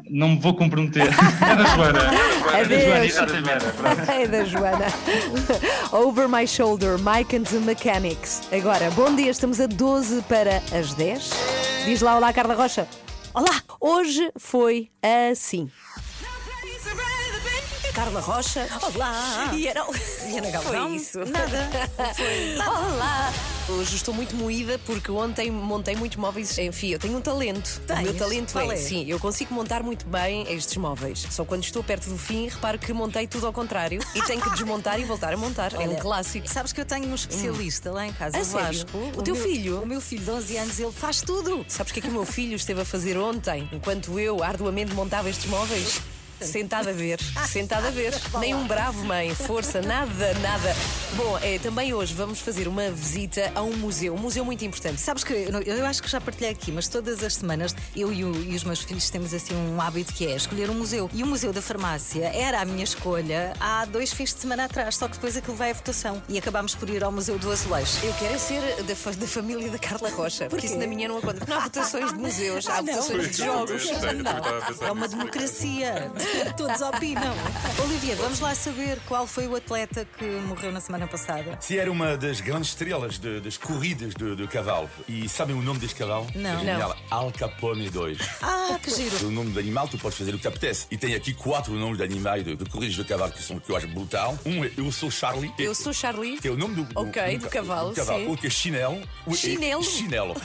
Não 0.10 0.30
me 0.30 0.40
vou 0.40 0.56
comprometer. 0.56 1.04
É 1.42 1.56
da 1.56 1.64
Joana. 1.66 2.00
É 2.54 2.66
da 2.66 3.08
Joana. 3.08 4.14
É 4.14 4.28
da 4.28 4.44
Joana. 4.46 4.86
Over 5.92 6.28
My 6.28 6.48
Shoulder, 6.48 6.98
Mike 7.00 7.36
and 7.36 7.44
the 7.44 7.60
Mechanics. 7.60 8.42
Agora, 8.52 8.90
bom 8.92 9.14
dia, 9.16 9.32
estamos 9.32 9.60
a 9.60 9.68
12 9.68 10.22
para 10.24 10.58
as 10.78 10.94
10. 10.94 11.30
Diz 11.86 12.02
lá, 12.02 12.16
olá, 12.16 12.32
Carla 12.34 12.56
Rocha. 12.56 12.88
Olá! 13.34 13.62
Hoje 13.80 14.32
foi 14.38 14.90
assim. 15.02 15.70
Carla 17.94 18.20
Rocha. 18.22 18.68
Olá! 18.82 19.50
E 19.54 19.68
era... 19.68 19.86
E 20.30 20.38
Ana 20.38 20.52
Galvão? 20.52 20.88
Foi 20.88 20.96
isso. 20.96 21.20
Nada. 21.20 21.70
Foi 22.16 22.56
nada. 22.58 22.72
Olá! 22.72 23.34
Hoje 23.70 23.96
estou 23.96 24.14
muito 24.14 24.36
moída 24.36 24.78
porque 24.86 25.10
ontem 25.12 25.50
montei 25.50 25.96
muitos 25.96 26.18
móveis. 26.18 26.58
Enfim, 26.58 26.90
eu 26.90 27.00
tenho 27.00 27.18
um 27.18 27.22
talento. 27.22 27.80
Tens? 27.88 28.00
O 28.00 28.04
meu 28.04 28.14
talento 28.16 28.52
Qual 28.52 28.70
é, 28.70 28.74
é? 28.74 28.78
sim, 28.78 29.06
eu 29.08 29.18
consigo 29.20 29.54
montar 29.54 29.82
muito 29.82 30.06
bem 30.08 30.46
estes 30.54 30.76
móveis. 30.78 31.26
Só 31.30 31.46
quando 31.46 31.64
estou 31.64 31.82
perto 31.84 32.10
do 32.10 32.18
fim, 32.18 32.50
reparo 32.50 32.78
que 32.78 32.92
montei 32.92 33.28
tudo 33.28 33.48
ao 33.48 33.54
contrário 33.54 34.02
e 34.14 34.22
tenho 34.24 34.42
que 34.42 34.50
desmontar 34.52 35.00
e 35.00 35.06
voltar 35.06 35.32
a 35.34 35.38
montar. 35.38 35.74
é 35.74 35.78
um 35.80 35.82
Olha, 35.92 35.96
clássico. 36.02 36.50
Sabes 36.50 36.74
que 36.74 36.82
eu 36.82 36.86
tenho 36.86 37.08
um 37.08 37.16
especialista 37.16 37.92
lá 37.92 38.06
em 38.06 38.12
casa, 38.14 38.38
A 38.38 38.42
o 38.42 38.46
sério? 38.46 38.66
Vasco. 38.68 38.98
O 39.20 39.22
teu 39.22 39.36
meu- 39.36 39.44
filho? 39.44 39.82
O 39.82 39.86
meu 39.86 40.02
filho 40.02 40.24
de 40.26 40.32
11 40.32 40.58
anos, 40.58 40.80
ele 40.80 40.92
faz 40.92 41.22
tudo. 41.22 41.64
Sabes 41.68 41.92
o 41.92 41.94
que 41.94 42.00
é 42.00 42.04
que 42.04 42.10
o 42.10 42.14
meu 42.14 42.26
filho 42.26 42.56
esteve 42.56 42.82
a 42.82 42.86
fazer 42.86 43.18
ontem, 43.18 43.70
enquanto 43.72 44.20
eu 44.20 44.44
arduamente 44.44 44.94
montava 44.94 45.30
estes 45.30 45.50
móveis? 45.50 46.02
Sentado 46.46 46.90
a 46.90 46.92
ver, 46.94 47.20
sentado 47.48 47.88
a 47.88 47.92
ver. 47.92 48.14
Nem 48.40 48.56
um 48.56 48.66
bravo, 48.68 49.04
mãe, 49.06 49.34
força, 49.36 49.82
nada, 49.82 50.34
nada. 50.42 50.76
Bom, 51.16 51.38
é, 51.42 51.60
também 51.60 51.94
hoje 51.94 52.14
vamos 52.14 52.40
fazer 52.40 52.68
uma 52.68 52.90
visita 52.92 53.52
a 53.56 53.62
um 53.62 53.76
museu, 53.78 54.14
um 54.14 54.18
museu 54.18 54.44
muito 54.46 54.64
importante. 54.66 55.00
Sabes 55.00 55.24
que 55.24 55.34
eu, 55.34 55.62
eu 55.62 55.86
acho 55.86 56.02
que 56.02 56.10
já 56.10 56.20
partilhei 56.22 56.52
aqui, 56.52 56.72
mas 56.72 56.88
todas 56.88 57.24
as 57.24 57.36
semanas 57.36 57.76
eu 57.96 58.12
e, 58.12 58.24
o- 58.24 58.36
e 58.44 58.56
os 58.56 58.64
meus 58.64 58.82
filhos 58.82 59.10
temos 59.10 59.34
assim 59.34 59.54
um 59.56 59.80
hábito 59.82 60.14
que 60.14 60.26
é 60.26 60.36
escolher 60.36 60.70
um 60.70 60.74
museu. 60.76 61.10
E 61.14 61.24
o 61.24 61.28
Museu 61.28 61.52
da 61.54 61.62
Farmácia 61.62 62.26
era 62.34 62.62
a 62.62 62.66
minha 62.66 62.84
escolha 62.84 63.54
há 63.60 63.86
dois 63.86 64.12
fins 64.14 64.34
de 64.34 64.40
semana 64.42 64.66
atrás, 64.66 64.96
só 64.96 65.08
que 65.08 65.16
depois 65.16 65.36
aquilo 65.38 65.56
vai 65.56 65.72
à 65.72 65.74
votação. 65.74 66.22
E 66.28 66.38
acabámos 66.38 66.74
por 66.76 66.90
ir 66.90 67.04
ao 67.04 67.12
Museu 67.12 67.38
do 67.38 67.52
Azulejo. 67.52 67.92
Eu 68.04 68.14
quero 68.14 68.34
é 68.34 68.38
ser 68.38 68.84
da, 68.84 68.96
fa- 68.96 69.12
da 69.12 69.28
família 69.28 69.70
da 69.70 69.78
Carla 69.78 70.10
Rocha, 70.10 70.48
porque 70.50 70.66
isso 70.66 70.78
na 70.78 70.88
minha 70.88 71.08
não 71.08 71.18
acontece. 71.18 71.50
Não 71.50 71.58
há 71.58 71.60
votações 71.62 72.12
de 72.14 72.20
museus, 72.20 72.68
há 72.68 72.78
Ah, 72.78 72.82
votações 72.82 73.32
de 73.32 73.38
jogos. 73.38 73.86
Não, 73.92 74.88
é 74.88 74.92
uma 74.92 75.08
democracia. 75.08 76.12
Todos 76.58 76.82
opinam. 76.82 77.34
Olivia, 77.84 78.16
vamos 78.16 78.40
lá 78.40 78.54
saber 78.56 79.00
qual 79.08 79.26
foi 79.28 79.48
o 79.48 79.56
atleta 79.56 80.06
que 80.18 80.26
morreu 80.26 80.72
na 80.72 80.80
semana 80.80 81.08
passada. 81.08 81.58
Se 81.60 81.78
era 81.78 81.92
uma 81.92 82.18
das 82.18 82.42
grandes 82.42 82.70
estrelas 82.70 83.18
de- 83.18 83.40
das 83.42 83.58
corridas 83.58 84.14
de, 84.14 84.36
de 84.36 84.48
cavalo. 84.48 84.90
E 85.08 85.28
sabem 85.30 85.56
o 85.56 85.62
nome 85.62 85.80
deste 85.80 85.96
cavalo? 85.96 86.28
Não. 86.36 86.56
É 86.56 86.60
genial. 86.60 86.96
Al 87.10 87.32
Capone 87.32 87.90
2. 87.90 88.18
Ah, 88.42 88.80
que 88.82 88.90
giro. 88.92 89.28
O 89.28 89.32
nome 89.32 89.52
do 89.52 89.60
animal, 89.60 89.88
tu 89.88 89.98
podes 89.98 90.18
fazer 90.18 90.32
o 90.32 90.36
que 90.36 90.42
te 90.42 90.48
apetece. 90.48 90.88
E 90.92 90.98
tem 90.98 91.16
aqui 91.16 91.34
quatro 91.34 91.74
nomes 91.74 91.98
de 91.98 92.04
animais 92.04 92.44
de, 92.44 92.56
de 92.56 92.66
corridas 92.70 92.96
de 92.96 93.04
cavalo 93.04 93.32
que, 93.32 93.42
são, 93.44 93.60
que 93.60 93.70
eu 93.72 93.76
acho 93.78 93.88
brutal. 93.88 94.38
Um 94.46 94.64
é 94.64 94.72
Eu 94.78 94.92
Sou 94.92 95.10
Charlie. 95.12 95.52
Eu 95.58 95.74
sou 95.76 95.94
Charlie. 95.94 96.38
Que 96.40 96.48
é 96.48 96.52
o 96.52 96.58
nome 96.58 96.76
do, 96.76 96.88
Ok, 97.00 97.38
do 97.38 97.44
ca- 97.46 97.50
cavalo, 97.62 97.94
sim. 97.96 98.28
Outro 98.28 98.48
é 98.48 98.50
Chinelo. 98.50 99.02
O- 99.26 99.34
é- 99.34 99.38
Chinelo? 99.38 99.84
Chinelo. 99.84 100.36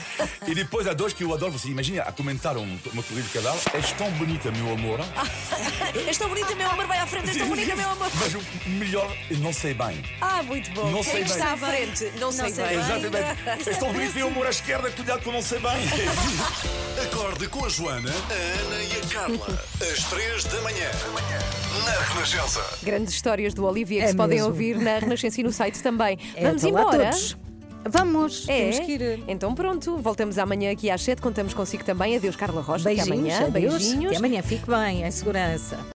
e 0.47 0.55
depois 0.55 0.87
há 0.87 0.93
dois 0.93 1.13
que 1.13 1.23
eu 1.23 1.33
adoro. 1.33 1.51
Você 1.51 1.67
imagina 1.69 2.03
a 2.03 2.11
comentar 2.11 2.57
um- 2.57 2.79
uma 2.93 3.03
corrida 3.03 3.23
de 3.27 3.33
cavalo. 3.33 3.59
És 3.73 3.91
tão 3.93 4.09
bonita, 4.11 4.51
meu 4.51 4.73
amor. 4.73 4.99
És 6.07 6.17
tão 6.17 6.29
bonita, 6.29 6.55
meu 6.55 6.69
amor, 6.69 6.85
vai 6.87 6.97
à 6.99 7.05
frente, 7.07 7.29
és 7.29 7.37
tão 7.37 7.47
bonita, 7.47 7.75
meu 7.75 7.89
amor. 7.89 8.07
Mas 8.15 8.33
o 8.35 8.69
melhor, 8.69 9.15
não 9.39 9.53
sei 9.53 9.73
bem. 9.73 10.01
Ah, 10.21 10.41
muito 10.43 10.69
bom. 10.71 10.89
Não 10.91 11.03
Quem 11.03 11.11
sei 11.13 11.21
está 11.23 11.55
bem. 11.55 11.69
à 11.69 11.71
frente? 11.71 12.11
Não, 12.19 12.31
sei, 12.31 12.51
bem. 12.51 12.79
Exatamente. 12.79 13.69
És 13.69 13.77
tão 13.77 13.91
bonita, 13.93 14.13
meu 14.15 14.27
amor 14.27 14.47
à 14.47 14.49
esquerda. 14.49 14.91
Cuidado 14.91 15.21
que 15.21 15.27
eu 15.29 15.33
não 15.33 15.41
sei 15.41 15.59
bem. 15.59 15.71
Acorde 17.03 17.47
com 17.47 17.65
a 17.65 17.69
Joana, 17.69 18.09
a 18.11 18.33
Ana 18.33 18.83
e 18.83 19.01
a 19.01 19.13
Carla. 19.13 19.63
Às 19.81 20.03
3 20.05 20.43
da 20.45 20.61
manhã. 20.61 20.89
Na 21.85 21.91
Renascença. 22.13 22.63
Grandes 22.83 23.13
histórias 23.13 23.53
do 23.53 23.65
Olivia 23.65 23.99
que 24.01 24.05
É 24.07 24.09
se 24.11 24.15
podem 24.15 24.37
mesmo. 24.37 24.51
ouvir 24.51 24.77
na 24.77 24.99
Renascença 24.99 25.39
e 25.39 25.43
no 25.43 25.51
site 25.51 25.81
também. 25.83 26.17
É, 26.35 26.43
Vamos 26.43 26.63
lá 26.63 26.69
embora. 26.69 27.11
Vamos, 27.85 28.45
É? 28.49 28.69
temos 28.71 28.79
que 28.85 28.91
ir. 28.93 29.23
Então 29.27 29.53
pronto, 29.55 29.97
voltamos 29.97 30.37
amanhã 30.37 30.71
aqui 30.71 30.89
às 30.89 31.01
7, 31.01 31.21
contamos 31.21 31.53
consigo 31.53 31.83
também. 31.83 32.15
Adeus, 32.17 32.35
Carla 32.35 32.61
Rocha. 32.61 32.89
Até 32.89 32.95
Beijinhos, 33.03 33.35
amanhã. 33.35 33.47
adeus. 33.47 33.73
Beijinhos. 33.77 34.05
Até 34.07 34.17
amanhã, 34.17 34.41
fique 34.41 34.69
bem, 34.69 35.03
em 35.03 35.11
segurança. 35.11 35.77